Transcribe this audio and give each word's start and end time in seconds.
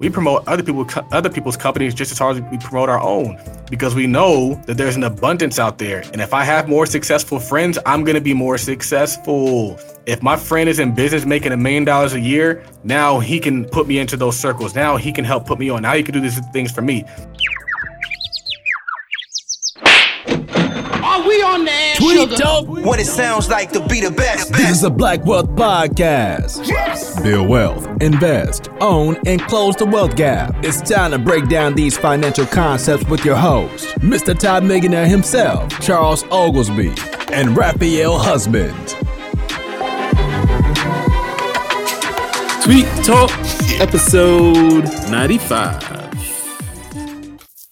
we 0.00 0.08
promote 0.08 0.42
other 0.48 0.62
people 0.62 0.86
other 1.12 1.30
people's 1.30 1.56
companies 1.56 1.94
just 1.94 2.10
as 2.10 2.18
hard 2.18 2.38
as 2.38 2.42
we 2.50 2.58
promote 2.58 2.88
our 2.88 2.98
own 3.00 3.38
because 3.70 3.94
we 3.94 4.06
know 4.06 4.54
that 4.66 4.76
there's 4.76 4.96
an 4.96 5.04
abundance 5.04 5.58
out 5.58 5.78
there. 5.78 6.00
And 6.12 6.20
if 6.20 6.34
I 6.34 6.42
have 6.42 6.68
more 6.68 6.86
successful 6.86 7.38
friends, 7.38 7.78
I'm 7.86 8.02
going 8.02 8.16
to 8.16 8.20
be 8.20 8.34
more 8.34 8.58
successful. 8.58 9.78
If 10.06 10.22
my 10.22 10.36
friend 10.36 10.68
is 10.68 10.78
in 10.78 10.94
business 10.94 11.24
making 11.24 11.52
a 11.52 11.56
million 11.56 11.84
dollars 11.84 12.14
a 12.14 12.20
year, 12.20 12.64
now 12.82 13.20
he 13.20 13.38
can 13.38 13.66
put 13.66 13.86
me 13.86 13.98
into 13.98 14.16
those 14.16 14.36
circles. 14.36 14.74
Now 14.74 14.96
he 14.96 15.12
can 15.12 15.24
help 15.24 15.46
put 15.46 15.58
me 15.58 15.68
on. 15.68 15.82
Now 15.82 15.92
he 15.92 16.02
can 16.02 16.14
do 16.14 16.20
these 16.20 16.40
things 16.48 16.72
for 16.72 16.82
me. 16.82 17.04
Are 21.10 21.26
we 21.26 21.42
on 21.42 21.64
the 21.64 21.94
Tweet 21.96 22.38
talk. 22.38 22.68
What 22.68 23.00
it 23.00 23.04
sounds 23.04 23.48
like 23.48 23.72
to 23.72 23.84
be 23.88 24.00
the 24.00 24.12
best. 24.12 24.52
This 24.52 24.70
is 24.70 24.84
a 24.84 24.90
Black 24.90 25.24
Wealth 25.24 25.48
Podcast. 25.50 26.68
Yes. 26.68 27.20
Build 27.20 27.48
wealth, 27.48 27.84
invest, 28.00 28.68
own, 28.80 29.16
and 29.26 29.40
close 29.42 29.74
the 29.74 29.86
wealth 29.86 30.14
gap. 30.14 30.54
It's 30.62 30.80
time 30.80 31.10
to 31.10 31.18
break 31.18 31.48
down 31.48 31.74
these 31.74 31.98
financial 31.98 32.46
concepts 32.46 33.04
with 33.06 33.24
your 33.24 33.34
host, 33.34 33.88
Mr. 33.96 34.38
Todd 34.38 34.62
Millionaire 34.62 35.08
himself, 35.08 35.68
Charles 35.80 36.22
Oglesby, 36.30 36.94
and 37.32 37.56
Raphael 37.56 38.16
Husband. 38.16 38.72
Tweet 42.62 42.86
Talk, 43.04 43.32
episode 43.80 44.84
95. 45.10 45.82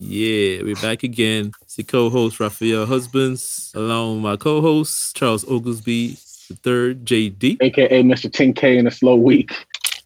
Yeah, 0.00 0.62
we're 0.62 0.74
back 0.74 1.04
again. 1.04 1.52
Your 1.78 1.84
co-host 1.84 2.40
Raphael 2.40 2.86
Husbands, 2.86 3.72
along 3.72 4.14
with 4.14 4.22
my 4.24 4.36
co-host 4.36 5.14
Charles 5.14 5.44
Oglesby 5.48 6.18
the 6.48 6.56
third, 6.56 7.04
JD. 7.04 7.58
AKA 7.60 8.02
Mr. 8.02 8.28
10K 8.28 8.78
in 8.78 8.86
a 8.88 8.90
slow 8.90 9.14
week. 9.14 9.52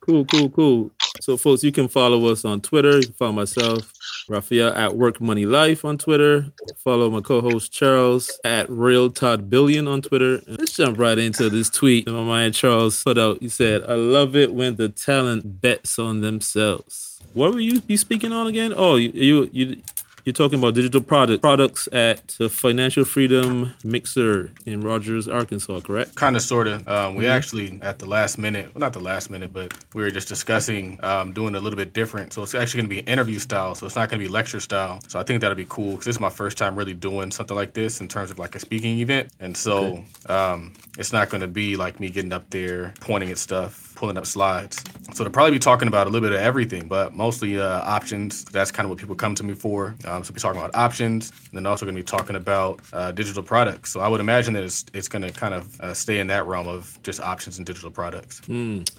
Cool, 0.01 0.27
cool, 0.27 0.51
cool. 0.51 0.91
So, 1.21 1.37
folks, 1.37 1.63
you 1.63 1.73
can 1.73 1.89
follow 1.89 2.27
us 2.27 2.45
on 2.45 2.61
Twitter. 2.61 2.97
You 2.97 3.05
can 3.05 3.13
follow 3.13 3.33
myself, 3.33 3.91
Raphael 4.29 4.75
at 4.75 4.97
Work 4.97 5.21
Money 5.21 5.47
Life 5.47 5.85
on 5.85 5.97
Twitter. 5.97 6.53
Follow 6.77 7.09
my 7.09 7.21
co-host 7.21 7.73
Charles 7.73 8.31
at 8.45 8.69
Real 8.69 9.09
Todd 9.09 9.49
Billion 9.49 9.89
on 9.89 10.03
Twitter. 10.03 10.43
And 10.47 10.59
let's 10.59 10.73
jump 10.73 10.99
right 10.99 11.19
into 11.19 11.49
this 11.49 11.71
tweet 11.71 12.07
my 12.09 12.25
man 12.25 12.53
Charles 12.53 13.03
put 13.03 13.17
out. 13.17 13.39
He 13.41 13.49
said, 13.49 13.85
"I 13.89 13.95
love 13.95 14.35
it 14.35 14.53
when 14.53 14.77
the 14.77 14.89
talent 14.89 15.61
bets 15.61 15.99
on 15.99 16.21
themselves." 16.21 17.21
What 17.35 17.55
were 17.55 17.61
you 17.61 17.81
be 17.81 17.97
speaking 17.97 18.33
on 18.33 18.47
again? 18.49 18.75
Oh, 18.77 18.97
you 18.97 19.11
you 19.15 19.51
you 19.53 19.83
you're 20.25 20.33
talking 20.33 20.59
about 20.59 20.75
digital 20.75 21.01
product 21.01 21.43
products 21.43 21.89
at 21.93 22.29
the 22.39 22.49
Financial 22.49 23.05
Freedom 23.05 23.73
Mixer 23.85 24.51
in 24.67 24.81
Rogers, 24.83 25.29
Arkansas, 25.29 25.81
correct? 25.81 26.15
Kind 26.15 26.37
of, 26.37 26.43
sort 26.43 26.69
of. 26.69 26.87
Um, 26.89 27.15
we 27.15 27.27
actually, 27.27 27.79
at 27.83 27.99
the 27.99 28.07
last 28.07 28.39
minute, 28.39 28.67
well, 28.75 28.81
not 28.81 28.93
the 28.93 29.01
last 29.01 29.31
minute, 29.31 29.53
but 29.53 29.73
we 29.95 30.03
were 30.03 30.11
just 30.11 30.29
discussing 30.29 30.99
um, 31.03 31.33
doing 31.33 31.55
a 31.55 31.61
little 31.61 31.77
bit 31.77 31.93
different. 31.93 32.33
So 32.33 32.43
it's 32.43 32.55
actually 32.55 32.83
going 32.83 32.91
to 32.91 33.03
be 33.03 33.11
interview 33.11 33.39
style. 33.39 33.75
So 33.75 33.87
it's 33.87 33.97
not 33.97 34.09
going 34.09 34.21
to 34.21 34.27
be 34.27 34.33
lecture 34.33 34.61
style. 34.61 35.01
So 35.09 35.19
I 35.19 35.23
think 35.23 35.41
that'll 35.41 35.57
be 35.57 35.67
cool 35.69 35.93
because 35.93 36.07
this 36.07 36.17
is 36.17 36.21
my 36.21 36.31
first 36.31 36.57
time 36.59 36.77
really 36.77 36.95
doing 36.95 37.31
something 37.31 37.57
like 37.57 37.75
this 37.75 38.01
in 38.01 38.09
terms 38.09 38.31
of 38.31 38.39
like 38.39 38.55
a 38.55 38.61
speaking 38.61 38.99
event. 38.99 39.31
And 39.41 39.57
so 39.57 39.73
Okay. 39.83 40.05
um, 40.35 40.73
it's 40.99 41.13
not 41.13 41.31
going 41.31 41.41
to 41.41 41.49
be 41.49 41.77
like 41.77 41.99
me 42.01 42.11
getting 42.11 42.33
up 42.33 42.49
there 42.51 42.95
pointing 43.01 43.31
at 43.31 43.39
stuff. 43.39 43.92
Pulling 44.03 44.19
up 44.19 44.27
slides, 44.27 44.83
so 45.15 45.23
they'll 45.23 45.31
probably 45.31 45.53
be 45.53 45.61
talking 45.61 45.87
about 45.87 46.09
a 46.09 46.11
little 46.11 46.29
bit 46.29 46.35
of 46.35 46.43
everything, 46.45 46.89
but 46.89 47.15
mostly 47.15 47.61
uh, 47.61 47.83
options. 47.83 48.45
That's 48.47 48.73
kind 48.73 48.85
of 48.85 48.91
what 48.91 48.99
people 48.99 49.15
come 49.15 49.37
to 49.37 49.45
me 49.45 49.55
for. 49.55 49.95
Um, 50.05 50.25
so 50.25 50.33
we're 50.33 50.39
talking 50.39 50.61
about 50.61 50.75
options, 50.75 51.31
and 51.31 51.53
then 51.53 51.67
also 51.67 51.87
going 51.87 51.95
to 51.95 52.01
be 52.01 52.05
talking 52.05 52.35
about 52.35 52.81
uh, 52.93 53.13
digital 53.13 53.45
products. 53.45 53.93
So 53.93 54.01
I 54.01 54.09
would 54.09 54.19
imagine 54.19 54.55
that 54.55 54.65
it's 54.65 54.85
it's 54.93 55.07
going 55.07 55.23
to 55.23 55.31
kind 55.31 55.55
of 55.55 55.81
uh, 55.81 55.95
stay 55.95 56.19
in 56.19 56.27
that 56.27 56.47
realm 56.49 56.67
of 56.67 56.99
just 57.05 57.21
options 57.21 57.59
and 57.59 57.65
digital 57.65 57.93
products. 57.93 58.41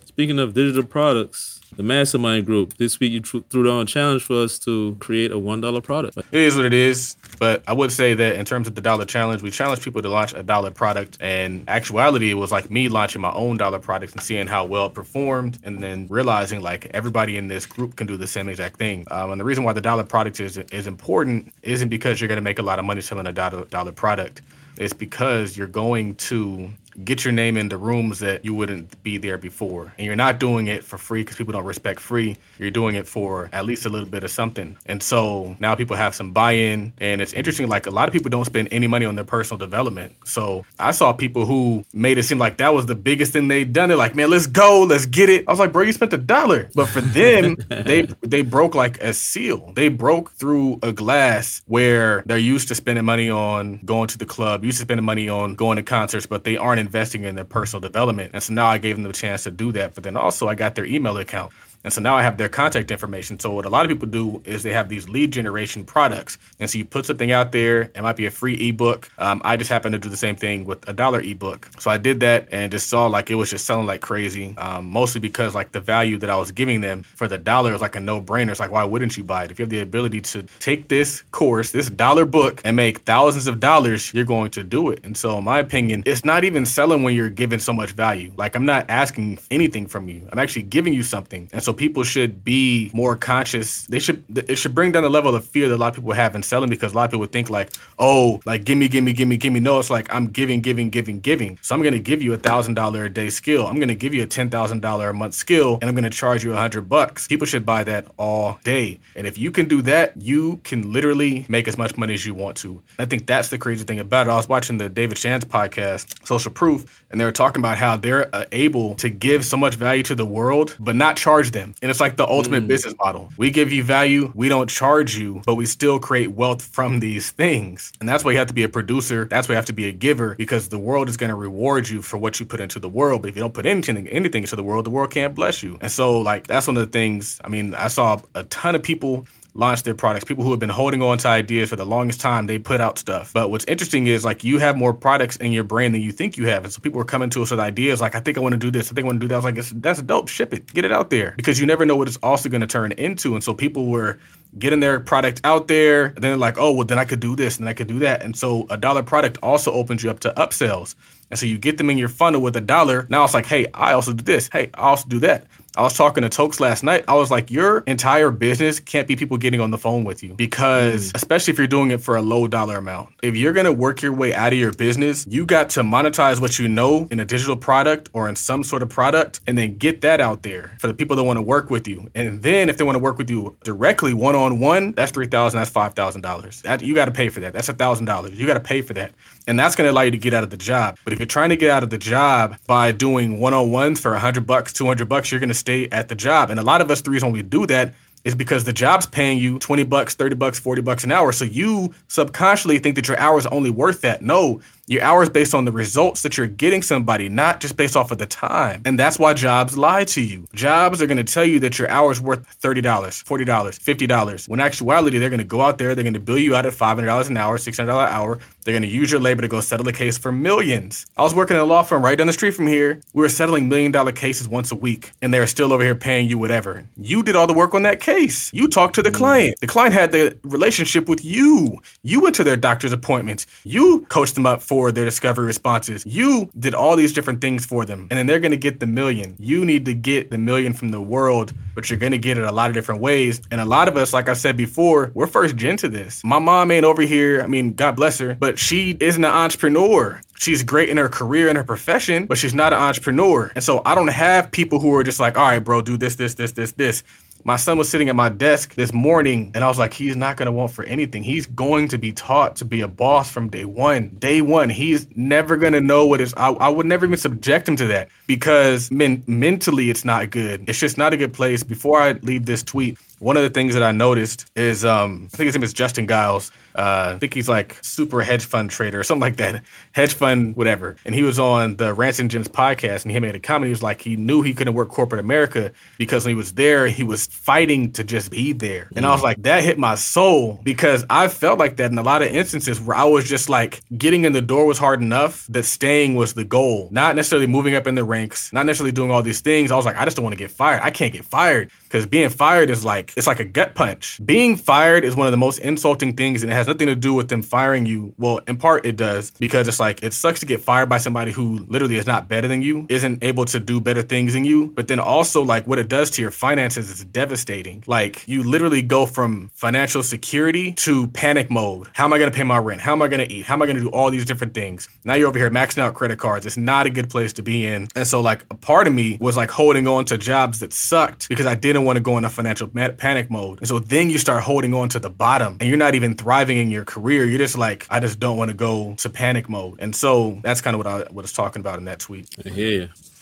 Speaking 0.06 0.40
of 0.40 0.54
digital 0.54 0.86
products, 0.86 1.60
the 1.76 1.84
Mastermind 1.84 2.46
Group 2.46 2.78
this 2.78 3.00
week 3.00 3.12
you 3.12 3.20
tr- 3.22 3.40
threw 3.50 3.64
down 3.66 3.82
a 3.82 3.86
challenge 3.86 4.24
for 4.24 4.44
us 4.44 4.60
to 4.60 4.96
create 5.00 5.32
a 5.32 5.40
one 5.40 5.62
dollar 5.62 5.82
product. 5.82 6.18
It 6.18 6.26
is 6.32 6.56
what 6.56 6.66
it 6.66 6.74
is, 6.74 7.16
but 7.40 7.64
I 7.68 7.74
would 7.74 7.92
say 7.92 8.14
that 8.14 8.36
in 8.36 8.46
terms 8.46 8.68
of 8.68 8.76
the 8.76 8.82
dollar 8.82 9.06
challenge, 9.06 9.42
we 9.42 9.52
challenged 9.52 9.84
people 9.84 10.02
to 10.02 10.10
launch 10.10 10.34
a 10.34 10.44
dollar 10.44 10.72
product, 10.72 11.18
and 11.20 11.64
actuality 11.68 12.32
it 12.32 12.36
was 12.36 12.52
like 12.52 12.70
me 12.70 12.90
launching 12.90 13.22
my 13.22 13.32
own 13.34 13.58
dollar 13.58 13.80
product 13.80 14.14
and 14.14 14.22
seeing 14.22 14.48
how 14.48 14.66
well 14.66 14.88
it 14.88 14.94
performed, 14.94 15.60
and 15.64 15.82
then 15.84 16.08
realizing 16.10 16.62
like 16.62 16.88
everybody 16.94 17.38
in 17.38 17.48
this 17.48 17.66
group 17.66 17.96
can 17.96 18.08
do 18.08 18.18
the 18.18 18.28
same 18.28 18.50
exact 18.50 18.78
thing. 18.78 19.06
Um, 19.12 19.32
and 19.32 19.40
the 19.40 19.46
reason 19.46 19.64
why 19.64 19.74
the 19.74 19.82
dollar 19.82 20.04
product 20.04 20.40
is 20.40 20.58
is 20.58 20.88
important 20.88 21.54
isn't 21.64 21.90
because 21.90 22.22
you're 22.22 22.28
going 22.28 22.38
to 22.38 22.42
make 22.42 22.60
a 22.60 22.64
lot 22.64 22.80
of 22.80 22.86
money 22.86 23.02
selling 23.02 23.28
a 23.28 23.34
dollar 23.34 23.66
dollar 23.66 23.92
product. 23.92 24.42
It's 24.78 24.94
because 24.94 25.56
you're 25.56 25.68
going 25.68 26.16
to 26.16 26.72
get 27.04 27.24
your 27.24 27.32
name 27.32 27.58
into 27.58 27.78
rooms 27.78 28.20
that 28.20 28.46
you 28.46 28.54
wouldn't 28.54 29.02
be 29.04 29.18
there 29.18 29.38
before. 29.38 29.94
And 29.98 30.06
you're 30.06 30.16
not 30.16 30.40
doing 30.40 30.68
it 30.68 30.84
for 30.84 30.98
free 30.98 31.22
because 31.22 31.38
people 31.38 31.54
don't 31.54 31.66
respect 31.66 32.00
free. 32.00 32.38
You're 32.60 32.72
doing 32.72 32.96
it 32.96 33.08
for 33.08 33.50
at 33.52 33.66
least 33.66 33.86
a 33.86 33.90
little 33.90 34.08
bit 34.08 34.24
of 34.24 34.32
something. 34.32 34.78
And 34.86 35.02
so 35.02 35.56
now 35.60 35.76
people 35.76 35.96
have 35.96 36.16
some 36.16 36.32
buy 36.32 36.52
in. 36.54 36.94
And 37.00 37.22
it's 37.22 37.34
interesting, 37.34 37.68
like 37.68 37.88
a 37.88 37.92
lot 37.92 38.08
of 38.08 38.14
people 38.14 38.30
don't 38.30 38.46
spend 38.46 38.68
any 38.72 38.88
money 38.88 39.06
on 39.06 39.16
their 39.16 39.26
personal 39.26 39.58
development. 39.58 40.16
So 40.26 40.66
I 40.80 40.92
saw 40.92 41.14
people 41.14 41.46
who 41.46 41.86
made 41.94 42.18
it 42.18 42.24
seem 42.24 42.38
like 42.38 42.58
that 42.58 42.74
was 42.74 42.86
the 42.86 42.96
biggest 42.96 43.34
thing 43.34 43.48
they'd 43.48 43.74
done. 43.74 43.90
They're 43.90 43.98
like, 43.98 44.16
man, 44.16 44.30
let's 44.30 44.48
go, 44.48 44.84
let's 44.84 45.06
get 45.06 45.30
it. 45.30 45.46
I 45.48 45.52
was 45.52 45.60
like, 45.60 45.72
bro, 45.72 45.84
you 45.84 45.94
spent 45.94 46.14
a 46.14 46.18
dollar. 46.18 46.70
But 46.76 46.88
for 46.90 47.02
them, 47.02 47.56
they 47.70 48.04
they 48.22 48.42
broke 48.42 48.76
like 48.76 49.02
a 49.02 49.14
seal. 49.14 49.72
They 49.74 49.90
broke 49.90 50.32
through 50.34 50.80
a 50.84 50.92
glass 50.92 51.62
where 51.66 52.24
they're 52.26 52.38
used 52.38 52.68
to 52.68 52.76
spending 52.76 53.06
money 53.06 53.30
on 53.30 53.80
going 53.86 54.08
to 54.10 54.18
the 54.18 54.26
club, 54.26 54.64
used 54.64 54.78
to 54.78 54.84
spending 54.84 55.06
money 55.06 55.30
on 55.30 55.56
going 55.56 55.78
to 55.78 55.84
concerts, 55.84 56.26
but 56.26 56.44
they 56.44 56.58
aren't 56.58 56.83
investing 56.84 57.24
in 57.24 57.36
their 57.36 57.46
personal 57.46 57.82
development. 57.82 58.32
And 58.34 58.44
so 58.44 58.54
now 58.54 58.68
I 58.68 58.78
gave 58.78 58.96
them 58.96 59.04
the 59.04 59.14
chance 59.14 59.44
to 59.44 59.52
do 59.52 59.72
that. 59.72 59.96
But 59.96 60.04
then 60.04 60.16
also 60.16 60.48
I 60.48 60.56
got 60.56 60.76
their 60.76 60.86
email 60.86 61.18
account. 61.18 61.52
And 61.84 61.92
so 61.92 62.02
now 62.02 62.16
I 62.16 62.24
have 62.24 62.38
their 62.38 62.50
contact 62.50 62.92
information. 62.92 63.40
So 63.40 63.52
what 63.52 63.66
a 63.66 63.70
lot 63.70 63.86
of 63.86 63.90
people 63.90 64.08
do 64.08 64.42
is 64.46 64.64
they 64.64 64.72
have 64.72 64.90
these 64.90 65.10
lead 65.10 65.32
generation 65.32 65.84
products. 65.84 66.38
And 66.60 66.70
so 66.70 66.78
you 66.78 66.86
put 66.86 67.06
something 67.06 67.32
out 67.32 67.52
there, 67.52 67.84
it 67.84 68.02
might 68.02 68.16
be 68.16 68.26
a 68.26 68.32
free 68.32 68.56
ebook. 68.70 69.10
Um, 69.18 69.42
I 69.44 69.58
just 69.58 69.70
happen 69.70 69.92
to 69.92 70.00
do 70.00 70.10
the 70.10 70.18
same 70.18 70.36
thing 70.36 70.66
with 70.66 70.88
a 70.88 70.94
dollar 70.94 71.22
ebook. 71.22 71.70
So 71.80 71.92
I 71.92 71.98
did 71.98 72.20
that 72.22 72.48
and 72.52 72.72
just 72.72 72.90
saw 72.90 73.08
like 73.08 73.30
it 73.30 73.36
was 73.36 73.50
just 73.50 73.66
selling 73.66 73.86
like 73.86 74.02
crazy. 74.02 74.56
Um, 74.58 74.86
mostly 74.86 75.20
because 75.20 75.56
like 75.56 75.72
the 75.72 75.82
value 75.82 76.18
that 76.20 76.30
I 76.30 76.38
was 76.38 76.52
giving 76.52 76.82
them 76.82 77.04
for 77.04 77.28
the 77.28 77.38
dollar 77.38 77.74
is 77.74 77.82
like 77.82 77.96
a 77.96 78.00
no-brainer. 78.00 78.52
It's 78.52 78.60
like 78.60 78.72
why 78.72 78.84
wouldn't 78.84 79.18
you 79.18 79.24
buy 79.24 79.46
it? 79.46 79.52
If 79.52 79.60
you 79.60 79.64
have 79.64 79.70
the 79.70 79.82
ability 79.82 80.22
to 80.22 80.44
take 80.60 80.88
this 80.88 81.24
course, 81.32 81.72
this 81.72 81.90
dollar 81.90 82.26
book, 82.26 82.62
and 82.64 82.76
make 82.76 83.00
thousands 83.00 83.48
of 83.48 83.60
dollars, 83.60 84.14
you're 84.14 84.24
going 84.26 84.52
to 84.52 84.64
do 84.64 84.90
it. 84.90 85.00
And 85.04 85.18
so 85.18 85.38
in 85.38 85.44
my 85.44 85.60
opinion, 85.60 86.04
it's 86.06 86.24
not 86.24 86.44
even 86.44 86.66
selling 86.66 87.04
when 87.04 87.16
you're 87.16 87.30
giving 87.30 87.60
so 87.60 87.74
much 87.74 87.92
value. 87.92 88.32
Like 88.38 88.56
I'm 88.56 88.66
not 88.66 88.90
asking 88.90 89.40
anything 89.52 89.88
from 89.88 90.08
you. 90.08 90.28
I'm 90.32 90.40
actually 90.40 90.64
giving 90.64 90.94
you 90.94 91.04
something. 91.04 91.50
And 91.52 91.62
so 91.62 91.73
people 91.74 92.04
should 92.04 92.44
be 92.44 92.92
more 92.94 93.16
conscious. 93.16 93.86
They 93.88 94.00
should 94.00 94.24
it 94.36 94.58
should 94.58 94.76
bring 94.76 94.92
down 94.92 95.04
the 95.04 95.10
level 95.10 95.36
of 95.36 95.46
fear 95.46 95.70
that 95.70 95.76
a 95.76 95.78
lot 95.78 95.90
of 95.90 95.96
people 95.96 96.14
have 96.14 96.36
in 96.36 96.44
selling 96.44 96.70
because 96.70 96.94
a 96.94 96.96
lot 96.96 97.06
of 97.06 97.12
people 97.12 97.26
think 97.28 97.50
like, 97.50 97.72
oh, 98.00 98.42
like 98.46 98.64
give 98.64 98.78
me, 98.78 98.88
give 98.88 99.04
me, 99.04 99.14
give 99.14 99.28
me, 99.28 99.38
give 99.38 99.54
me. 99.54 99.60
No, 99.60 99.80
it's 99.80 99.90
like 99.90 100.14
I'm 100.14 100.28
giving, 100.28 100.62
giving, 100.62 100.90
giving, 100.90 101.20
giving. 101.20 101.60
So 101.62 101.76
I'm 101.76 101.82
gonna 101.82 102.00
give 102.00 102.22
you 102.22 102.34
a 102.34 102.38
thousand 102.38 102.76
dollar 102.76 103.06
a 103.06 103.10
day 103.10 103.30
skill. 103.30 103.68
I'm 103.68 103.80
gonna 103.80 103.96
give 103.96 104.14
you 104.14 104.24
a 104.24 104.28
ten 104.28 104.50
thousand 104.50 104.82
dollar 104.82 105.10
a 105.10 105.14
month 105.14 105.34
skill, 105.34 105.80
and 105.82 105.90
I'm 105.90 105.96
gonna 105.96 106.10
charge 106.10 106.44
you 106.44 106.54
a 106.54 106.58
hundred 106.58 106.90
bucks. 106.90 107.28
People 107.28 107.48
should 107.48 107.66
buy 107.66 107.84
that 107.84 108.08
all 108.18 108.60
day. 108.64 109.00
And 109.16 109.28
if 109.28 109.38
you 109.38 109.52
can 109.52 109.68
do 109.68 109.82
that, 109.84 110.16
you 110.18 110.58
can 110.64 110.92
literally 110.92 111.46
make 111.50 111.68
as 111.68 111.78
much 111.78 111.98
money 111.98 112.14
as 112.14 112.26
you 112.26 112.34
want 112.34 112.58
to. 112.58 112.82
I 113.00 113.06
think 113.06 113.28
that's 113.28 113.50
the 113.50 113.58
crazy 113.58 113.84
thing 113.84 114.00
about 114.00 114.28
it. 114.28 114.32
I 114.32 114.36
was 114.36 114.50
watching 114.50 114.78
the 114.78 114.90
David 114.90 115.18
Shands 115.18 115.46
podcast, 115.46 116.26
Social 116.26 116.52
Proof, 116.52 117.04
and 117.12 117.20
they 117.20 117.26
were 117.26 117.32
talking 117.32 117.62
about 117.62 117.78
how 117.78 117.98
they're 117.98 118.34
uh, 118.36 118.46
able 118.52 118.96
to 118.96 119.10
give 119.10 119.46
so 119.46 119.58
much 119.58 119.76
value 119.76 120.04
to 120.04 120.16
the 120.16 120.26
world, 120.26 120.76
but 120.80 120.96
not 120.96 121.16
charge 121.18 121.52
them. 121.52 121.63
And 121.82 121.92
it's 121.92 122.00
like 122.00 122.18
the 122.18 122.28
ultimate 122.28 122.64
mm. 122.64 122.68
business 122.68 122.96
model. 122.98 123.30
We 123.38 123.52
give 123.52 123.72
you 123.72 123.84
value, 123.84 124.32
we 124.36 124.50
don't 124.50 124.70
charge 124.70 125.18
you, 125.18 125.42
but 125.46 125.56
we 125.56 125.66
still 125.66 126.00
create 126.00 126.32
wealth 126.32 126.62
from 126.62 127.00
these 127.00 127.32
things. 127.32 127.92
And 128.00 128.08
that's 128.08 128.24
why 128.24 128.32
you 128.32 128.38
have 128.38 128.48
to 128.48 128.54
be 128.54 128.64
a 128.64 128.70
producer. 128.70 129.26
That's 129.26 129.48
why 129.48 129.54
you 129.54 129.58
have 129.58 129.66
to 129.66 129.74
be 129.74 129.88
a 129.88 129.92
giver 129.92 130.36
because 130.36 130.70
the 130.70 130.80
world 130.80 131.10
is 131.10 131.18
going 131.18 131.30
to 131.30 131.36
reward 131.36 131.90
you 131.90 132.02
for 132.02 132.18
what 132.18 132.40
you 132.40 132.46
put 132.46 132.60
into 132.60 132.80
the 132.80 132.90
world. 132.90 133.22
But 133.22 133.30
if 133.30 133.36
you 133.36 133.42
don't 133.42 133.54
put 133.54 133.66
anything, 133.66 134.08
anything 134.08 134.44
into 134.44 134.56
the 134.56 134.64
world, 134.64 134.86
the 134.86 134.90
world 134.90 135.12
can't 135.12 135.36
bless 135.36 135.64
you. 135.64 135.78
And 135.82 135.92
so, 135.92 136.20
like, 136.20 136.48
that's 136.48 136.68
one 136.68 136.78
of 136.78 136.86
the 136.86 136.92
things. 136.92 137.40
I 137.44 137.48
mean, 137.48 137.74
I 137.76 137.88
saw 137.88 138.20
a 138.36 138.44
ton 138.46 138.76
of 138.76 138.84
people 138.84 139.26
launch 139.56 139.84
their 139.84 139.94
products. 139.94 140.26
People 140.26 140.44
who 140.44 140.52
have 140.52 140.60
been 140.60 140.70
holding 140.70 141.02
on 141.02 141.18
to 141.20 141.28
ideas 141.28 141.70
for 141.70 141.76
the 141.76 141.86
longest 141.86 142.20
time, 142.20 142.48
they 142.48 142.58
put 142.58 142.82
out 142.82 142.98
stuff. 142.98 143.32
But 143.34 143.52
what's 143.52 143.66
interesting 143.66 144.08
is 144.08 144.26
like 144.26 144.44
you 144.44 144.60
have 144.60 144.76
more 144.76 144.94
products 144.94 145.36
in 145.38 145.52
your 145.52 145.64
brain 145.64 145.92
than 145.92 146.02
you 146.02 146.12
think 146.12 146.38
you 146.38 146.48
have. 146.48 146.64
And 146.64 146.74
so 146.74 146.82
people 146.82 147.00
are 147.00 147.06
coming 147.06 147.30
to 147.32 147.44
us 147.44 147.52
with 147.52 147.60
ideas 147.60 148.02
like, 148.02 148.16
I 148.16 148.20
think 148.20 148.38
I 148.38 148.42
want 148.42 148.54
to 148.54 148.58
do 148.58 148.72
this. 148.72 148.92
I 148.92 148.96
think 148.96 149.06
I 149.06 149.08
want 149.08 149.22
to 149.22 149.24
do 149.24 149.28
that. 149.30 149.36
I 149.36 149.38
was 149.38 149.46
like, 149.46 149.58
it's, 149.58 149.72
that's 149.72 150.02
dope. 150.02 150.28
Ship 150.28 150.54
it. 150.54 150.74
Get 150.74 150.86
it 150.86 150.92
out 150.92 151.10
there 151.10 151.34
because 151.38 151.60
you 151.60 151.66
never 151.66 151.86
know 151.86 151.96
what 151.96 152.08
it's 152.08 152.18
also 152.24 152.50
going 152.50 152.62
to 152.62 152.68
turn 152.68 152.92
into. 152.94 153.36
And 153.36 153.44
so 153.44 153.54
people 153.54 153.88
were 153.88 154.20
getting 154.58 154.80
their 154.80 155.00
product 155.00 155.42
out 155.44 155.68
there. 155.68 156.06
And 156.06 156.24
then 156.24 156.40
like, 156.40 156.58
oh, 156.58 156.72
well, 156.74 156.86
then 156.86 157.00
I 157.00 157.06
could 157.06 157.20
do 157.20 157.36
this 157.36 157.60
and 157.60 157.70
I 157.70 157.74
could 157.74 157.88
do 157.88 158.00
that. 158.00 158.24
And 158.24 158.36
so 158.36 158.66
a 158.70 158.78
dollar 158.78 159.04
product 159.04 159.38
also 159.44 159.72
opens 159.72 160.04
you 160.04 160.10
up 160.10 160.20
to 160.22 160.34
upsells. 160.36 160.96
And 161.30 161.40
so 161.40 161.46
you 161.46 161.58
get 161.58 161.78
them 161.78 161.90
in 161.90 161.98
your 161.98 162.10
funnel 162.10 162.42
with 162.42 162.56
a 162.56 162.62
dollar. 162.62 163.08
Now 163.10 163.24
it's 163.24 163.34
like, 163.34 163.46
hey, 163.46 163.68
I 163.74 163.94
also 163.94 164.14
do 164.14 164.24
this. 164.24 164.50
Hey, 164.52 164.70
I 164.76 164.82
also 164.82 165.08
do 165.08 165.20
that. 165.22 165.48
I 165.76 165.82
was 165.82 165.94
talking 165.96 166.22
to 166.22 166.30
Tokes 166.30 166.60
last 166.60 166.84
night. 166.84 167.04
I 167.08 167.16
was 167.16 167.32
like, 167.32 167.50
your 167.50 167.80
entire 167.88 168.30
business 168.30 168.80
can't 168.80 169.08
be 169.08 169.16
people 169.16 169.38
getting 169.38 169.60
on 169.60 169.72
the 169.72 169.78
phone 169.78 170.04
with 170.04 170.22
you 170.22 170.36
because, 170.36 171.12
mm. 171.12 171.16
especially 171.16 171.52
if 171.52 171.58
you're 171.58 171.66
doing 171.66 171.90
it 171.90 172.00
for 172.00 172.16
a 172.16 172.22
low 172.22 172.48
dollar 172.48 172.78
amount, 172.78 173.10
if 173.24 173.36
you're 173.36 173.54
going 173.54 173.66
to 173.66 173.74
work 173.74 174.04
your 174.04 174.14
way 174.14 174.36
out 174.36 174.54
of 174.54 174.60
your 174.60 174.72
business, 174.72 175.26
you 175.28 175.48
got 175.48 175.72
to 175.72 175.82
monetize 175.82 176.40
what 176.40 176.60
you 176.60 176.68
know 176.68 177.08
in 177.10 177.20
a 177.20 177.26
digital 177.26 177.58
product 177.58 178.10
or 178.14 178.30
in 178.30 178.36
some 178.36 178.64
sort 178.64 178.84
of 178.84 178.90
product 178.90 179.42
and 179.48 179.58
then 179.58 179.76
get 179.78 180.02
that 180.02 180.22
out 180.22 180.44
there 180.44 180.76
for 180.80 180.86
the 180.86 180.94
people 180.94 181.16
that 181.16 181.24
want 181.24 181.38
to 181.38 181.42
work 181.42 181.72
with 181.72 181.88
you. 181.88 182.08
And 182.14 182.44
then 182.44 182.70
if 182.70 182.78
they 182.78 182.84
want 182.84 182.96
to 182.96 183.04
work 183.04 183.18
with 183.18 183.32
you 183.32 183.58
directly 183.64 184.14
one 184.14 184.36
on 184.36 184.60
one, 184.60 184.92
that's 184.92 185.12
$3,000, 185.12 185.54
that's 185.54 185.72
$5,000. 185.72 186.62
That 186.62 186.84
You 186.84 186.94
got 186.94 187.06
to 187.06 187.12
pay 187.12 187.30
for 187.30 187.40
that. 187.40 187.54
That's 187.54 187.70
$1,000. 187.70 188.36
You 188.36 188.46
got 188.46 188.54
to 188.54 188.60
pay 188.60 188.84
for 188.84 188.94
that. 188.94 189.12
And 189.48 189.60
that's 189.60 189.76
going 189.76 189.88
to 189.88 189.92
allow 189.92 190.02
you 190.02 190.12
to 190.12 190.18
get 190.18 190.34
out 190.34 190.44
of 190.44 190.50
the 190.50 190.58
job. 190.58 190.98
But 191.04 191.14
if 191.14 191.20
you're 191.20 191.26
trying 191.26 191.50
to 191.50 191.58
get 191.58 191.70
out 191.70 191.84
of 191.84 191.90
the 191.90 191.98
job 191.98 192.58
by 192.66 192.92
doing 192.92 193.40
one 193.40 193.54
on 193.54 193.72
ones 193.72 194.00
for 194.00 194.12
100 194.12 194.48
bucks, 194.48 194.72
200 194.74 195.10
bucks, 195.10 195.32
you're 195.32 195.40
going 195.40 195.50
to 195.50 195.54
stay 195.54 195.90
at 195.90 196.08
the 196.08 196.16
job. 196.16 196.50
And 196.50 196.60
a 196.60 196.64
lot 196.64 196.82
of 196.82 196.90
us, 196.90 197.02
the 197.02 197.12
reason 197.12 197.32
we 197.32 197.42
do 197.42 197.66
that 197.68 197.94
is 198.24 198.36
because 198.36 198.64
the 198.64 198.74
job's 198.74 199.06
paying 199.06 199.38
you 199.38 199.60
20 199.60 199.84
bucks, 199.84 200.16
30 200.16 200.36
bucks, 200.36 200.60
40 200.60 200.82
bucks 200.82 201.04
an 201.04 201.12
hour. 201.12 201.32
So 201.32 201.46
you 201.46 201.94
subconsciously 202.08 202.80
think 202.80 202.96
that 202.96 203.08
your 203.08 203.20
hour 203.20 203.38
is 203.38 203.46
only 203.48 203.70
worth 203.70 204.02
that. 204.02 204.22
No, 204.22 204.62
your 204.88 205.02
hours 205.02 205.30
based 205.30 205.56
on 205.56 205.64
the 205.64 205.72
results 205.72 206.24
that 206.24 206.38
you're 206.38 206.48
getting 206.48 206.82
somebody, 206.82 207.30
not 207.30 207.62
just 207.62 207.78
based 207.78 207.96
off 207.96 208.12
of 208.12 208.18
the 208.18 208.26
time. 208.26 208.82
And 208.86 209.00
that's 209.00 209.18
why 209.18 209.34
jobs 209.34 209.78
lie 209.78 210.04
to 210.06 210.22
you. 210.22 210.46
Jobs 210.54 211.02
are 211.02 211.08
going 211.08 211.18
to 211.18 211.24
tell 211.24 211.46
you 211.46 211.60
that 211.62 211.80
your 211.80 211.90
hours 211.90 212.20
worth 212.20 212.60
$30, 212.60 212.82
$40, 212.84 213.46
$50. 213.46 214.50
When 214.50 214.60
actuality, 214.60 215.20
they're 215.20 215.30
going 215.30 215.38
to 215.38 215.46
go 215.46 215.62
out 215.62 215.78
there, 215.78 215.96
they're 215.96 216.04
going 216.04 216.14
to 216.14 216.20
bill 216.20 216.38
you 216.38 216.56
out 216.56 216.66
at 216.66 216.74
$500 216.74 217.30
an 217.30 217.38
hour, 217.38 217.58
$600 217.58 217.82
an 217.84 217.90
hour. 217.90 218.40
They're 218.64 218.74
going 218.74 218.84
to 218.84 218.88
use 218.88 219.12
your 219.12 219.22
labor 219.22 219.42
to 219.42 219.48
go 219.48 219.62
settle 219.62 219.88
a 219.88 219.94
case 219.94 220.18
for 220.18 220.32
millions. 220.32 221.06
I 221.18 221.24
was 221.24 221.36
working 221.36 221.56
in 221.56 221.62
a 221.62 221.66
law 221.66 221.84
firm 221.84 222.04
right 222.04 222.18
down 222.18 222.28
the 222.28 222.34
street 222.34 222.52
from 222.52 222.68
here. 222.68 223.02
We 223.14 223.22
were 223.22 223.30
settling 223.30 223.70
million 223.70 223.92
dollar 223.92 224.12
cases 224.12 224.48
once 224.48 224.72
a 224.72 224.76
week, 224.76 225.12
and 225.22 225.34
they're 225.34 225.48
still 225.48 225.74
over 225.74 225.84
here 225.84 225.96
paying 225.96 226.30
you 226.30 226.38
whatever. 226.38 226.86
You 226.98 227.24
did 227.24 227.36
all 227.36 227.48
the 227.48 227.54
work 227.54 227.74
on 227.74 227.84
that 227.84 228.00
case. 228.00 228.52
You 228.54 228.68
talked 228.68 228.96
to 228.96 229.02
the 229.02 229.10
mm. 229.10 229.16
client. 229.16 229.58
The 229.60 229.68
client 229.68 229.94
had 229.94 230.12
the 230.12 230.38
relationship 230.44 231.10
with 231.10 231.24
you. 231.24 231.78
You 232.04 232.22
went 232.22 232.36
to 232.36 232.44
their 232.44 232.58
doctor's 232.58 232.94
appointments. 232.94 233.46
You 233.64 234.06
coached 234.10 234.36
them 234.36 234.46
up 234.46 234.62
for 234.62 234.73
their 234.92 235.06
discovery 235.06 235.46
responses. 235.46 236.06
You 236.06 236.50
did 236.60 236.74
all 236.74 236.96
these 236.96 237.14
different 237.14 237.42
things 237.42 237.66
for 237.66 237.86
them, 237.86 238.08
and 238.10 238.18
then 238.18 238.28
they're 238.28 238.40
going 238.40 238.52
to 238.52 238.58
get 238.58 238.80
the 238.80 238.88
million. 238.88 239.36
You 239.40 239.66
need 239.66 239.86
to 239.86 239.94
get 239.94 240.32
the 240.32 240.38
million 240.38 240.74
from 240.74 240.90
the 240.90 241.02
world, 241.02 241.54
but 241.76 241.90
you're 241.90 242.00
going 242.00 242.12
to 242.12 242.18
get 242.18 242.38
it 242.38 242.44
a 242.44 242.52
lot 242.52 242.70
of 242.70 242.74
different 242.74 243.02
ways. 243.02 243.42
And 243.52 243.62
a 243.62 243.66
lot 243.66 243.88
of 243.88 243.98
us, 243.98 244.14
like 244.14 244.30
I 244.30 244.34
said 244.34 244.58
before, 244.58 245.12
we're 245.14 245.28
first 245.28 245.56
gen 245.56 245.78
to 245.78 245.90
this. 245.90 246.24
My 246.24 246.40
mom 246.40 246.72
ain't 246.72 246.86
over 246.86 247.02
here. 247.02 247.42
I 247.42 247.48
mean, 247.48 247.74
God 247.74 247.96
bless 247.96 248.20
her, 248.20 248.36
but 248.36 248.60
she 248.60 248.98
isn't 249.00 249.24
an 249.24 249.32
entrepreneur 249.32 250.22
she's 250.44 250.64
great 250.64 250.90
in 250.90 250.98
her 250.98 251.10
career 251.10 251.48
and 251.48 251.58
her 251.58 251.64
profession, 251.64 252.26
but 252.26 252.38
she's 252.38 252.54
not 252.54 252.74
an 252.74 252.80
entrepreneur. 252.80 253.52
And 253.56 253.64
so 253.64 253.82
I 253.86 253.96
don't 253.96 254.10
have 254.10 254.52
people 254.52 254.80
who 254.80 254.94
are 254.96 255.04
just 255.04 255.20
like, 255.20 255.38
all 255.38 255.48
right, 255.48 255.60
bro, 255.60 255.82
do 255.82 255.98
this, 255.98 256.16
this, 256.16 256.36
this, 256.36 256.52
this, 256.52 256.74
this. 256.74 257.04
My 257.46 257.58
son 257.58 257.78
was 257.78 257.90
sitting 257.90 258.08
at 258.08 258.16
my 258.16 258.30
desk 258.30 258.76
this 258.76 258.94
morning, 258.94 259.52
and 259.54 259.66
I 259.66 259.68
was 259.68 259.78
like, 259.78 259.94
he's 259.94 260.16
not 260.16 260.38
going 260.38 260.46
to 260.46 260.52
want 260.52 260.72
for 260.72 260.86
anything. 260.86 261.24
He's 261.24 261.46
going 261.46 261.90
to 261.90 261.98
be 261.98 262.14
taught 262.14 262.56
to 262.58 262.66
be 262.66 262.80
a 262.80 262.88
boss 262.88 263.30
from 263.30 263.50
day 263.50 263.66
one. 263.66 264.10
Day 264.20 264.42
one, 264.42 264.70
he's 264.70 265.08
never 265.16 265.58
going 265.58 265.74
to 265.74 265.82
know 265.82 266.06
what 266.06 266.22
is. 266.22 266.34
I, 266.38 266.52
I 266.52 266.70
would 266.70 266.86
never 266.86 267.06
even 267.06 267.18
subject 267.18 267.68
him 267.68 267.76
to 267.78 267.88
that 267.88 268.08
because 268.28 268.92
men, 268.92 269.24
mentally, 269.28 269.90
it's 269.90 270.06
not 270.06 270.30
good. 270.30 270.64
It's 270.70 270.80
just 270.80 270.98
not 270.98 271.12
a 271.12 271.18
good 271.18 271.34
place. 271.34 271.64
Before 271.64 272.00
I 272.00 272.14
leave 272.14 272.46
this 272.46 272.64
tweet, 272.64 272.98
one 273.24 273.38
of 273.38 273.44
the 273.44 273.50
things 273.50 273.74
that 273.74 273.84
I 273.84 273.94
noticed 273.94 274.52
is 274.56 274.84
um, 274.84 275.30
I 275.34 275.38
think 275.38 275.46
his 275.46 275.56
name 275.56 275.64
is 275.64 275.72
Justin 275.72 276.08
Giles. 276.08 276.52
Uh, 276.76 277.14
I 277.16 277.20
think 277.20 277.34
he's 277.34 277.48
like 277.48 277.78
super 277.82 278.22
hedge 278.22 278.44
fund 278.44 278.70
trader 278.70 279.00
or 279.00 279.04
something 279.04 279.22
like 279.22 279.38
that, 279.38 279.64
hedge 279.94 280.14
fund 280.14 280.56
whatever. 280.56 280.98
And 281.06 281.16
he 281.16 281.24
was 281.24 281.40
on 281.40 281.78
the 281.78 281.94
Rants 281.94 282.20
and 282.20 282.30
Gems 282.30 282.48
podcast, 282.50 283.04
and 283.04 283.12
he 283.12 283.20
made 283.20 283.36
a 283.36 283.40
comment. 283.40 283.68
He 283.68 283.72
was 283.72 283.84
like, 283.84 284.02
he 284.02 284.18
knew 284.18 284.42
he 284.42 284.54
couldn't 284.54 284.74
work 284.74 284.90
corporate 284.90 285.22
America 285.22 285.72
because 285.98 286.26
when 286.26 286.32
he 286.32 286.36
was 286.36 286.54
there, 286.54 286.88
he 286.88 287.04
was 287.04 287.28
fighting 287.28 287.92
to 287.94 288.04
just 288.04 288.32
be 288.32 288.52
there. 288.52 288.90
And 288.96 289.06
I 289.06 289.12
was 289.12 289.22
like, 289.22 289.42
that 289.44 289.64
hit 289.64 289.78
my 289.78 289.96
soul 289.96 290.60
because 290.64 291.06
I 291.10 291.28
felt 291.30 291.60
like 291.60 291.78
that 291.78 291.92
in 291.92 291.98
a 291.98 292.04
lot 292.04 292.24
of 292.24 292.30
instances 292.30 292.82
where 292.82 292.98
I 292.98 293.06
was 293.06 293.30
just 293.30 293.50
like 293.50 293.82
getting 293.98 294.26
in 294.26 294.34
the 294.34 294.42
door 294.42 294.66
was 294.66 294.78
hard 294.80 295.02
enough 295.02 295.46
that 295.48 295.64
staying 295.64 296.16
was 296.16 296.34
the 296.34 296.44
goal, 296.44 296.90
not 296.92 297.16
necessarily 297.16 297.48
moving 297.48 297.76
up 297.76 297.88
in 297.88 297.96
the 297.96 298.04
ranks, 298.04 298.52
not 298.52 298.66
necessarily 298.66 298.92
doing 298.92 299.12
all 299.12 299.22
these 299.22 299.42
things. 299.42 299.72
I 299.72 299.76
was 299.78 299.86
like, 299.86 299.96
I 299.96 300.04
just 300.06 300.18
don't 300.18 300.24
want 300.24 300.34
to 300.34 300.44
get 300.44 300.52
fired. 300.52 300.82
I 300.84 300.90
can't 300.90 301.14
get 301.14 301.24
fired 301.24 301.72
because 301.94 302.08
being 302.08 302.30
fired 302.30 302.72
is 302.72 302.84
like 302.84 303.14
it's 303.16 303.28
like 303.28 303.40
a 303.40 303.46
gut 303.46 303.76
punch. 303.76 304.20
Being 304.26 304.56
fired 304.56 305.06
is 305.06 305.16
one 305.16 305.28
of 305.28 305.32
the 305.32 305.38
most 305.38 305.60
insulting 305.60 306.16
things, 306.16 306.42
and 306.42 306.52
it 306.52 306.56
has 306.56 306.66
nothing 306.66 306.88
to 306.88 306.96
do 306.96 307.14
with 307.14 307.28
them 307.28 307.44
firing 307.44 307.86
you. 307.86 308.16
Well, 308.18 308.40
in 308.48 308.58
part 308.58 308.84
it 308.84 308.96
does 308.96 309.30
because 309.30 309.68
it's 309.68 309.80
like 309.80 310.02
it 310.02 310.12
sucks 310.12 310.40
to 310.40 310.48
get 310.48 310.60
fired 310.60 310.90
by 310.90 310.98
somebody 310.98 311.32
who 311.32 311.64
literally 311.70 311.98
is 311.98 312.08
not 312.08 312.28
better 312.28 312.48
than 312.48 312.64
you, 312.64 312.88
isn't 312.90 313.24
able 313.24 313.46
to 313.46 313.60
do 313.60 313.80
better 313.80 314.02
things 314.02 314.34
than 314.34 314.44
you. 314.44 314.70
But 314.70 314.88
then 314.88 315.00
also 315.00 315.44
like 315.44 315.68
what 315.68 315.78
it 315.78 315.88
does 315.88 316.10
to 316.12 316.22
your 316.24 316.32
finances 316.32 316.90
is 316.90 317.06
devastating. 317.06 317.84
Like 317.86 318.28
you 318.28 318.42
literally 318.42 318.82
go 318.82 319.06
from 319.06 319.52
financial 319.54 320.02
security 320.02 320.72
to 320.74 321.08
panic 321.10 321.52
mode. 321.52 321.90
How 321.94 322.06
am 322.06 322.14
I 322.14 322.18
gonna 322.18 322.32
pay 322.32 322.44
my 322.44 322.58
rent? 322.58 322.82
How 322.82 322.94
am 322.94 323.04
I 323.04 323.08
gonna 323.08 323.28
eat? 323.30 323.46
How 323.46 323.54
am 323.54 323.62
I 323.62 323.68
gonna 323.68 323.82
do 323.82 323.90
all 323.90 324.10
these 324.10 324.26
different 324.26 324.56
things? 324.56 324.90
Now 325.04 325.14
you're 325.14 325.28
over 325.28 325.38
here 325.38 325.52
maxing 325.52 325.84
out 325.84 325.94
credit 325.94 326.18
cards. 326.18 326.48
It's 326.48 326.58
not 326.58 326.88
a 326.88 326.90
good 326.90 327.12
place 327.12 327.34
to 327.34 327.44
be 327.44 327.68
in. 327.68 327.88
And 327.96 328.08
so 328.08 328.20
like 328.20 328.42
a 328.50 328.56
part 328.56 328.88
of 328.88 328.94
me 328.96 329.20
was 329.22 329.38
like 329.38 329.52
holding 329.52 329.88
on 329.88 330.06
to 330.06 330.18
jobs 330.18 330.60
that 330.62 330.74
sucked 330.74 331.30
because 331.30 331.46
I 331.46 331.54
didn't 331.54 331.83
want 331.86 331.98
to 331.98 332.02
go 332.02 332.18
in 332.18 332.26
a 332.26 332.30
financial 332.30 332.68
panic 332.68 333.30
mode. 333.30 333.60
And 333.60 333.68
so 333.68 333.80
then 333.80 334.10
you 334.10 334.18
start 334.18 334.44
holding 334.44 334.74
on 334.74 334.90
to 334.90 335.00
the 335.00 335.10
bottom 335.10 335.58
and 335.60 335.70
you're 335.70 335.78
not 335.78 335.96
even 335.96 336.16
thriving 336.16 336.58
in 336.58 336.72
your 336.72 336.86
career. 336.86 337.26
You're 337.26 337.38
just 337.38 337.58
like, 337.58 337.88
I 337.90 338.00
just 338.00 338.20
don't 338.20 338.38
want 338.38 338.50
to 338.50 338.58
go 338.58 338.96
to 338.96 339.10
panic 339.10 339.50
mode. 339.50 339.80
And 339.80 339.96
so 339.96 340.40
that's 340.44 340.62
kind 340.62 340.76
of 340.76 340.80
what 340.80 340.88
I 340.88 341.12
was 341.12 341.32
talking 341.34 341.60
about 341.60 341.80
in 341.80 341.86
that 341.86 342.00
tweet. 342.00 342.28
You. 342.46 342.52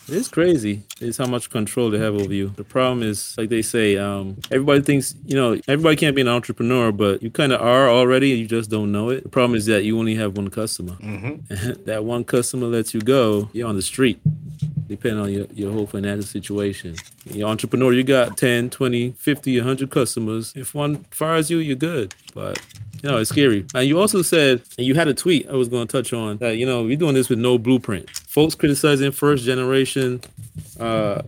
It's 0.08 0.28
crazy. 0.28 0.82
It's 1.00 1.18
how 1.18 1.26
much 1.26 1.50
control 1.50 1.90
they 1.90 1.98
have 1.98 2.14
over 2.14 2.32
you. 2.32 2.48
The 2.56 2.64
problem 2.64 3.02
is, 3.02 3.36
like 3.38 3.48
they 3.48 3.62
say, 3.62 3.96
um, 3.96 4.36
everybody 4.50 4.82
thinks, 4.82 5.14
you 5.24 5.36
know, 5.36 5.60
everybody 5.68 5.96
can't 5.96 6.16
be 6.16 6.22
an 6.22 6.28
entrepreneur, 6.28 6.92
but 6.92 7.22
you 7.22 7.30
kind 7.30 7.52
of 7.52 7.60
are 7.60 7.88
already. 7.88 8.30
You 8.30 8.46
just 8.46 8.70
don't 8.70 8.90
know 8.90 9.10
it. 9.10 9.22
The 9.22 9.28
problem 9.28 9.56
is 9.56 9.66
that 9.66 9.84
you 9.84 9.98
only 9.98 10.14
have 10.16 10.36
one 10.36 10.48
customer. 10.48 10.94
Mm-hmm. 10.94 11.84
that 11.84 12.04
one 12.04 12.24
customer 12.24 12.66
lets 12.66 12.94
you 12.94 13.00
go, 13.00 13.48
you're 13.52 13.68
on 13.68 13.76
the 13.76 13.82
street, 13.82 14.20
depending 14.88 15.20
on 15.20 15.32
your, 15.32 15.46
your 15.52 15.72
whole 15.72 15.86
financial 15.86 16.24
situation. 16.24 16.96
You're 17.24 17.48
entrepreneur, 17.48 17.92
you 17.92 18.02
got 18.02 18.36
10, 18.36 18.70
20, 18.70 19.12
50, 19.12 19.58
100 19.60 19.90
customers. 19.90 20.52
If 20.56 20.74
one 20.74 21.04
fires 21.10 21.50
you, 21.50 21.58
you're 21.58 21.76
good. 21.76 22.14
But 22.34 22.60
you 23.02 23.10
know, 23.10 23.18
it's 23.18 23.30
scary. 23.30 23.66
And 23.74 23.86
you 23.86 24.00
also 24.00 24.22
said, 24.22 24.62
and 24.78 24.86
you 24.86 24.94
had 24.94 25.08
a 25.08 25.14
tweet 25.14 25.48
I 25.48 25.54
was 25.54 25.68
going 25.68 25.86
to 25.86 25.92
touch 25.92 26.12
on 26.12 26.38
that, 26.38 26.56
you 26.56 26.64
know, 26.64 26.84
we're 26.84 26.96
doing 26.96 27.14
this 27.14 27.28
with 27.28 27.38
no 27.38 27.58
blueprint. 27.58 28.08
Folks 28.10 28.54
criticizing 28.54 29.10
first 29.10 29.44
generation 29.44 30.20
uh, 30.78 31.22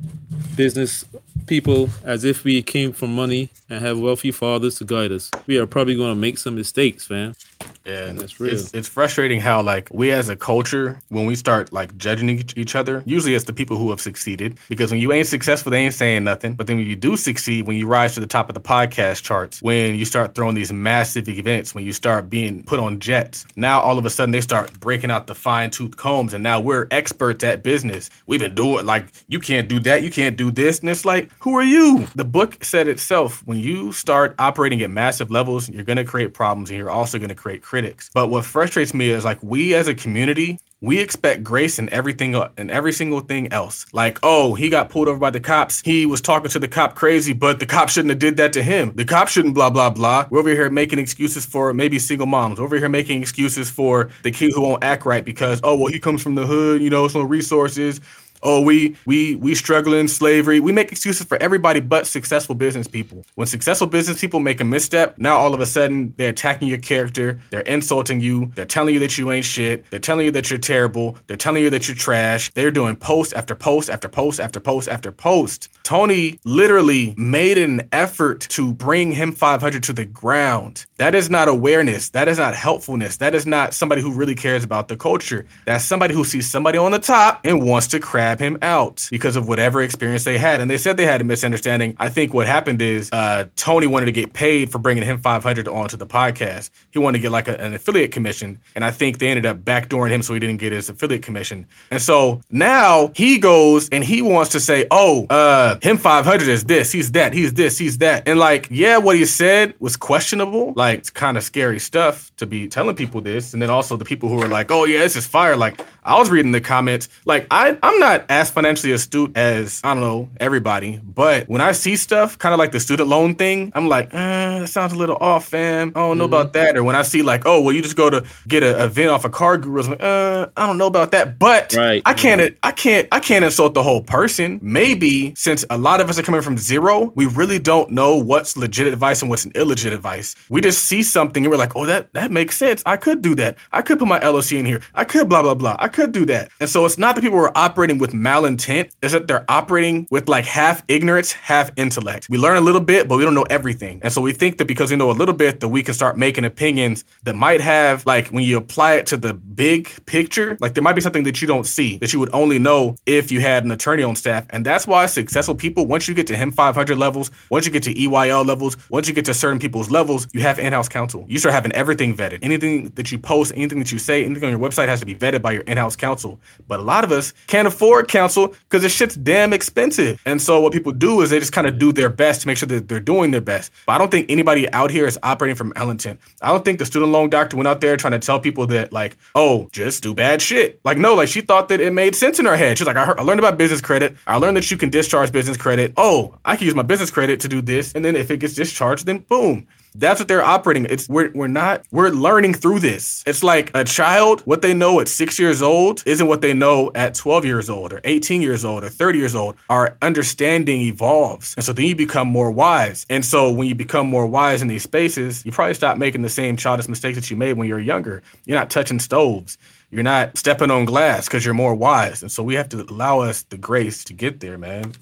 business 0.56 1.05
people 1.47 1.91
as 2.05 2.25
if 2.25 2.44
we 2.44 2.62
came 2.62 2.93
from 2.93 3.15
money 3.15 3.50
and 3.69 3.85
have 3.85 3.99
wealthy 3.99 4.31
fathers 4.31 4.76
to 4.76 4.85
guide 4.85 5.12
us. 5.12 5.31
We 5.47 5.59
are 5.59 5.67
probably 5.67 5.97
going 5.97 6.15
to 6.15 6.21
make 6.21 6.38
some 6.38 6.55
mistakes, 6.55 7.11
man. 7.11 7.35
Yeah, 7.84 8.12
that's 8.12 8.40
real. 8.40 8.54
It's, 8.54 8.72
it's, 8.72 8.88
frustrating 8.88 9.40
how 9.40 9.60
like 9.60 9.88
we 9.92 10.10
as 10.10 10.28
a 10.31 10.36
culture, 10.36 11.00
when 11.08 11.26
we 11.26 11.34
start 11.34 11.72
like 11.72 11.94
judging 11.98 12.31
each 12.56 12.75
other, 12.75 13.02
usually 13.04 13.34
it's 13.34 13.44
the 13.44 13.52
people 13.52 13.76
who 13.76 13.90
have 13.90 14.00
succeeded. 14.00 14.58
Because 14.69 14.90
when 14.90 15.00
you 15.00 15.12
ain't 15.12 15.26
successful, 15.26 15.70
they 15.70 15.84
ain't 15.84 15.94
saying 15.94 16.25
nothing. 16.25 16.54
But 16.54 16.66
then 16.66 16.76
when 16.76 16.86
you 16.86 16.96
do 16.96 17.16
succeed, 17.16 17.66
when 17.66 17.76
you 17.76 17.86
rise 17.86 18.14
to 18.14 18.20
the 18.20 18.26
top 18.26 18.48
of 18.48 18.54
the 18.54 18.60
podcast 18.60 19.22
charts, 19.22 19.60
when 19.60 19.96
you 19.96 20.04
start 20.06 20.34
throwing 20.34 20.54
these 20.54 20.73
massive 20.73 21.28
events, 21.28 21.75
when 21.75 21.85
you 21.85 21.92
start 21.92 22.30
being 22.30 22.62
put 22.62 22.80
on 22.80 23.00
jets, 23.00 23.44
now 23.56 23.80
all 23.80 23.99
of 23.99 24.06
a 24.06 24.11
sudden 24.11 24.32
they 24.32 24.40
start 24.40 24.73
breaking 24.80 25.11
out 25.11 25.26
the 25.26 25.35
fine 25.35 25.70
tooth 25.70 25.97
combs, 25.97 26.32
and 26.32 26.42
now 26.42 26.61
we're 26.61 26.87
experts 26.90 27.44
at 27.44 27.62
business. 27.62 28.09
We've 28.26 28.40
been 28.40 28.54
doing 28.54 28.87
like 28.87 29.09
you 29.28 29.40
can't 29.40 29.68
do 29.68 29.78
that, 29.80 30.02
you 30.02 30.11
can't 30.11 30.37
do 30.37 30.50
this, 30.50 30.80
and 30.80 30.88
it's 30.88 31.04
like 31.04 31.30
who 31.40 31.54
are 31.59 31.64
you? 31.64 32.06
The 32.14 32.25
book 32.25 32.64
said 32.64 32.88
itself. 32.88 33.42
When 33.44 33.59
you 33.59 33.92
start 33.92 34.35
operating 34.38 34.80
at 34.82 34.90
massive 34.90 35.30
levels, 35.30 35.68
you're 35.68 35.85
gonna 35.85 36.04
create 36.04 36.32
problems, 36.32 36.70
and 36.70 36.78
you're 36.78 36.90
also 36.90 37.18
gonna 37.18 37.35
create 37.35 37.62
critics. 37.75 38.09
But 38.14 38.28
what 38.28 38.45
frustrates 38.45 38.95
me 38.95 39.11
is 39.11 39.25
like 39.25 39.43
we 39.43 39.75
as 39.75 39.88
a 39.88 39.97
community, 39.97 40.61
we 40.81 41.00
expect 41.00 41.43
grace 41.43 41.76
in 41.76 41.93
everything 41.93 42.37
and 42.57 42.71
every 42.71 42.93
single 42.93 43.19
thing 43.19 43.52
else. 43.52 43.85
Like, 43.93 44.21
oh, 44.23 44.54
he 44.54 44.69
got 44.69 44.90
pulled 44.90 45.09
over 45.09 45.19
by 45.19 45.31
the 45.31 45.40
cops. 45.40 45.81
He 45.81 46.07
was 46.07 46.21
talking 46.21 46.50
to 46.50 46.61
the 46.61 46.69
cop 46.69 46.95
crazy, 46.95 47.33
but 47.33 47.59
the 47.59 47.66
cop 47.66 47.88
shouldn't 47.88 48.11
have 48.11 48.21
did 48.21 48.37
that 48.37 48.52
to 48.52 48.62
him. 48.62 48.93
The 48.95 49.04
cop 49.04 49.26
shouldn't 49.26 49.54
blah 49.54 49.71
blah 49.71 49.90
blah. 49.90 50.28
We're 50.31 50.38
over 50.38 50.50
here 50.50 50.71
making 50.71 51.00
excuses 51.00 51.45
for 51.45 51.75
maybe 51.75 51.99
single 51.99 52.28
moms. 52.28 52.61
We're 52.61 52.66
over 52.66 52.78
here 52.78 52.88
making 52.88 53.21
excuses 53.21 53.69
for 53.71 54.11
the 54.23 54.31
kid 54.31 54.52
who 54.54 54.61
won't 54.61 54.85
act 54.85 55.04
right 55.04 55.25
because 55.25 55.59
oh 55.64 55.76
well 55.76 55.88
he 55.88 55.99
comes 55.99 56.23
from 56.23 56.37
the 56.37 56.47
hood, 56.47 56.81
you 56.81 56.90
know, 56.90 57.09
some 57.09 57.26
resources 57.26 58.00
oh, 58.44 58.60
we 58.60 58.96
we 59.06 59.34
we 59.36 59.54
struggle 59.54 59.94
in 59.94 60.06
slavery. 60.06 60.60
We 60.60 60.70
make 60.70 60.92
excuses 60.92 61.26
for 61.26 61.42
everybody 61.42 61.80
but 61.80 62.06
successful 62.06 62.54
business 62.54 62.86
people. 62.86 63.24
When 63.34 63.46
successful 63.46 63.86
business 63.86 64.20
people 64.20 64.40
make 64.40 64.60
a 64.60 64.64
misstep, 64.64 65.18
now 65.18 65.36
all 65.36 65.54
of 65.54 65.60
a 65.60 65.66
sudden 65.66 66.14
they're 66.16 66.30
attacking 66.30 66.68
your 66.68 66.78
character, 66.78 67.40
they're 67.50 67.60
insulting 67.62 68.20
you, 68.20 68.52
they're 68.54 68.66
telling 68.66 68.94
you 68.94 69.00
that 69.00 69.18
you 69.18 69.32
ain't 69.32 69.44
shit, 69.44 69.90
they're 69.90 69.98
telling 69.98 70.26
you 70.26 70.32
that 70.32 70.50
you're 70.50 70.58
terrible, 70.58 71.18
they're 71.26 71.36
telling 71.36 71.62
you 71.62 71.70
that 71.70 71.88
you're 71.88 71.96
trash. 71.96 72.52
They're 72.52 72.70
doing 72.70 72.96
post 72.96 73.32
after 73.34 73.54
post 73.54 73.88
after 73.90 74.08
post 74.08 74.38
after 74.38 74.60
post 74.60 74.88
after 74.88 75.10
post. 75.10 75.70
Tony 75.82 76.38
literally 76.44 77.14
made 77.16 77.58
an 77.58 77.88
effort 77.92 78.40
to 78.40 78.74
bring 78.74 79.12
him 79.12 79.32
500 79.32 79.82
to 79.84 79.92
the 79.92 80.04
ground. 80.04 80.86
That 80.98 81.14
is 81.14 81.30
not 81.30 81.48
awareness. 81.48 82.10
That 82.10 82.28
is 82.28 82.38
not 82.38 82.54
helpfulness. 82.54 83.16
That 83.16 83.34
is 83.34 83.46
not 83.46 83.74
somebody 83.74 84.02
who 84.02 84.12
really 84.12 84.34
cares 84.34 84.64
about 84.64 84.88
the 84.88 84.96
culture. 84.96 85.46
That's 85.64 85.84
somebody 85.84 86.14
who 86.14 86.24
sees 86.24 86.48
somebody 86.48 86.78
on 86.78 86.92
the 86.92 86.98
top 86.98 87.40
and 87.44 87.62
wants 87.62 87.86
to 87.88 88.00
crash 88.00 88.34
him 88.38 88.59
out 88.62 89.07
because 89.11 89.37
of 89.37 89.49
whatever 89.49 89.83
experience 89.83 90.25
they 90.25 90.38
had. 90.38 90.61
And 90.61 90.71
they 90.71 90.79
said 90.79 90.97
they 90.97 91.07
had 91.07 91.21
a 91.21 91.25
misunderstanding. 91.25 91.97
I 91.99 92.09
think 92.09 92.35
what 92.35 92.47
happened 92.47 92.83
is 92.83 93.11
uh, 93.12 93.47
Tony 93.57 93.87
wanted 93.87 94.07
to 94.07 94.12
get 94.12 94.33
paid 94.33 94.71
for 94.71 94.79
bringing 94.79 95.05
him 95.05 95.21
500 95.21 95.69
onto 95.69 95.97
the 95.97 96.07
podcast. 96.07 96.71
He 96.91 96.99
wanted 96.99 97.19
to 97.19 97.23
get 97.23 97.33
like 97.33 97.49
a, 97.49 97.61
an 97.61 97.75
affiliate 97.75 98.12
commission. 98.12 98.61
And 98.75 98.85
I 98.85 98.91
think 98.91 99.19
they 99.19 99.29
ended 99.29 99.47
up 99.47 99.59
backdooring 99.59 100.11
him 100.11 100.23
so 100.23 100.35
he 100.35 100.41
didn't 100.41 100.59
get 100.59 100.73
his 100.73 100.88
affiliate 100.88 101.23
commission. 101.23 101.67
And 101.91 102.00
so 102.00 102.41
now 102.50 103.12
he 103.14 103.38
goes 103.38 103.88
and 103.91 104.05
he 104.05 104.23
wants 104.23 104.50
to 104.53 104.61
say, 104.61 104.87
oh, 104.91 105.26
uh, 105.26 105.79
him 105.83 105.97
500 105.99 106.49
is 106.49 106.64
this, 106.64 106.93
he's 106.93 107.12
that, 107.12 107.33
he's 107.33 107.55
this, 107.55 107.79
he's 107.79 107.99
that. 107.99 108.26
And 108.26 108.38
like, 108.38 108.69
yeah, 108.71 108.99
what 108.99 109.17
he 109.17 109.25
said 109.25 109.75
was 109.79 109.97
questionable. 109.97 110.73
Like, 110.76 110.99
it's 110.99 111.11
kind 111.11 111.37
of 111.37 111.43
scary 111.43 111.79
stuff 111.79 112.35
to 112.37 112.47
be 112.47 112.69
telling 112.69 112.97
people 112.97 113.21
this. 113.21 113.53
And 113.53 113.62
then 113.62 113.71
also 113.71 113.97
the 113.97 114.05
people 114.05 114.29
who 114.29 114.41
are 114.43 114.49
like, 114.49 114.71
oh, 114.71 114.85
yeah, 114.85 114.99
this 114.99 115.17
is 115.17 115.26
fire. 115.26 115.57
Like, 115.57 115.81
I 116.04 116.18
was 116.18 116.30
reading 116.30 116.52
the 116.52 116.61
comments. 116.61 117.08
Like, 117.25 117.46
I, 117.50 117.78
I'm 117.82 117.99
not 117.99 118.25
as 118.28 118.50
financially 118.50 118.92
astute 118.92 119.37
as, 119.37 119.80
I 119.84 119.94
don't 119.94 120.02
know, 120.02 120.28
everybody. 120.38 120.99
But 121.02 121.49
when 121.49 121.61
I 121.61 121.73
see 121.73 121.96
stuff, 121.96 122.38
kind 122.38 122.52
of 122.52 122.58
like 122.58 122.73
the 122.73 122.80
student 122.80 123.08
loan 123.08 123.34
thing, 123.37 123.73
I'm 123.75 123.88
like, 123.88 124.12
uh, 124.14 124.61
that 124.61 124.68
sounds 124.68 124.92
a 124.92 124.96
little 124.96 125.16
off, 125.16 125.49
fam. 125.49 125.88
I 125.94 126.00
don't 126.00 126.18
know 126.18 126.25
Mm-hmm. 126.25 126.32
about 126.34 126.52
that. 126.54 126.76
Or 126.76 126.84
when 126.84 126.96
I 126.96 127.02
see 127.02 127.23
like, 127.23 127.42
oh, 127.46 127.61
well, 127.61 127.75
you 127.75 127.82
just 127.82 127.96
go 127.96 128.08
to 128.11 128.25
get 128.49 128.62
a 128.62 128.84
event 128.84 129.11
off 129.11 129.25
a 129.25 129.30
car 129.30 129.58
guru. 129.58 129.82
I'm 129.82 129.90
like, 129.90 130.02
uh, 130.02 130.46
I 130.56 130.66
don't 130.66 130.78
know 130.78 130.87
about 130.87 131.11
that. 131.12 131.38
But 131.38 131.75
Right. 131.75 132.00
I 132.06 132.14
can't, 132.14 132.56
I 132.62 132.73
can't, 132.73 133.06
I 133.12 133.20
can't 133.20 133.44
insult 133.44 133.75
the 133.75 133.82
whole 133.82 134.02
person. 134.02 134.58
Maybe 134.62 135.34
since 135.37 135.64
a 135.70 135.78
lot 135.78 136.00
of 136.00 136.08
us 136.11 136.18
are 136.18 136.23
coming 136.23 136.40
from 136.42 136.58
zero, 136.58 137.12
we 137.14 137.26
really 137.26 137.58
don't 137.58 137.90
know 137.90 138.16
what's 138.16 138.56
legit 138.56 138.87
advice 138.87 139.20
and 139.23 139.30
what's 139.30 139.44
an 139.44 139.52
illegit 139.52 139.92
advice. 139.92 140.34
We 140.49 140.61
just 140.61 140.84
see 140.84 141.02
something 141.02 141.44
and 141.44 141.50
we're 141.50 141.58
like, 141.58 141.76
oh, 141.76 141.87
that 141.87 142.12
that 142.14 142.30
makes 142.30 142.56
sense. 142.56 142.82
I 142.87 142.96
could 142.96 143.23
do 143.23 143.34
that. 143.37 143.56
I 143.73 143.82
could 143.82 143.99
put 143.99 144.08
my 144.08 144.18
LOC 144.18 144.52
in 144.52 144.64
here. 144.66 144.80
I 144.94 145.04
could 145.04 145.28
blah 145.28 145.42
blah 145.42 145.54
blah. 145.54 145.76
I 145.78 145.88
could 145.94 146.12
do 146.12 146.26
that. 146.26 146.50
And 146.60 146.68
so 146.68 146.84
it's 146.84 146.98
not 146.98 147.14
that 147.14 147.22
people 147.22 147.38
are 147.38 147.56
operating 147.56 147.98
with 147.98 148.12
malintent. 148.12 148.90
It's 149.00 149.12
that 149.12 149.28
they're 149.28 149.48
operating 149.48 150.06
with 150.10 150.28
like 150.28 150.44
half 150.44 150.82
ignorance, 150.88 151.32
half 151.32 151.70
intellect. 151.76 152.26
We 152.28 152.36
learn 152.36 152.56
a 152.56 152.60
little 152.60 152.80
bit, 152.80 153.08
but 153.08 153.16
we 153.16 153.24
don't 153.24 153.34
know 153.34 153.46
everything. 153.48 154.00
And 154.02 154.12
so 154.12 154.20
we 154.20 154.32
think 154.32 154.58
that 154.58 154.66
because 154.66 154.90
we 154.90 154.96
know 154.96 155.10
a 155.10 155.12
little 155.12 155.34
bit, 155.34 155.60
that 155.60 155.68
we 155.68 155.82
can 155.82 155.94
start 155.94 156.18
making 156.18 156.44
opinions 156.44 157.04
that 157.22 157.36
might 157.36 157.60
have 157.60 158.04
like 158.06 158.28
when 158.28 158.42
you 158.42 158.56
apply 158.56 158.94
it 158.94 159.06
to 159.06 159.16
the 159.16 159.34
big 159.34 159.88
picture, 160.06 160.58
like 160.60 160.74
there 160.74 160.82
might 160.82 160.94
be 160.94 161.00
something 161.00 161.22
that 161.24 161.40
you 161.40 161.46
don't 161.46 161.64
see 161.64 161.96
that 161.98 162.12
you 162.12 162.18
would 162.18 162.34
only 162.34 162.58
know 162.58 162.96
if 163.06 163.30
you 163.30 163.40
had 163.40 163.64
an 163.64 163.70
attorney 163.70 164.02
on 164.02 164.16
staff. 164.16 164.44
And 164.50 164.66
that's 164.66 164.86
why 164.86 165.06
successful 165.06 165.54
people, 165.54 165.86
once 165.86 166.08
you 166.08 166.14
get 166.14 166.26
to 166.26 166.36
him 166.36 166.50
500 166.50 166.98
levels, 166.98 167.30
once 167.50 167.66
you 167.66 167.72
get 167.72 167.84
to 167.84 167.94
EYL 167.94 168.44
levels, 168.44 168.76
once 168.90 169.06
you 169.06 169.14
get 169.14 169.24
to 169.26 169.34
certain 169.34 169.60
people's 169.60 169.92
levels, 169.92 170.26
you 170.32 170.40
have 170.40 170.58
in-house 170.58 170.88
counsel. 170.88 171.24
You 171.28 171.38
start 171.38 171.54
having 171.54 171.72
everything 171.72 172.16
vetted. 172.16 172.40
Anything 172.42 172.88
that 172.96 173.12
you 173.12 173.18
post, 173.18 173.52
anything 173.54 173.78
that 173.78 173.92
you 173.92 173.98
say, 174.00 174.24
anything 174.24 174.44
on 174.44 174.50
your 174.50 174.58
website 174.58 174.88
has 174.88 174.98
to 175.00 175.06
be 175.06 175.14
vetted 175.14 175.40
by 175.40 175.52
your 175.52 175.62
in-house 175.85 175.97
counsel. 175.97 176.41
But 176.67 176.81
a 176.81 176.83
lot 176.83 177.05
of 177.05 177.12
us 177.12 177.33
can't 177.47 177.69
afford 177.69 178.09
counsel 178.09 178.49
because 178.49 178.83
this 178.83 178.93
shit's 178.93 179.17
damn 179.17 179.53
expensive. 179.53 180.21
And 180.25 180.41
so 180.41 180.61
what 180.61 180.73
people 180.73 180.93
do 180.93 181.21
is 181.21 181.31
they 181.31 181.38
just 181.38 181.53
kind 181.53 181.67
of 181.67 181.79
do 181.79 181.93
their 181.93 182.09
best 182.09 182.41
to 182.43 182.47
make 182.47 182.57
sure 182.57 182.67
that 182.69 182.88
they're 182.88 183.00
doing 183.00 183.31
their 183.31 183.41
best. 183.41 183.71
But 183.87 183.95
I 183.95 183.99
don't 183.99 184.11
think 184.11 184.31
anybody 184.31 184.71
out 184.73 184.91
here 184.91 185.07
is 185.07 185.19
operating 185.23 185.57
from 185.57 185.73
malintent. 185.75 186.19
I 186.41 186.49
don't 186.49 186.64
think 186.64 186.79
the 186.79 186.87
student 186.87 187.12
loan 187.12 187.31
doctor 187.31 187.57
went 187.57 187.69
out 187.69 187.81
there 187.81 187.97
trying 187.97 188.12
to 188.12 188.19
tell 188.19 188.41
people 188.41 188.67
that 188.69 188.93
like, 188.93 189.17
oh, 189.35 189.69
just 189.73 190.03
do 190.03 190.14
bad 190.14 190.41
shit. 190.41 190.81
Like 190.85 190.99
no, 190.99 191.14
like 191.14 191.29
she 191.29 191.43
thought 191.43 191.69
that 191.69 191.81
it 191.81 191.93
made 191.93 192.14
sense 192.14 192.38
in 192.38 192.47
her 192.47 192.57
head. 192.57 192.79
She's 192.79 192.87
like, 192.87 192.97
I, 192.97 193.05
heard, 193.05 193.21
I 193.21 193.23
learned 193.23 193.41
about 193.41 193.59
business 193.59 193.81
credit. 193.81 194.17
I 194.26 194.37
learned 194.37 194.57
that 194.57 194.71
you 194.71 194.76
can 194.76 194.91
discharge 194.91 195.33
business 195.33 195.57
credit. 195.57 195.93
Oh, 195.97 196.35
I 196.45 196.57
can 196.57 196.64
use 196.64 196.75
my 196.75 196.83
business 196.83 197.11
credit 197.11 197.41
to 197.41 197.49
do 197.49 197.61
this, 197.61 197.93
and 197.93 198.05
then 198.05 198.17
if 198.17 198.31
it 198.31 198.38
gets 198.38 198.55
discharged, 198.55 199.07
then 199.07 199.19
boom. 199.19 199.67
That's 199.96 200.18
what 200.20 200.26
they're 200.26 200.42
operating. 200.42 200.86
It's 200.86 201.08
we're 201.08 201.30
we're 201.34 201.46
not 201.46 201.84
we're 201.92 202.08
learning 202.10 202.54
through 202.54 202.80
this. 202.80 203.22
It's 203.26 203.44
like 203.44 203.70
a 203.74 203.84
child, 203.84 204.40
what 204.40 204.60
they 204.60 204.74
know 204.74 204.98
at 204.98 205.06
six 205.06 205.38
years 205.38 205.62
old 205.62 206.02
isn't 206.04 206.26
what 206.26 206.40
they 206.40 206.52
know 206.52 206.90
at 206.96 207.14
12 207.14 207.44
years 207.44 207.70
old 207.70 207.92
or 207.92 208.00
18 208.02 208.42
years 208.42 208.64
old 208.64 208.82
or 208.82 208.88
30 208.88 209.18
years 209.20 209.36
old. 209.36 209.54
Our 209.70 209.96
understanding 210.02 210.80
evolves. 210.80 211.54
And 211.56 211.64
so 211.64 211.72
then 211.72 211.86
you 211.86 211.94
become 211.94 212.26
more 212.26 212.50
wise. 212.50 213.06
And 213.08 213.24
so 213.24 213.52
when 213.52 213.68
you 213.68 213.74
become 213.76 214.08
more 214.08 214.26
wise 214.26 214.62
in 214.62 214.68
these 214.68 214.82
spaces, 214.82 215.46
you 215.46 215.52
probably 215.52 215.74
stop 215.74 215.96
making 215.96 216.22
the 216.22 216.28
same 216.28 216.56
childish 216.56 216.88
mistakes 216.88 217.16
that 217.16 217.30
you 217.30 217.36
made 217.36 217.52
when 217.52 217.68
you 217.68 217.74
were 217.74 217.80
younger. 217.80 218.20
You're 218.46 218.58
not 218.58 218.70
touching 218.70 218.98
stoves. 218.98 219.58
You're 219.92 220.02
not 220.02 220.36
stepping 220.36 220.72
on 220.72 220.86
glass 220.86 221.26
because 221.28 221.44
you're 221.44 221.54
more 221.54 221.74
wise. 221.76 222.20
And 222.20 222.32
so 222.32 222.42
we 222.42 222.54
have 222.54 222.68
to 222.70 222.82
allow 222.82 223.20
us 223.20 223.42
the 223.44 223.56
grace 223.58 224.02
to 224.06 224.12
get 224.12 224.40
there, 224.40 224.58
man. 224.58 224.92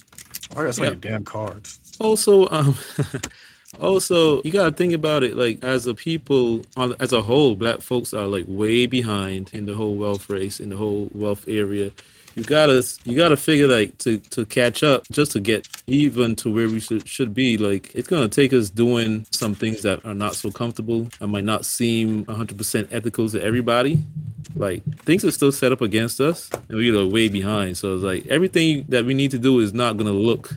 I 0.55 0.65
got 0.65 0.75
some 0.75 0.85
Yeah. 0.85 0.91
your 0.91 0.97
damn 0.97 1.25
cards? 1.25 1.79
also 1.99 2.47
um 2.51 2.77
also 3.81 4.43
you 4.43 4.53
got 4.53 4.65
to 4.65 4.73
think 4.73 4.93
about 4.93 5.23
it 5.23 5.37
like 5.37 5.63
as 5.65 5.87
a 5.87 5.95
people 5.95 6.65
as 7.01 7.13
a 7.13 7.23
whole 7.23 7.55
black 7.55 7.81
folks 7.81 8.13
are 8.13 8.27
like 8.27 8.45
way 8.47 8.87
behind 8.87 9.51
in 9.53 9.67
the 9.67 9.75
whole 9.75 9.95
wealth 9.97 10.29
race 10.29 10.61
in 10.61 10.69
the 10.69 10.77
whole 10.77 11.09
wealth 11.13 11.45
area. 11.49 11.91
You 12.35 12.45
gotta 12.45 12.83
you 13.05 13.15
gotta 13.15 13.37
figure 13.37 13.69
like 13.69 13.99
to 13.99 14.19
to 14.19 14.47
catch 14.47 14.83
up 14.83 15.07
just 15.13 15.33
to 15.33 15.41
get 15.41 15.69
even 15.87 16.35
to 16.37 16.53
where 16.53 16.67
we 16.67 16.81
should 16.81 17.07
should 17.07 17.35
be. 17.35 17.59
Like 17.59 17.95
it's 17.95 18.09
gonna 18.09 18.29
take 18.29 18.55
us 18.55 18.71
doing 18.71 19.27
some 19.31 19.55
things 19.55 19.83
that 19.83 20.05
are 20.07 20.15
not 20.15 20.35
so 20.35 20.51
comfortable 20.51 21.09
and 21.21 21.31
might 21.31 21.45
not 21.45 21.67
seem 21.67 22.25
100% 22.25 22.89
ethical 22.91 23.29
to 23.29 23.43
everybody. 23.43 23.99
Like 24.55 24.83
things 25.01 25.27
are 25.27 25.31
still 25.31 25.53
set 25.53 25.73
up 25.73 25.83
against 25.83 26.21
us 26.21 26.49
and 26.69 26.79
we're 26.79 27.07
way 27.07 27.29
behind. 27.29 27.77
So 27.77 27.95
it's 27.97 28.05
like 28.05 28.27
everything 28.29 28.87
that 28.89 29.05
we 29.05 29.13
need 29.13 29.31
to 29.33 29.39
do 29.39 29.61
is 29.61 29.75
not 29.75 29.99
gonna 29.99 30.13
look 30.13 30.55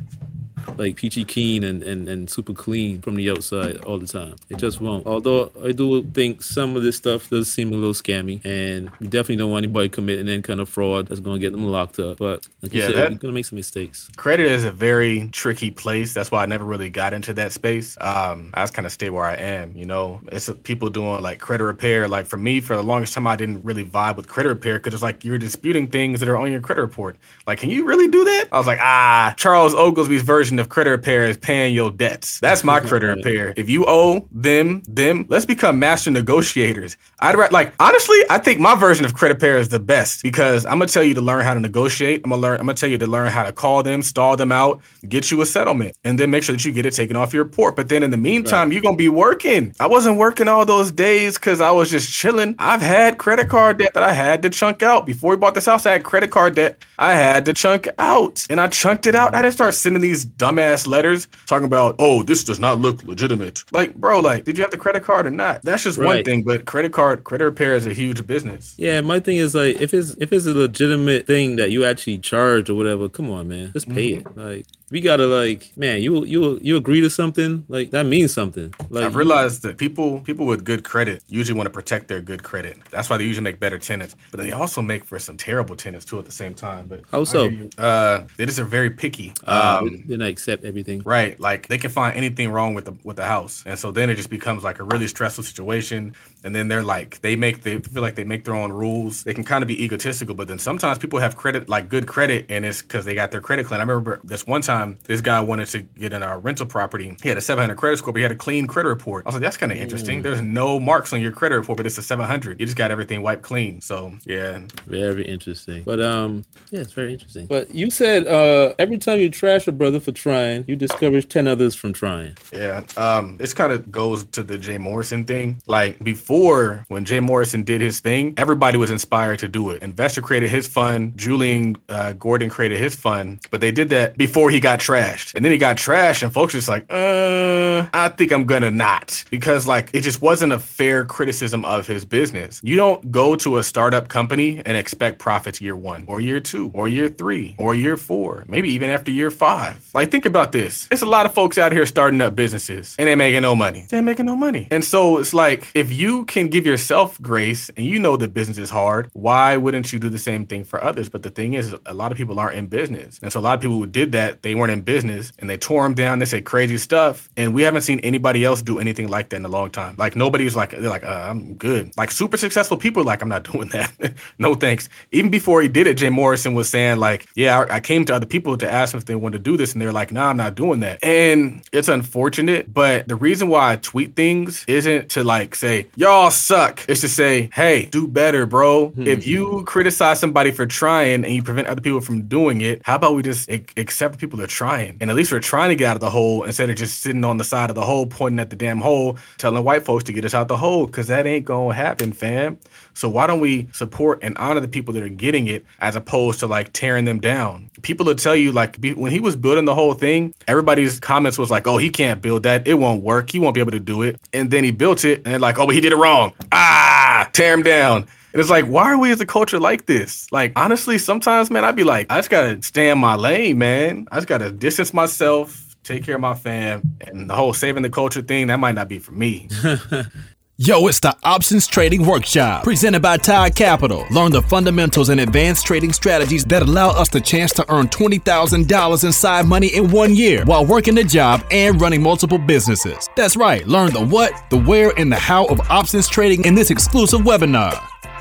like 0.78 0.96
peachy 0.96 1.24
keen 1.26 1.64
and, 1.64 1.84
and, 1.84 2.08
and 2.10 2.30
super 2.30 2.54
clean 2.54 3.02
from 3.02 3.16
the 3.16 3.30
outside 3.30 3.78
all 3.86 3.98
the 3.98 4.08
time. 4.08 4.36
It 4.50 4.58
just 4.58 4.82
won't. 4.82 5.06
Although 5.06 5.52
I 5.64 5.72
do 5.72 6.04
think 6.04 6.42
some 6.44 6.76
of 6.76 6.84
this 6.84 6.98
stuff 6.98 7.30
does 7.30 7.52
seem 7.52 7.72
a 7.72 7.76
little 7.76 7.94
scammy, 7.94 8.44
and 8.46 8.92
you 9.00 9.08
definitely 9.08 9.38
don't 9.38 9.52
want 9.52 9.64
anybody 9.66 9.90
committing 9.90 10.28
any 10.30 10.42
kind 10.42 10.60
of 10.60 10.70
fraud 10.70 11.08
that's 11.08 11.20
going 11.22 11.40
to 11.40 11.46
get 11.46 11.52
them 11.52 11.66
locked 11.66 12.00
up. 12.00 12.18
But 12.18 12.48
like 12.62 12.74
you 12.74 12.82
Yeah, 12.82 12.88
said, 12.88 12.96
that- 12.96 13.00
you're 13.12 13.20
going 13.20 13.20
to 13.20 13.32
make 13.32 13.46
some 13.46 13.58
mistakes. 13.58 14.10
credit 14.18 14.48
is 14.52 14.64
a 14.64 14.72
very 14.72 15.30
tricky 15.32 15.72
place. 15.72 16.14
That's 16.14 16.32
why 16.32 16.44
I 16.44 16.46
never 16.46 16.66
really 16.66 16.90
got 16.90 17.14
into 17.14 17.34
that 17.34 17.52
space. 17.52 17.98
Um, 18.02 18.50
I 18.54 18.64
just 18.64 18.74
kind 18.74 18.86
of 18.86 18.92
stay 18.92 19.10
where 19.10 19.26
I 19.26 19.36
am. 19.36 19.76
You 19.76 19.86
know, 19.86 20.22
it's 20.32 20.50
people 20.64 20.90
doing 20.90 21.22
like 21.22 21.40
credit 21.40 21.64
repair. 21.64 22.08
Like 22.08 22.26
for 22.26 22.38
me, 22.38 22.60
for 22.62 22.76
the 22.76 22.84
longest 22.84 23.14
time, 23.14 23.28
I 23.28 23.36
didn't 23.36 23.64
really 23.64 23.86
vibe 23.86 24.16
with 24.18 24.28
credit 24.28 24.50
repair 24.50 24.80
because 24.80 24.94
it's 24.94 25.04
like 25.04 25.24
you're 25.24 25.38
disputing 25.38 25.88
things 25.88 26.20
that 26.20 26.30
are 26.30 26.38
on 26.38 26.52
your 26.52 26.62
credit 26.62 26.82
report. 26.82 27.18
Like, 27.48 27.60
can 27.60 27.70
you 27.70 27.86
really 27.86 28.08
do 28.08 28.24
that? 28.26 28.46
I 28.52 28.58
was 28.58 28.68
like, 28.68 28.80
ah, 28.82 29.34
Charles 29.38 29.74
Oglesby's 29.74 30.22
version 30.22 30.55
of 30.60 30.70
credit 30.70 30.92
repair 30.92 31.26
is 31.26 31.38
paying 31.38 31.74
your 31.74 31.92
debts. 31.92 32.40
That's 32.40 32.64
my 32.64 32.80
credit 32.90 33.08
repair. 33.08 33.54
If 33.56 33.70
you 33.70 33.86
owe 33.88 34.28
them, 34.32 34.82
them, 34.88 35.26
let's 35.30 35.46
become 35.46 35.80
master 35.80 36.12
negotiators. 36.12 36.98
I'd 37.20 37.36
ra- 37.36 37.50
like 37.52 37.74
honestly, 37.80 38.18
I 38.30 38.38
think 38.38 38.60
my 38.60 38.76
version 38.76 39.06
of 39.06 39.14
credit 39.14 39.36
repair 39.36 39.58
is 39.58 39.70
the 39.70 39.80
best 39.80 40.24
because 40.24 40.66
I'm 40.66 40.80
gonna 40.80 40.88
tell 40.88 41.04
you 41.04 41.14
to 41.14 41.22
learn 41.22 41.44
how 41.44 41.54
to 41.54 41.60
negotiate. 41.60 42.22
I'm 42.24 42.30
gonna 42.30 42.42
learn. 42.42 42.60
I'm 42.60 42.66
gonna 42.66 42.76
tell 42.76 42.90
you 42.90 42.98
to 42.98 43.08
learn 43.08 43.32
how 43.32 43.44
to 43.44 43.52
call 43.52 43.84
them, 43.84 44.02
stall 44.02 44.36
them 44.36 44.52
out, 44.52 44.82
get 45.08 45.32
you 45.32 45.42
a 45.42 45.46
settlement, 45.46 45.98
and 46.04 46.20
then 46.20 46.30
make 46.32 46.44
sure 46.44 46.56
that 46.56 46.64
you 46.66 46.72
get 46.72 46.86
it 46.86 46.94
taken 46.94 47.16
off 47.16 47.34
your 47.34 47.44
report. 47.44 47.76
But 47.76 47.90
then 47.90 48.04
in 48.04 48.12
the 48.12 48.18
meantime, 48.18 48.72
you're 48.72 48.82
gonna 48.82 48.98
be 48.98 49.10
working. 49.10 49.74
I 49.80 49.88
wasn't 49.88 50.18
working 50.18 50.48
all 50.48 50.66
those 50.66 50.92
days 50.92 51.36
because 51.36 51.62
I 51.62 51.72
was 51.72 51.90
just 51.90 52.12
chilling. 52.12 52.56
I've 52.60 52.82
had 52.82 53.18
credit 53.18 53.50
card 53.50 53.78
debt 53.78 53.94
that 53.94 54.04
I 54.04 54.14
had 54.14 54.42
to 54.44 54.50
chunk 54.50 54.84
out 54.84 55.06
before 55.06 55.32
we 55.32 55.38
bought 55.38 55.56
this 55.56 55.66
house. 55.66 55.86
I 55.86 55.94
had 55.94 56.04
credit 56.04 56.32
card 56.32 56.56
debt 56.56 56.84
I 56.98 57.14
had 57.14 57.46
to 57.46 57.54
chunk 57.54 57.88
out, 57.98 58.46
and 58.50 58.62
I 58.62 58.68
chunked 58.68 59.08
it 59.08 59.16
out. 59.16 59.36
I 59.36 59.42
didn't 59.42 59.54
start 59.54 59.74
sending 59.74 60.02
these 60.02 60.24
dumbass 60.46 60.88
letters 60.88 61.28
talking 61.48 61.66
about, 61.66 61.96
oh, 62.00 62.24
this 62.24 62.44
does 62.44 62.60
not 62.60 62.80
look 62.80 63.04
legitimate. 63.04 63.64
Like, 63.72 63.96
bro, 63.96 64.20
like, 64.20 64.44
did 64.46 64.58
you 64.58 64.64
have 64.64 64.72
the 64.72 64.78
credit 64.78 65.04
card 65.04 65.26
or 65.26 65.32
not? 65.32 65.62
That's 65.64 65.84
just 65.84 65.98
one 65.98 66.24
thing. 66.24 66.44
But 66.44 66.66
credit 66.66 66.94
card, 66.94 67.24
credit 67.24 67.46
repair 67.46 67.76
is 67.76 67.88
a 67.88 67.94
huge 67.94 68.26
business. 68.28 68.74
Yeah, 68.78 69.02
my 69.02 69.20
thing 69.20 69.38
is 69.38 69.56
like 69.56 69.82
if 69.82 69.94
it's 69.94 70.16
if 70.20 70.32
it's 70.34 70.46
a 70.46 70.54
legitimate 70.54 71.28
thing 71.28 71.56
that 71.58 71.72
you 71.72 71.86
actually 71.86 72.18
charge 72.20 72.70
or 72.70 72.76
whatever, 72.76 73.10
come 73.10 73.30
on, 73.30 73.48
man, 73.48 73.72
just 73.74 73.90
pay 73.90 74.08
it. 74.16 74.38
Like 74.38 74.66
we 74.92 75.02
gotta 75.02 75.26
like, 75.26 75.72
man, 75.76 76.02
you 76.02 76.24
you 76.26 76.60
you 76.62 76.78
agree 76.78 77.02
to 77.02 77.10
something 77.10 77.66
like 77.68 77.92
that 77.92 78.06
means 78.06 78.34
something. 78.34 78.74
Like 78.90 79.04
I've 79.06 79.16
realized 79.16 79.64
that 79.64 79.78
people 79.78 80.20
people 80.22 80.46
with 80.46 80.64
good 80.64 80.84
credit 80.84 81.24
usually 81.28 81.58
want 81.58 81.68
to 81.68 81.72
protect 81.72 82.08
their 82.08 82.22
good 82.22 82.44
credit. 82.44 82.78
That's 82.92 83.10
why 83.10 83.18
they 83.18 83.24
usually 83.26 83.44
make 83.44 83.60
better 83.60 83.80
tenants, 83.80 84.16
but 84.32 84.40
they 84.40 84.52
also 84.52 84.82
make 84.82 85.04
for 85.06 85.18
some 85.20 85.38
terrible 85.38 85.76
tenants 85.76 86.06
too 86.06 86.20
at 86.20 86.26
the 86.26 86.32
same 86.32 86.54
time. 86.54 86.88
But 86.88 87.02
How 87.12 87.24
so? 87.24 87.50
Uh, 87.78 88.24
they 88.38 88.46
just 88.46 88.60
are 88.60 88.66
very 88.66 88.90
picky. 88.92 89.34
uh, 89.48 89.80
Um, 89.82 90.04
then 90.08 90.22
I 90.22 90.30
accept 90.36 90.66
everything. 90.66 91.02
Right, 91.06 91.40
like 91.40 91.68
they 91.68 91.78
can 91.78 91.90
find 91.90 92.16
anything 92.16 92.52
wrong 92.52 92.74
with 92.76 92.86
the 92.86 92.96
with 93.04 93.16
the 93.16 93.26
house, 93.26 93.64
and 93.66 93.80
so 93.80 93.92
then 93.92 94.10
it 94.10 94.16
just 94.16 94.30
becomes 94.30 94.64
like 94.64 94.80
a 94.80 94.84
really 94.84 95.08
stressful 95.08 95.44
situation. 95.44 96.16
And 96.46 96.56
then 96.56 96.70
they're 96.70 96.84
like, 96.84 97.20
they 97.22 97.36
make 97.36 97.64
they 97.64 97.80
feel 97.80 98.02
like 98.02 98.16
they 98.16 98.24
make 98.24 98.46
their 98.46 98.56
own 98.56 98.72
rules. 98.72 99.24
They 99.24 99.34
can 99.34 99.44
kind 99.44 99.62
of 99.62 99.68
be 99.68 99.84
egotistical, 99.84 100.36
but 100.36 100.48
then 100.48 100.60
sometimes 100.60 100.98
people 100.98 101.20
have 101.20 101.36
credit 101.36 101.68
like 101.68 101.90
good 101.90 102.08
credit, 102.08 102.46
and 102.48 102.66
it's 102.66 102.82
because 102.82 103.04
they 103.04 103.16
got 103.16 103.32
their 103.32 103.42
credit 103.42 103.66
clean. 103.66 103.80
I 103.80 103.84
remember 103.84 104.22
this 104.24 104.48
one 104.48 104.62
time, 104.62 104.98
this 105.04 105.22
guy 105.22 105.40
wanted 105.42 105.68
to 105.70 105.82
get 105.82 106.14
in 106.14 106.24
our 106.24 106.40
rental 106.40 106.66
property. 106.66 107.18
He 107.22 107.30
had 107.30 107.38
a 107.38 107.42
700 107.42 107.76
credit 107.76 107.98
score, 107.98 108.14
but 108.14 108.20
he 108.20 108.24
had 108.24 108.32
a 108.32 108.36
clean 108.36 108.68
credit 108.68 108.90
report. 108.90 109.26
I 109.26 109.30
was 109.30 109.36
like, 109.36 109.42
that's 109.42 109.58
kind 109.58 109.72
of 109.72 109.78
interesting. 109.78 110.22
There's 110.22 110.42
no 110.42 110.80
marks 110.80 111.12
on 111.12 111.22
your 111.22 111.32
credit 111.32 111.58
report, 111.58 111.78
but 111.78 111.86
it's 111.86 111.98
a 111.98 112.04
700. 112.04 112.60
You 112.60 112.66
just 112.66 112.78
got 112.78 112.92
everything 112.92 113.22
wiped 113.22 113.44
clean. 113.44 113.82
So 113.82 114.14
yeah, 114.26 114.62
Very 114.86 115.26
interesting. 115.26 115.84
But 115.84 116.02
um, 116.02 116.46
yeah, 116.70 116.82
it's 116.82 116.94
very 116.94 117.14
interesting. 117.14 117.48
But 117.48 117.74
you 117.74 117.90
said 117.90 118.28
uh, 118.28 118.74
every 118.80 118.98
time 118.98 119.20
you 119.20 119.30
trash 119.30 119.68
a 119.68 119.72
brother 119.72 120.00
for 120.00 120.12
trying. 120.12 120.66
You 120.68 120.76
discourage 120.76 121.28
10 121.28 121.48
others 121.48 121.76
from 121.76 121.94
trying. 121.94 122.38
Yeah. 122.54 122.84
Um, 122.96 123.38
this 123.38 123.54
kind 123.54 123.72
of 123.72 123.92
goes 123.92 124.24
to 124.26 124.44
the 124.44 124.58
Jay 124.58 124.78
Morrison 124.78 125.26
thing. 125.26 125.62
Like 125.68 126.00
before, 126.00 126.35
when 126.36 127.06
Jay 127.06 127.20
Morrison 127.20 127.64
did 127.64 127.82
his 127.82 128.00
thing, 128.00 128.34
everybody 128.38 128.78
was 128.78 128.92
inspired 128.92 129.40
to 129.40 129.48
do 129.48 129.70
it. 129.70 129.82
Investor 129.82 130.22
created 130.22 130.50
his 130.50 130.68
fund, 130.68 131.18
Julian 131.18 131.78
uh, 131.88 132.14
Gordon 132.14 132.50
created 132.50 132.78
his 132.78 132.94
fund, 132.94 133.40
but 133.52 133.62
they 133.62 133.72
did 133.72 133.90
that 133.90 134.18
before 134.18 134.50
he 134.50 134.60
got 134.60 134.80
trashed. 134.80 135.34
And 135.36 135.46
then 135.46 135.52
he 135.52 135.58
got 135.58 135.78
trashed, 135.78 136.24
and 136.24 136.34
folks 136.34 136.54
just 136.54 136.68
like, 136.68 136.86
uh, 136.90 137.88
I 137.94 138.10
think 138.10 138.32
I'm 138.32 138.46
gonna 138.46 138.72
not. 138.72 139.24
Because 139.30 139.66
like 139.66 139.90
it 139.94 140.02
just 140.02 140.22
wasn't 140.22 140.52
a 140.52 140.60
fair 140.60 141.06
criticism 141.06 141.64
of 141.64 141.88
his 141.88 142.04
business. 142.04 142.60
You 142.64 142.76
don't 142.76 143.12
go 143.12 143.36
to 143.38 143.58
a 143.58 143.64
startup 143.64 144.10
company 144.10 144.62
and 144.66 144.76
expect 144.76 145.20
profits 145.20 145.62
year 145.62 145.76
one 145.76 146.04
or 146.08 146.20
year 146.20 146.40
two 146.40 146.72
or 146.74 146.88
year 146.88 147.10
three 147.10 147.56
or 147.58 147.76
year 147.76 147.96
four, 147.96 148.44
maybe 148.48 148.70
even 148.70 148.90
after 148.90 149.12
year 149.12 149.32
five. 149.32 149.90
Like 149.94 150.12
think 150.12 150.26
about 150.26 150.52
this. 150.52 150.88
There's 150.88 151.02
a 151.02 151.06
lot 151.06 151.26
of 151.26 151.34
folks 151.34 151.58
out 151.58 151.72
here 151.72 151.86
starting 151.86 152.20
up 152.22 152.36
businesses 152.36 152.96
and 153.00 153.08
they 153.08 153.16
making 153.16 153.42
no 153.42 153.56
money. 153.56 153.86
They 153.90 153.98
ain't 153.98 154.06
making 154.06 154.26
no 154.26 154.36
money. 154.36 154.68
And 154.72 154.84
so 154.84 155.18
it's 155.18 155.34
like 155.34 155.70
if 155.74 155.92
you 155.92 156.25
can 156.26 156.48
give 156.48 156.66
yourself 156.66 157.22
grace 157.22 157.70
and 157.78 157.86
you 157.86 158.00
know 158.00 158.18
the 158.18 158.28
business 158.28 158.58
is 158.58 158.70
hard, 158.70 159.10
why 159.14 159.58
wouldn't 159.58 159.94
you 159.94 160.00
do 160.00 160.10
the 160.10 160.18
same 160.18 160.46
thing 160.46 160.64
for 160.64 160.84
others? 160.84 161.10
But 161.10 161.24
the 161.24 161.30
thing 161.30 161.54
is, 161.54 161.76
a 161.86 161.94
lot 161.94 162.12
of 162.12 162.18
people 162.18 162.40
aren't 162.40 162.58
in 162.58 162.68
business. 162.68 163.20
And 163.22 163.32
so 163.32 163.40
a 163.40 163.42
lot 163.42 163.56
of 163.56 163.62
people 163.62 163.78
who 163.78 163.88
did 163.88 164.12
that, 164.12 164.42
they 164.42 164.56
weren't 164.56 164.72
in 164.72 164.82
business 164.82 165.32
and 165.40 165.50
they 165.50 165.58
tore 165.58 165.84
them 165.84 165.94
down. 165.94 166.20
They 166.20 166.26
said 166.26 166.46
crazy 166.46 166.78
stuff. 166.78 167.30
And 167.38 167.54
we 167.54 167.62
haven't 167.62 167.82
seen 167.82 168.00
anybody 168.00 168.44
else 168.44 168.62
do 168.62 168.80
anything 168.80 169.08
like 169.08 169.30
that 169.30 169.38
in 169.38 169.46
a 169.46 169.50
long 169.50 169.70
time. 169.70 169.96
Like 169.98 170.16
nobody's 170.16 170.56
like, 170.56 170.72
they're 170.72 170.82
like, 170.82 171.04
uh, 171.04 171.28
I'm 171.30 171.56
good. 171.56 171.96
Like 171.98 172.12
super 172.12 172.38
successful 172.38 172.78
people 172.78 173.04
like, 173.04 173.22
I'm 173.22 173.30
not 173.30 173.44
doing 173.52 173.70
that. 173.70 173.92
no 174.40 174.56
thanks. 174.56 174.90
Even 175.12 175.32
before 175.32 175.62
he 175.62 175.68
did 175.68 175.88
it, 175.88 175.96
Jay 175.96 176.10
Morrison 176.10 176.54
was 176.54 176.70
saying 176.70 176.98
like, 176.98 177.28
yeah, 177.36 177.60
I, 177.60 177.76
I 177.76 177.80
came 177.80 178.06
to 178.06 178.16
other 178.16 178.26
people 178.26 178.58
to 178.58 178.72
ask 178.72 178.92
them 178.92 179.00
if 179.00 179.06
they 179.06 179.16
wanted 179.16 179.38
to 179.38 179.44
do 179.44 179.58
this. 179.58 179.74
And 179.74 179.82
they're 179.82 179.94
like, 179.94 180.12
nah, 180.12 180.30
I'm 180.30 180.38
not 180.38 180.56
doing 180.56 180.80
that. 180.82 181.04
And 181.04 181.64
it's 181.72 181.88
unfortunate. 181.88 182.74
But 182.74 183.08
the 183.08 183.16
reason 183.16 183.48
why 183.50 183.74
I 183.74 183.76
tweet 183.78 184.16
things 184.16 184.66
isn't 184.68 185.10
to 185.12 185.24
like 185.24 185.56
say, 185.56 185.88
y'all 186.06 186.30
suck. 186.30 186.86
It's 186.88 187.02
to 187.02 187.10
say, 187.10 187.50
hey, 187.52 187.86
do 187.86 188.08
better, 188.08 188.46
bro. 188.46 188.90
Hmm. 188.90 189.08
If 189.08 189.26
you 189.26 189.64
criticize 189.66 190.20
somebody 190.20 190.52
for 190.52 190.68
trying 190.68 191.26
and 191.26 191.34
you 191.34 191.42
prevent 191.42 191.68
other 191.68 191.82
people 191.82 192.00
from 192.00 192.28
doing 192.28 192.62
it, 192.62 192.84
how 192.86 192.96
about 192.96 193.16
we 193.16 193.24
just 193.24 193.50
ac- 193.50 193.66
accept 193.76 194.20
people 194.20 194.38
that 194.38 194.44
are 194.44 194.48
trying? 194.48 194.98
And 195.02 195.10
at 195.10 195.16
least 195.16 195.32
we're 195.32 195.40
trying 195.40 195.70
to 195.70 195.76
get 195.76 195.88
out 195.88 195.96
of 195.96 196.02
the 196.02 196.12
hole 196.12 196.44
instead 196.44 196.70
of 196.70 196.76
just 196.76 197.02
sitting 197.02 197.24
on 197.24 197.38
the 197.38 197.44
side 197.44 197.72
of 197.72 197.76
the 197.76 197.82
hole, 197.82 198.06
pointing 198.06 198.40
at 198.40 198.52
the 198.52 198.56
damn 198.56 198.82
hole, 198.82 199.18
telling 199.40 199.64
white 199.64 199.84
folks 199.84 200.04
to 200.04 200.14
get 200.14 200.26
us 200.26 200.36
out 200.36 200.48
the 200.48 200.58
hole, 200.58 200.86
because 200.86 201.08
that 201.08 201.26
ain't 201.26 201.46
gonna 201.46 201.74
happen, 201.74 202.14
fam. 202.14 202.60
So 202.96 203.10
why 203.10 203.28
don't 203.28 203.40
we 203.42 203.68
support 203.74 204.20
and 204.22 204.38
honor 204.38 204.62
the 204.62 204.68
people 204.68 204.94
that 204.94 205.04
are 205.04 205.10
getting 205.10 205.48
it 205.48 205.66
as 205.80 205.96
opposed 205.96 206.40
to 206.40 206.48
like 206.48 206.74
tearing 206.74 207.06
them 207.06 207.20
down? 207.20 207.70
People 207.82 208.06
will 208.06 208.16
tell 208.16 208.36
you 208.36 208.52
like 208.52 208.80
be, 208.82 208.94
when 208.94 209.12
he 209.12 209.20
was 209.20 209.36
building 209.36 209.66
the 209.66 209.76
whole 209.76 209.94
thing, 209.94 210.34
everybody's 210.48 211.00
comments 211.00 211.38
was 211.38 211.52
like, 211.52 211.68
"Oh, 211.68 211.78
he 211.78 211.90
can't 211.90 212.22
build 212.22 212.44
that. 212.44 212.68
It 212.68 212.76
won't 212.76 213.04
work. 213.04 213.30
He 213.30 213.40
won't 213.40 213.54
be 213.54 213.62
able 213.62 213.72
to 213.72 213.80
do 213.80 214.02
it." 214.02 214.20
And 214.34 214.50
then 214.50 214.64
he 214.64 214.72
built 214.72 215.06
it, 215.06 215.22
and 215.26 215.42
like, 215.42 215.60
"Oh, 215.60 215.66
but 215.66 215.76
he 215.76 215.82
did 215.82 215.92
it 215.92 215.98
wrong. 215.98 216.34
Ah, 216.52 217.30
tear 217.34 217.54
him 217.54 217.64
down." 217.64 218.08
And 218.34 218.42
it's 218.42 218.50
like, 218.50 218.66
why 218.66 218.92
are 218.92 218.98
we 218.98 219.14
as 219.14 219.22
a 219.22 219.26
culture 219.26 219.62
like 219.62 219.86
this? 219.86 220.30
Like, 220.30 220.52
honestly, 220.58 220.98
sometimes, 220.98 221.50
man, 221.50 221.64
I'd 221.64 221.78
be 221.78 221.86
like, 221.86 222.08
I 222.10 222.18
just 222.18 222.30
gotta 222.30 222.62
stay 222.62 222.90
in 222.90 222.98
my 222.98 223.16
lane, 223.16 223.58
man. 223.58 224.10
I 224.12 224.18
just 224.18 224.28
gotta 224.28 224.52
distance 224.52 224.94
myself, 224.94 225.74
take 225.86 226.04
care 226.04 226.16
of 226.16 226.22
my 226.22 226.34
fam, 226.34 226.98
and 227.00 227.30
the 227.30 227.34
whole 227.34 227.54
saving 227.54 227.84
the 227.84 227.90
culture 227.90 228.22
thing, 228.22 228.48
that 228.48 228.60
might 228.60 228.76
not 228.76 228.90
be 228.90 229.00
for 229.00 229.14
me. 229.14 229.48
Yo, 230.58 230.88
it's 230.88 231.02
the 231.02 231.14
Options 231.26 231.68
Trading 231.68 232.06
Workshop 232.06 232.64
presented 232.64 233.02
by 233.02 233.18
Tide 233.18 233.54
Capital. 233.58 234.06
Learn 234.10 234.32
the 234.32 234.42
fundamentals 234.42 235.10
and 235.10 235.20
advanced 235.20 235.66
trading 235.66 235.92
strategies 235.92 236.46
that 236.46 236.62
allow 236.62 236.92
us 236.92 237.10
the 237.10 237.20
chance 237.20 237.52
to 237.56 237.70
earn 237.70 237.90
$20,000 237.90 239.04
in 239.04 239.12
side 239.12 239.48
money 239.48 239.68
in 239.68 239.92
one 239.92 240.16
year 240.16 240.46
while 240.46 240.66
working 240.66 240.98
a 240.98 241.04
job 241.04 241.46
and 241.52 241.82
running 241.82 242.02
multiple 242.02 242.38
businesses. 242.38 243.10
That's 243.18 243.36
right, 243.36 243.68
learn 243.68 243.92
the 243.92 244.06
what, 244.06 244.32
the 244.50 244.58
where, 244.58 244.98
and 244.98 245.12
the 245.12 245.18
how 245.18 245.44
of 245.48 245.60
options 245.70 246.08
trading 246.08 246.46
in 246.46 246.56
this 246.56 246.72
exclusive 246.72 247.20
webinar. 247.24 247.78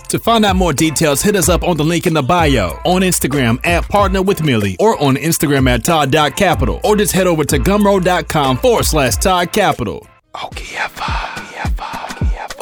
To 0.09 0.19
find 0.19 0.45
out 0.45 0.57
more 0.57 0.73
details, 0.73 1.23
hit 1.23 1.37
us 1.37 1.49
up 1.49 1.63
on 1.63 1.77
the 1.77 1.85
link 1.85 2.09
in 2.09 2.15
the 2.15 2.23
bio, 2.23 2.71
on 2.85 3.03
Instagram 3.03 3.65
at 3.65 3.89
Partner 3.89 4.23
with 4.23 4.43
Millie, 4.43 4.77
or 4.81 5.01
on 5.01 5.15
Instagram 5.15 5.71
at 5.71 5.85
Tide.capital, 5.85 6.81
or 6.83 6.97
just 6.97 7.13
head 7.13 7.29
over 7.29 7.45
to 7.45 7.61
gumroad.com 7.61 8.57
forward 8.57 8.87
slash 8.87 9.15
Tide 9.19 9.53
Capital. 9.53 10.05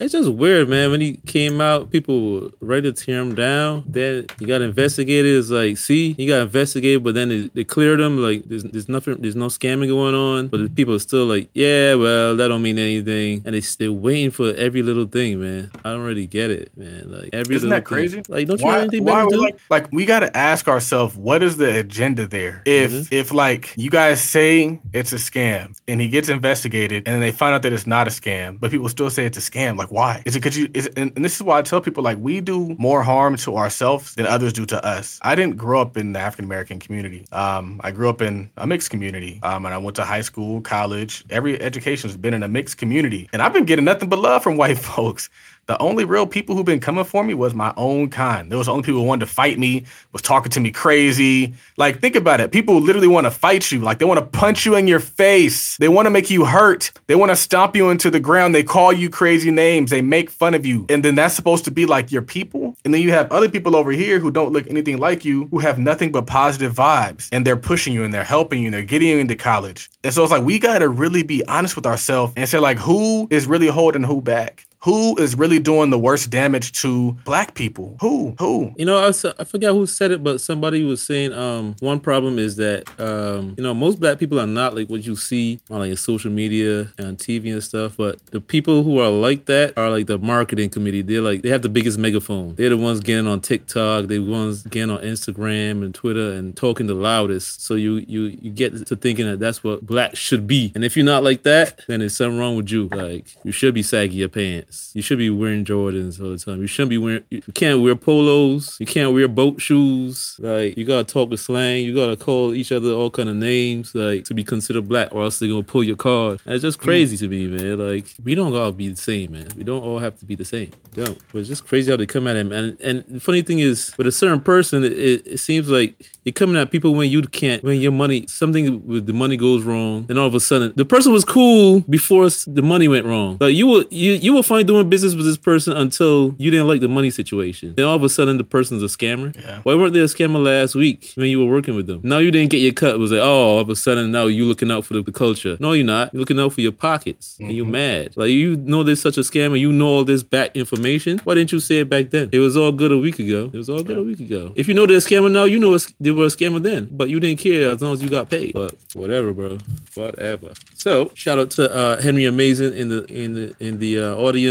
It's 0.00 0.12
just 0.12 0.30
weird, 0.30 0.68
man. 0.68 0.90
When 0.90 1.00
he 1.00 1.18
came 1.26 1.60
out, 1.60 1.90
people 1.90 2.32
were 2.32 2.50
ready 2.60 2.92
to 2.92 3.04
tear 3.04 3.20
him 3.20 3.34
down. 3.34 3.84
Then 3.86 4.26
he 4.38 4.46
got 4.46 4.62
investigated. 4.62 5.36
It's 5.38 5.50
like, 5.50 5.76
see, 5.76 6.12
he 6.14 6.26
got 6.26 6.42
investigated, 6.42 7.02
but 7.04 7.14
then 7.14 7.28
they, 7.28 7.40
they 7.54 7.64
cleared 7.64 8.00
him. 8.00 8.18
Like, 8.22 8.44
there's, 8.44 8.64
there's 8.64 8.88
nothing, 8.88 9.20
there's 9.20 9.36
no 9.36 9.46
scamming 9.46 9.88
going 9.88 10.14
on. 10.14 10.48
But 10.48 10.58
the 10.62 10.70
people 10.70 10.94
are 10.94 10.98
still 11.00 11.26
like, 11.26 11.48
yeah, 11.54 11.94
well, 11.94 12.36
that 12.36 12.48
don't 12.48 12.62
mean 12.62 12.78
anything. 12.78 13.42
And 13.44 13.54
they 13.54 13.60
still 13.60 13.92
waiting 13.94 14.30
for 14.30 14.54
every 14.54 14.82
little 14.82 15.06
thing, 15.06 15.40
man. 15.40 15.70
I 15.84 15.90
don't 15.90 16.02
really 16.02 16.26
get 16.26 16.50
it, 16.50 16.70
man. 16.76 17.10
Like 17.10 17.30
every 17.32 17.56
Isn't 17.56 17.70
that 17.70 17.84
crazy? 17.84 18.22
Thing. 18.22 18.24
Like, 18.28 18.48
don't 18.48 18.60
you 18.60 18.66
why, 18.66 18.72
have 18.74 18.82
anything 18.82 19.04
why 19.04 19.24
better 19.24 19.30
to 19.30 19.36
do? 19.36 19.42
like, 19.42 19.58
like 19.70 19.92
we 19.92 20.04
got 20.04 20.20
to 20.20 20.36
ask 20.36 20.68
ourselves 20.68 21.16
what 21.16 21.42
is 21.42 21.56
the 21.56 21.78
agenda 21.78 22.26
there 22.26 22.62
if 22.64 22.88
Mm-hmm. 22.88 23.14
if 23.14 23.32
like 23.32 23.74
you 23.76 23.90
guys 23.90 24.22
say 24.22 24.80
it's 24.94 25.12
a 25.12 25.16
scam 25.16 25.76
and 25.86 26.00
he 26.00 26.08
gets 26.08 26.28
investigated 26.28 27.02
and 27.06 27.14
then 27.14 27.20
they 27.20 27.32
find 27.32 27.54
out 27.54 27.62
that 27.62 27.72
it's 27.72 27.86
not 27.86 28.06
a 28.06 28.10
scam 28.10 28.58
but 28.58 28.70
people 28.70 28.88
still 28.88 29.10
say 29.10 29.26
it's 29.26 29.36
a 29.36 29.40
scam 29.40 29.76
like 29.76 29.87
why? 29.90 30.22
Is 30.24 30.36
it 30.36 30.40
because 30.40 30.56
you 30.56 30.68
is 30.74 30.86
it, 30.86 30.98
and, 30.98 31.12
and 31.16 31.24
this 31.24 31.36
is 31.36 31.42
why 31.42 31.58
i 31.58 31.62
tell 31.62 31.80
people 31.80 32.02
like 32.02 32.18
we 32.18 32.40
do 32.40 32.74
more 32.78 33.02
harm 33.02 33.36
to 33.36 33.56
ourselves 33.56 34.14
than 34.14 34.26
others 34.26 34.52
do 34.52 34.66
to 34.66 34.84
us. 34.84 35.18
I 35.22 35.34
didn't 35.34 35.56
grow 35.56 35.80
up 35.80 35.96
in 35.96 36.12
the 36.12 36.18
african 36.18 36.44
american 36.44 36.78
community. 36.78 37.26
Um 37.32 37.80
i 37.84 37.90
grew 37.90 38.08
up 38.08 38.22
in 38.22 38.50
a 38.56 38.66
mixed 38.66 38.90
community. 38.90 39.40
Um 39.42 39.64
and 39.66 39.74
i 39.74 39.78
went 39.78 39.96
to 39.96 40.04
high 40.04 40.20
school 40.20 40.60
college. 40.60 41.24
Every 41.30 41.60
education 41.60 42.08
has 42.08 42.16
been 42.16 42.34
in 42.34 42.42
a 42.42 42.48
mixed 42.48 42.78
community. 42.78 43.28
And 43.32 43.42
i've 43.42 43.52
been 43.52 43.64
getting 43.64 43.84
nothing 43.84 44.08
but 44.08 44.18
love 44.18 44.42
from 44.42 44.56
white 44.56 44.78
folks 44.92 45.30
the 45.68 45.80
only 45.82 46.06
real 46.06 46.26
people 46.26 46.56
who've 46.56 46.64
been 46.64 46.80
coming 46.80 47.04
for 47.04 47.22
me 47.22 47.34
was 47.34 47.54
my 47.54 47.74
own 47.76 48.08
kind. 48.08 48.50
There 48.50 48.56
was 48.56 48.66
the 48.66 48.72
only 48.72 48.84
people 48.84 49.02
who 49.02 49.06
wanted 49.06 49.26
to 49.26 49.32
fight 49.32 49.58
me, 49.58 49.84
was 50.12 50.22
talking 50.22 50.50
to 50.52 50.60
me 50.60 50.70
crazy. 50.70 51.52
Like, 51.76 52.00
think 52.00 52.16
about 52.16 52.40
it. 52.40 52.52
People 52.52 52.80
literally 52.80 53.06
want 53.06 53.26
to 53.26 53.30
fight 53.30 53.70
you. 53.70 53.80
Like, 53.80 53.98
they 53.98 54.06
want 54.06 54.18
to 54.18 54.26
punch 54.26 54.64
you 54.64 54.76
in 54.76 54.88
your 54.88 54.98
face. 54.98 55.76
They 55.76 55.88
want 55.88 56.06
to 56.06 56.10
make 56.10 56.30
you 56.30 56.46
hurt. 56.46 56.90
They 57.06 57.14
want 57.14 57.32
to 57.32 57.36
stomp 57.36 57.76
you 57.76 57.90
into 57.90 58.10
the 58.10 58.18
ground. 58.18 58.54
They 58.54 58.62
call 58.62 58.94
you 58.94 59.10
crazy 59.10 59.50
names. 59.50 59.90
They 59.90 60.00
make 60.00 60.30
fun 60.30 60.54
of 60.54 60.64
you. 60.64 60.86
And 60.88 61.04
then 61.04 61.16
that's 61.16 61.34
supposed 61.34 61.66
to 61.66 61.70
be 61.70 61.84
like 61.84 62.10
your 62.10 62.22
people. 62.22 62.74
And 62.86 62.94
then 62.94 63.02
you 63.02 63.10
have 63.10 63.30
other 63.30 63.50
people 63.50 63.76
over 63.76 63.92
here 63.92 64.20
who 64.20 64.30
don't 64.30 64.52
look 64.52 64.66
anything 64.70 64.96
like 64.96 65.26
you, 65.26 65.48
who 65.50 65.58
have 65.58 65.78
nothing 65.78 66.12
but 66.12 66.26
positive 66.26 66.72
vibes. 66.72 67.28
And 67.30 67.46
they're 67.46 67.58
pushing 67.58 67.92
you 67.92 68.04
and 68.04 68.14
they're 68.14 68.24
helping 68.24 68.62
you 68.62 68.68
and 68.68 68.74
they're 68.74 68.82
getting 68.84 69.08
you 69.08 69.18
into 69.18 69.36
college. 69.36 69.90
And 70.02 70.14
so 70.14 70.22
it's 70.22 70.32
like, 70.32 70.44
we 70.44 70.58
got 70.58 70.78
to 70.78 70.88
really 70.88 71.22
be 71.22 71.44
honest 71.44 71.76
with 71.76 71.84
ourselves 71.84 72.32
and 72.36 72.48
say, 72.48 72.58
like, 72.58 72.78
who 72.78 73.28
is 73.30 73.46
really 73.46 73.66
holding 73.66 74.02
who 74.02 74.22
back? 74.22 74.64
Who 74.82 75.16
is 75.16 75.36
really 75.36 75.58
doing 75.58 75.90
the 75.90 75.98
worst 75.98 76.30
damage 76.30 76.72
to 76.82 77.12
black 77.24 77.54
people? 77.54 77.96
Who? 78.00 78.36
Who? 78.38 78.72
You 78.76 78.86
know, 78.86 78.98
I, 78.98 79.08
I 79.08 79.44
forget 79.44 79.72
who 79.72 79.86
said 79.86 80.12
it, 80.12 80.22
but 80.22 80.40
somebody 80.40 80.84
was 80.84 81.02
saying 81.02 81.32
um 81.32 81.74
one 81.80 81.98
problem 81.98 82.38
is 82.38 82.56
that 82.56 82.88
um 83.00 83.54
you 83.56 83.62
know 83.62 83.74
most 83.74 83.98
black 83.98 84.18
people 84.18 84.38
are 84.38 84.46
not 84.46 84.76
like 84.76 84.88
what 84.88 85.04
you 85.04 85.16
see 85.16 85.58
on 85.68 85.80
like 85.80 85.98
social 85.98 86.30
media 86.30 86.92
and 86.96 87.18
TV 87.18 87.52
and 87.52 87.62
stuff, 87.62 87.96
but 87.96 88.24
the 88.26 88.40
people 88.40 88.84
who 88.84 89.00
are 89.00 89.10
like 89.10 89.46
that 89.46 89.76
are 89.76 89.90
like 89.90 90.06
the 90.06 90.18
marketing 90.18 90.70
committee. 90.70 91.02
They're 91.02 91.22
like 91.22 91.42
they 91.42 91.48
have 91.48 91.62
the 91.62 91.68
biggest 91.68 91.98
megaphone. 91.98 92.54
They're 92.54 92.70
the 92.70 92.76
ones 92.76 93.00
getting 93.00 93.26
on 93.26 93.40
TikTok. 93.40 94.06
They're 94.06 94.20
the 94.20 94.30
ones 94.30 94.62
getting 94.62 94.90
on 94.90 95.02
Instagram 95.02 95.82
and 95.82 95.92
Twitter 95.92 96.32
and 96.32 96.56
talking 96.56 96.86
the 96.86 96.94
loudest. 96.94 97.64
So 97.64 97.74
you 97.74 97.96
you 98.06 98.38
you 98.40 98.50
get 98.52 98.86
to 98.86 98.94
thinking 98.94 99.26
that 99.26 99.40
that's 99.40 99.64
what 99.64 99.84
black 99.84 100.14
should 100.14 100.46
be. 100.46 100.70
And 100.76 100.84
if 100.84 100.96
you're 100.96 101.04
not 101.04 101.24
like 101.24 101.42
that, 101.42 101.80
then 101.88 101.98
there's 101.98 102.16
something 102.16 102.38
wrong 102.38 102.56
with 102.56 102.70
you. 102.70 102.86
Like 102.88 103.26
you 103.42 103.50
should 103.50 103.74
be 103.74 103.82
saggy 103.82 104.16
your 104.16 104.28
pants. 104.28 104.67
Pants. 104.68 104.92
You 104.94 105.02
should 105.02 105.18
be 105.18 105.30
wearing 105.30 105.64
Jordans 105.64 106.20
all 106.20 106.30
the 106.30 106.38
time. 106.38 106.60
You 106.60 106.66
shouldn't 106.66 106.90
be 106.90 106.98
wearing. 106.98 107.24
You 107.30 107.42
can't 107.54 107.80
wear 107.82 107.94
polos. 107.96 108.76
You 108.80 108.86
can't 108.86 109.12
wear 109.12 109.28
boat 109.28 109.60
shoes. 109.60 110.36
Like 110.38 110.76
you 110.76 110.84
gotta 110.84 111.04
talk 111.04 111.30
with 111.30 111.40
slang. 111.40 111.84
You 111.84 111.94
gotta 111.94 112.16
call 112.16 112.54
each 112.54 112.72
other 112.72 112.92
all 112.92 113.10
kind 113.10 113.28
of 113.28 113.36
names, 113.36 113.94
like 113.94 114.24
to 114.24 114.34
be 114.34 114.44
considered 114.44 114.88
black, 114.88 115.14
or 115.14 115.22
else 115.22 115.38
they're 115.38 115.48
gonna 115.48 115.62
pull 115.62 115.84
your 115.84 115.96
card. 115.96 116.40
And 116.44 116.54
it's 116.54 116.62
just 116.62 116.78
crazy 116.78 117.16
to 117.18 117.28
me, 117.28 117.46
man. 117.46 117.78
Like 117.78 118.06
we 118.22 118.34
don't 118.34 118.54
all 118.54 118.72
be 118.72 118.88
the 118.88 118.96
same, 118.96 119.32
man. 119.32 119.48
We 119.56 119.64
don't 119.64 119.82
all 119.82 119.98
have 119.98 120.18
to 120.18 120.24
be 120.24 120.34
the 120.34 120.44
same. 120.44 120.70
Don't. 120.94 121.18
But 121.32 121.40
it's 121.40 121.48
just 121.48 121.66
crazy 121.66 121.90
how 121.90 121.96
they 121.96 122.06
come 122.06 122.26
at 122.26 122.36
him. 122.36 122.52
And 122.52 122.80
and 122.80 123.04
the 123.08 123.20
funny 123.20 123.42
thing 123.42 123.58
is, 123.58 123.94
with 123.96 124.06
a 124.06 124.12
certain 124.12 124.40
person, 124.40 124.84
it, 124.84 124.92
it 124.92 125.40
seems 125.40 125.68
like 125.68 125.94
you're 126.24 126.32
coming 126.32 126.56
at 126.60 126.70
people 126.70 126.94
when 126.94 127.10
you 127.10 127.22
can't, 127.22 127.62
when 127.62 127.80
your 127.80 127.92
money, 127.92 128.26
something 128.26 128.86
with 128.86 129.06
the 129.06 129.12
money 129.12 129.36
goes 129.36 129.62
wrong, 129.62 130.06
and 130.08 130.18
all 130.18 130.26
of 130.26 130.34
a 130.34 130.40
sudden 130.40 130.72
the 130.76 130.84
person 130.84 131.12
was 131.12 131.24
cool 131.24 131.80
before 131.80 132.28
the 132.46 132.62
money 132.62 132.88
went 132.88 133.06
wrong. 133.06 133.38
Like 133.40 133.54
you 133.54 133.66
were 133.66 133.84
you 133.90 134.12
you 134.14 134.34
were 134.34 134.42
fine 134.58 134.66
doing 134.66 134.88
business 134.88 135.14
with 135.14 135.24
this 135.24 135.36
person 135.36 135.76
until 135.76 136.34
you 136.38 136.50
didn't 136.50 136.66
like 136.66 136.80
the 136.80 136.88
money 136.88 137.10
situation. 137.10 137.74
Then 137.74 137.84
all 137.84 137.96
of 137.96 138.02
a 138.02 138.08
sudden 138.08 138.38
the 138.38 138.44
person's 138.44 138.82
a 138.82 138.86
scammer. 138.86 139.34
Yeah. 139.36 139.60
Why 139.62 139.74
weren't 139.74 139.94
they 139.94 140.00
a 140.00 140.04
scammer 140.04 140.42
last 140.42 140.74
week 140.74 141.12
when 141.14 141.28
you 141.28 141.38
were 141.38 141.50
working 141.52 141.76
with 141.76 141.86
them? 141.86 142.00
Now 142.02 142.18
you 142.18 142.30
didn't 142.30 142.50
get 142.50 142.58
your 142.58 142.72
cut. 142.72 142.94
It 142.94 142.98
was 142.98 143.12
like, 143.12 143.20
oh, 143.20 143.48
all 143.48 143.60
of 143.60 143.68
a 143.68 143.76
sudden 143.76 144.10
now 144.10 144.26
you 144.26 144.44
looking 144.44 144.70
out 144.70 144.84
for 144.84 144.94
the, 144.94 145.02
the 145.02 145.12
culture. 145.12 145.56
No, 145.60 145.72
you're 145.72 145.86
not. 145.86 146.12
You're 146.12 146.20
looking 146.20 146.40
out 146.40 146.52
for 146.52 146.60
your 146.60 146.72
pockets, 146.72 147.36
and 147.38 147.52
you're 147.52 147.66
mad. 147.66 148.16
Like 148.16 148.30
you 148.30 148.56
know 148.56 148.82
there's 148.82 149.00
such 149.00 149.16
a 149.16 149.20
scammer. 149.20 149.58
You 149.58 149.72
know 149.72 149.86
all 149.86 150.04
this 150.04 150.22
back 150.22 150.56
information. 150.56 151.18
Why 151.24 151.34
didn't 151.34 151.52
you 151.52 151.60
say 151.60 151.78
it 151.80 151.88
back 151.88 152.10
then? 152.10 152.30
It 152.32 152.38
was 152.38 152.56
all 152.56 152.72
good 152.72 152.92
a 152.92 152.98
week 152.98 153.18
ago. 153.18 153.50
It 153.52 153.56
was 153.56 153.70
all 153.70 153.82
good 153.82 153.98
a 153.98 154.02
week 154.02 154.20
ago. 154.20 154.52
If 154.56 154.68
you 154.68 154.74
know 154.74 154.86
they're 154.86 154.96
a 154.96 155.00
scammer 155.00 155.30
now, 155.30 155.44
you 155.44 155.58
know 155.58 155.74
it's, 155.74 155.92
they 156.00 156.10
were 156.10 156.24
a 156.24 156.28
scammer 156.28 156.62
then, 156.62 156.88
but 156.90 157.08
you 157.08 157.20
didn't 157.20 157.38
care 157.38 157.70
as 157.70 157.80
long 157.80 157.94
as 157.94 158.02
you 158.02 158.08
got 158.08 158.28
paid. 158.30 158.52
But 158.52 158.74
whatever, 158.94 159.32
bro. 159.32 159.58
Whatever. 159.94 160.52
So 160.74 161.10
shout 161.14 161.38
out 161.38 161.50
to 161.52 161.72
uh, 161.74 162.00
Henry 162.00 162.24
Amazing 162.24 162.76
in 162.76 162.88
the 162.88 163.04
in 163.04 163.34
the 163.34 163.54
in 163.60 163.78
the 163.78 164.00
uh, 164.00 164.14
audience. 164.16 164.47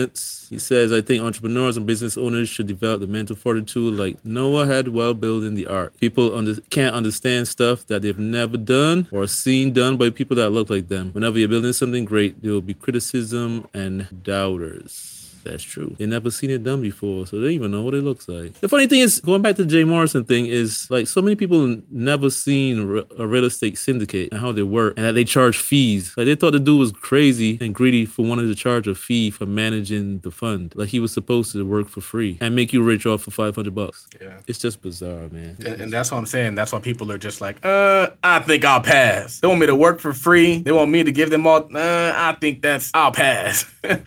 He 0.49 0.59
says, 0.59 0.93
I 0.93 1.01
think 1.01 1.23
entrepreneurs 1.23 1.77
and 1.77 1.85
business 1.85 2.17
owners 2.17 2.49
should 2.49 2.67
develop 2.67 3.01
the 3.01 3.07
mental 3.07 3.35
fortitude 3.35 3.95
like 3.95 4.23
Noah 4.23 4.65
had 4.65 4.89
while 4.89 5.13
building 5.13 5.55
the 5.55 5.67
ark. 5.67 5.97
People 5.99 6.35
under, 6.35 6.55
can't 6.69 6.95
understand 6.95 7.47
stuff 7.47 7.85
that 7.87 8.01
they've 8.01 8.17
never 8.17 8.57
done 8.57 9.07
or 9.11 9.27
seen 9.27 9.73
done 9.73 9.97
by 9.97 10.09
people 10.09 10.35
that 10.37 10.51
look 10.51 10.69
like 10.69 10.87
them. 10.87 11.11
Whenever 11.13 11.39
you're 11.39 11.49
building 11.49 11.73
something 11.73 12.05
great, 12.05 12.41
there 12.41 12.51
will 12.51 12.61
be 12.61 12.73
criticism 12.73 13.67
and 13.73 14.23
doubters. 14.23 15.16
That's 15.47 15.63
true. 15.63 15.95
They 15.97 16.05
never 16.05 16.29
seen 16.29 16.49
it 16.49 16.63
done 16.63 16.81
before, 16.81 17.25
so 17.25 17.37
they 17.37 17.43
don't 17.43 17.51
even 17.51 17.71
know 17.71 17.81
what 17.81 17.93
it 17.93 18.03
looks 18.03 18.27
like. 18.27 18.53
The 18.59 18.67
funny 18.67 18.87
thing 18.87 18.99
is, 18.99 19.21
going 19.21 19.41
back 19.41 19.55
to 19.55 19.63
the 19.63 19.69
Jay 19.69 19.83
Morrison 19.83 20.25
thing, 20.25 20.45
is 20.45 20.89
like 20.91 21.07
so 21.07 21.21
many 21.21 21.35
people 21.35 21.77
never 21.89 22.29
seen 22.29 22.79
a 23.17 23.25
real 23.25 23.45
estate 23.45 23.77
syndicate 23.77 24.29
and 24.31 24.41
how 24.41 24.51
they 24.51 24.63
work, 24.63 24.95
and 24.97 25.05
that 25.05 25.13
they 25.13 25.23
charge 25.23 25.57
fees. 25.57 26.13
Like 26.17 26.25
they 26.25 26.35
thought 26.35 26.51
the 26.51 26.59
dude 26.59 26.79
was 26.79 26.91
crazy 26.91 27.57
and 27.61 27.73
greedy 27.73 28.05
for 28.05 28.25
wanting 28.25 28.47
to 28.47 28.55
charge 28.55 28.87
a 28.87 28.95
fee 28.95 29.31
for 29.31 29.45
managing 29.45 30.19
the 30.19 30.31
fund. 30.31 30.73
Like 30.75 30.89
he 30.89 30.99
was 30.99 31.13
supposed 31.13 31.53
to 31.53 31.65
work 31.65 31.87
for 31.87 32.01
free 32.01 32.37
and 32.41 32.55
make 32.55 32.73
you 32.73 32.83
rich 32.83 33.05
off 33.05 33.23
for 33.23 33.31
five 33.31 33.55
hundred 33.55 33.75
bucks. 33.75 34.07
Yeah. 34.21 34.39
It's 34.47 34.59
just 34.59 34.81
bizarre, 34.81 35.29
man. 35.29 35.55
And, 35.65 35.81
and 35.81 35.93
that's 35.93 36.11
what 36.11 36.17
I'm 36.17 36.25
saying. 36.25 36.55
That's 36.55 36.71
why 36.71 36.79
people 36.79 37.11
are 37.11 37.17
just 37.17 37.41
like, 37.41 37.65
uh, 37.65 38.09
I 38.23 38.39
think 38.39 38.65
I'll 38.65 38.81
pass. 38.81 39.39
They 39.39 39.47
want 39.47 39.59
me 39.61 39.67
to 39.67 39.75
work 39.75 39.99
for 39.99 40.13
free. 40.13 40.59
They 40.59 40.71
want 40.71 40.91
me 40.91 41.03
to 41.03 41.11
give 41.11 41.29
them 41.29 41.47
all. 41.47 41.67
Uh, 41.73 42.13
I 42.15 42.35
think 42.39 42.61
that's 42.61 42.91
I'll 42.93 43.11
pass. 43.11 43.65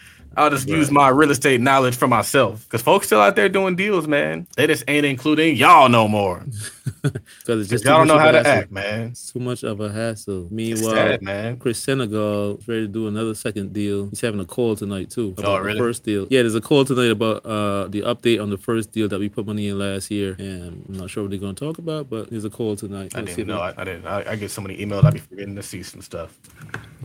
I'll 0.40 0.50
just 0.50 0.68
use 0.68 0.90
my 0.90 1.08
real 1.08 1.30
estate 1.30 1.60
knowledge 1.60 1.96
for 1.96 2.08
myself. 2.08 2.68
Cause 2.68 2.82
folks 2.82 3.06
still 3.06 3.20
out 3.20 3.36
there 3.36 3.48
doing 3.48 3.76
deals, 3.76 4.06
man. 4.08 4.46
They 4.56 4.66
just 4.66 4.84
ain't 4.88 5.04
including 5.06 5.56
y'all 5.56 5.88
no 5.88 6.08
more. 6.08 6.44
Because 7.02 7.62
it's 7.62 7.70
just 7.70 7.84
Y'all 7.86 7.96
don't 7.98 8.08
know 8.08 8.18
how 8.18 8.30
to 8.30 8.38
hassle. 8.38 8.52
act, 8.52 8.70
man. 8.72 9.08
It's 9.12 9.32
too 9.32 9.38
much 9.38 9.62
of 9.62 9.80
a 9.80 9.90
hassle. 9.90 10.48
Meanwhile, 10.50 10.92
sad, 10.92 11.22
man. 11.22 11.56
Chris 11.56 11.78
Senegal 11.78 12.58
is 12.58 12.68
ready 12.68 12.82
to 12.82 12.88
do 12.88 13.08
another 13.08 13.34
second 13.34 13.72
deal. 13.72 14.10
He's 14.10 14.20
having 14.20 14.38
a 14.40 14.44
call 14.44 14.76
tonight 14.76 15.08
too. 15.08 15.28
About 15.38 15.62
Oh, 15.62 15.64
the 15.72 15.78
first 15.78 16.04
deal. 16.04 16.26
Yeah, 16.28 16.42
there's 16.42 16.54
a 16.54 16.60
call 16.60 16.84
tonight 16.84 17.10
about 17.10 17.46
uh 17.46 17.86
the 17.88 18.02
update 18.02 18.42
on 18.42 18.50
the 18.50 18.58
first 18.58 18.92
deal 18.92 19.08
that 19.08 19.18
we 19.18 19.30
put 19.30 19.46
money 19.46 19.68
in 19.68 19.78
last 19.78 20.10
year. 20.10 20.36
And 20.38 20.84
I'm 20.90 20.94
not 20.98 21.08
sure 21.08 21.22
what 21.22 21.30
they're 21.30 21.38
gonna 21.38 21.54
talk 21.54 21.78
about, 21.78 22.10
but 22.10 22.28
there's 22.28 22.44
a 22.44 22.50
call 22.50 22.76
tonight. 22.76 23.12
I 23.14 23.20
Let's 23.20 23.34
didn't 23.34 23.48
know. 23.48 23.60
I, 23.60 23.72
I 23.78 23.84
didn't. 23.84 24.06
I, 24.06 24.32
I 24.32 24.36
get 24.36 24.50
so 24.50 24.60
many 24.60 24.76
emails. 24.76 25.04
I 25.04 25.10
be 25.10 25.20
forgetting 25.20 25.56
to 25.56 25.62
see 25.62 25.82
some 25.82 26.02
stuff. 26.02 26.38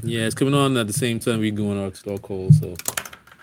Yeah, 0.03 0.25
it's 0.25 0.35
coming 0.35 0.53
on 0.55 0.75
at 0.75 0.87
the 0.87 0.93
same 0.93 1.19
time 1.19 1.39
we 1.39 1.51
going 1.51 1.79
our, 1.79 1.91
our 2.11 2.17
call, 2.17 2.51
so 2.51 2.75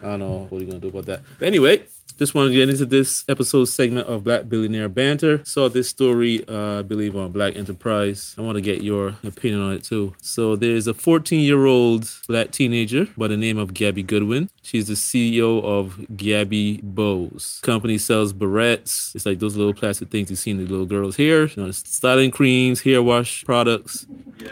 I 0.03 0.07
don't 0.07 0.21
know 0.21 0.47
what 0.49 0.59
are 0.59 0.65
you 0.65 0.67
gonna 0.67 0.81
do 0.81 0.88
about 0.88 1.07
that. 1.07 1.23
But 1.38 1.47
anyway, 1.47 1.85
just 2.19 2.35
want 2.35 2.51
to 2.51 2.55
get 2.55 2.69
into 2.69 2.87
this 2.87 3.25
episode 3.29 3.65
segment 3.65 4.07
of 4.07 4.25
Black 4.25 4.49
Billionaire 4.49 4.88
Banter. 4.88 5.45
Saw 5.45 5.69
this 5.69 5.88
story, 5.88 6.47
uh, 6.47 6.81
I 6.81 6.83
believe, 6.83 7.17
on 7.17 7.33
Black 7.33 7.57
Enterprise. 7.57 8.35
I 8.38 8.43
want 8.43 8.57
to 8.57 8.61
get 8.61 8.83
your 8.83 9.17
opinion 9.25 9.61
on 9.61 9.73
it 9.73 9.83
too. 9.85 10.15
So 10.21 10.55
there's 10.55 10.87
a 10.87 10.95
14 10.95 11.41
year 11.41 11.67
old 11.67 12.09
black 12.29 12.51
teenager 12.51 13.09
by 13.17 13.29
the 13.29 13.37
name 13.37 13.59
of 13.59 13.75
Gabby 13.75 14.03
Goodwin. 14.03 14.51
She's 14.62 14.88
the 14.88 14.95
CEO 14.95 15.65
of 15.65 16.17
Gabby 16.17 16.81
Bows. 16.83 17.61
Company 17.62 17.99
sells 17.99 18.33
barrettes. 18.33 19.15
It's 19.15 19.27
like 19.27 19.38
those 19.38 19.57
little 19.57 19.75
plastic 19.75 20.11
things 20.11 20.31
you 20.31 20.37
see 20.37 20.53
in 20.53 20.59
the 20.59 20.71
little 20.71 20.87
girls' 20.87 21.17
hair. 21.17 21.47
You 21.47 21.65
know, 21.65 21.71
styling 21.73 22.31
creams, 22.31 22.83
hair 22.83 23.03
wash 23.03 23.45
products, 23.45 24.07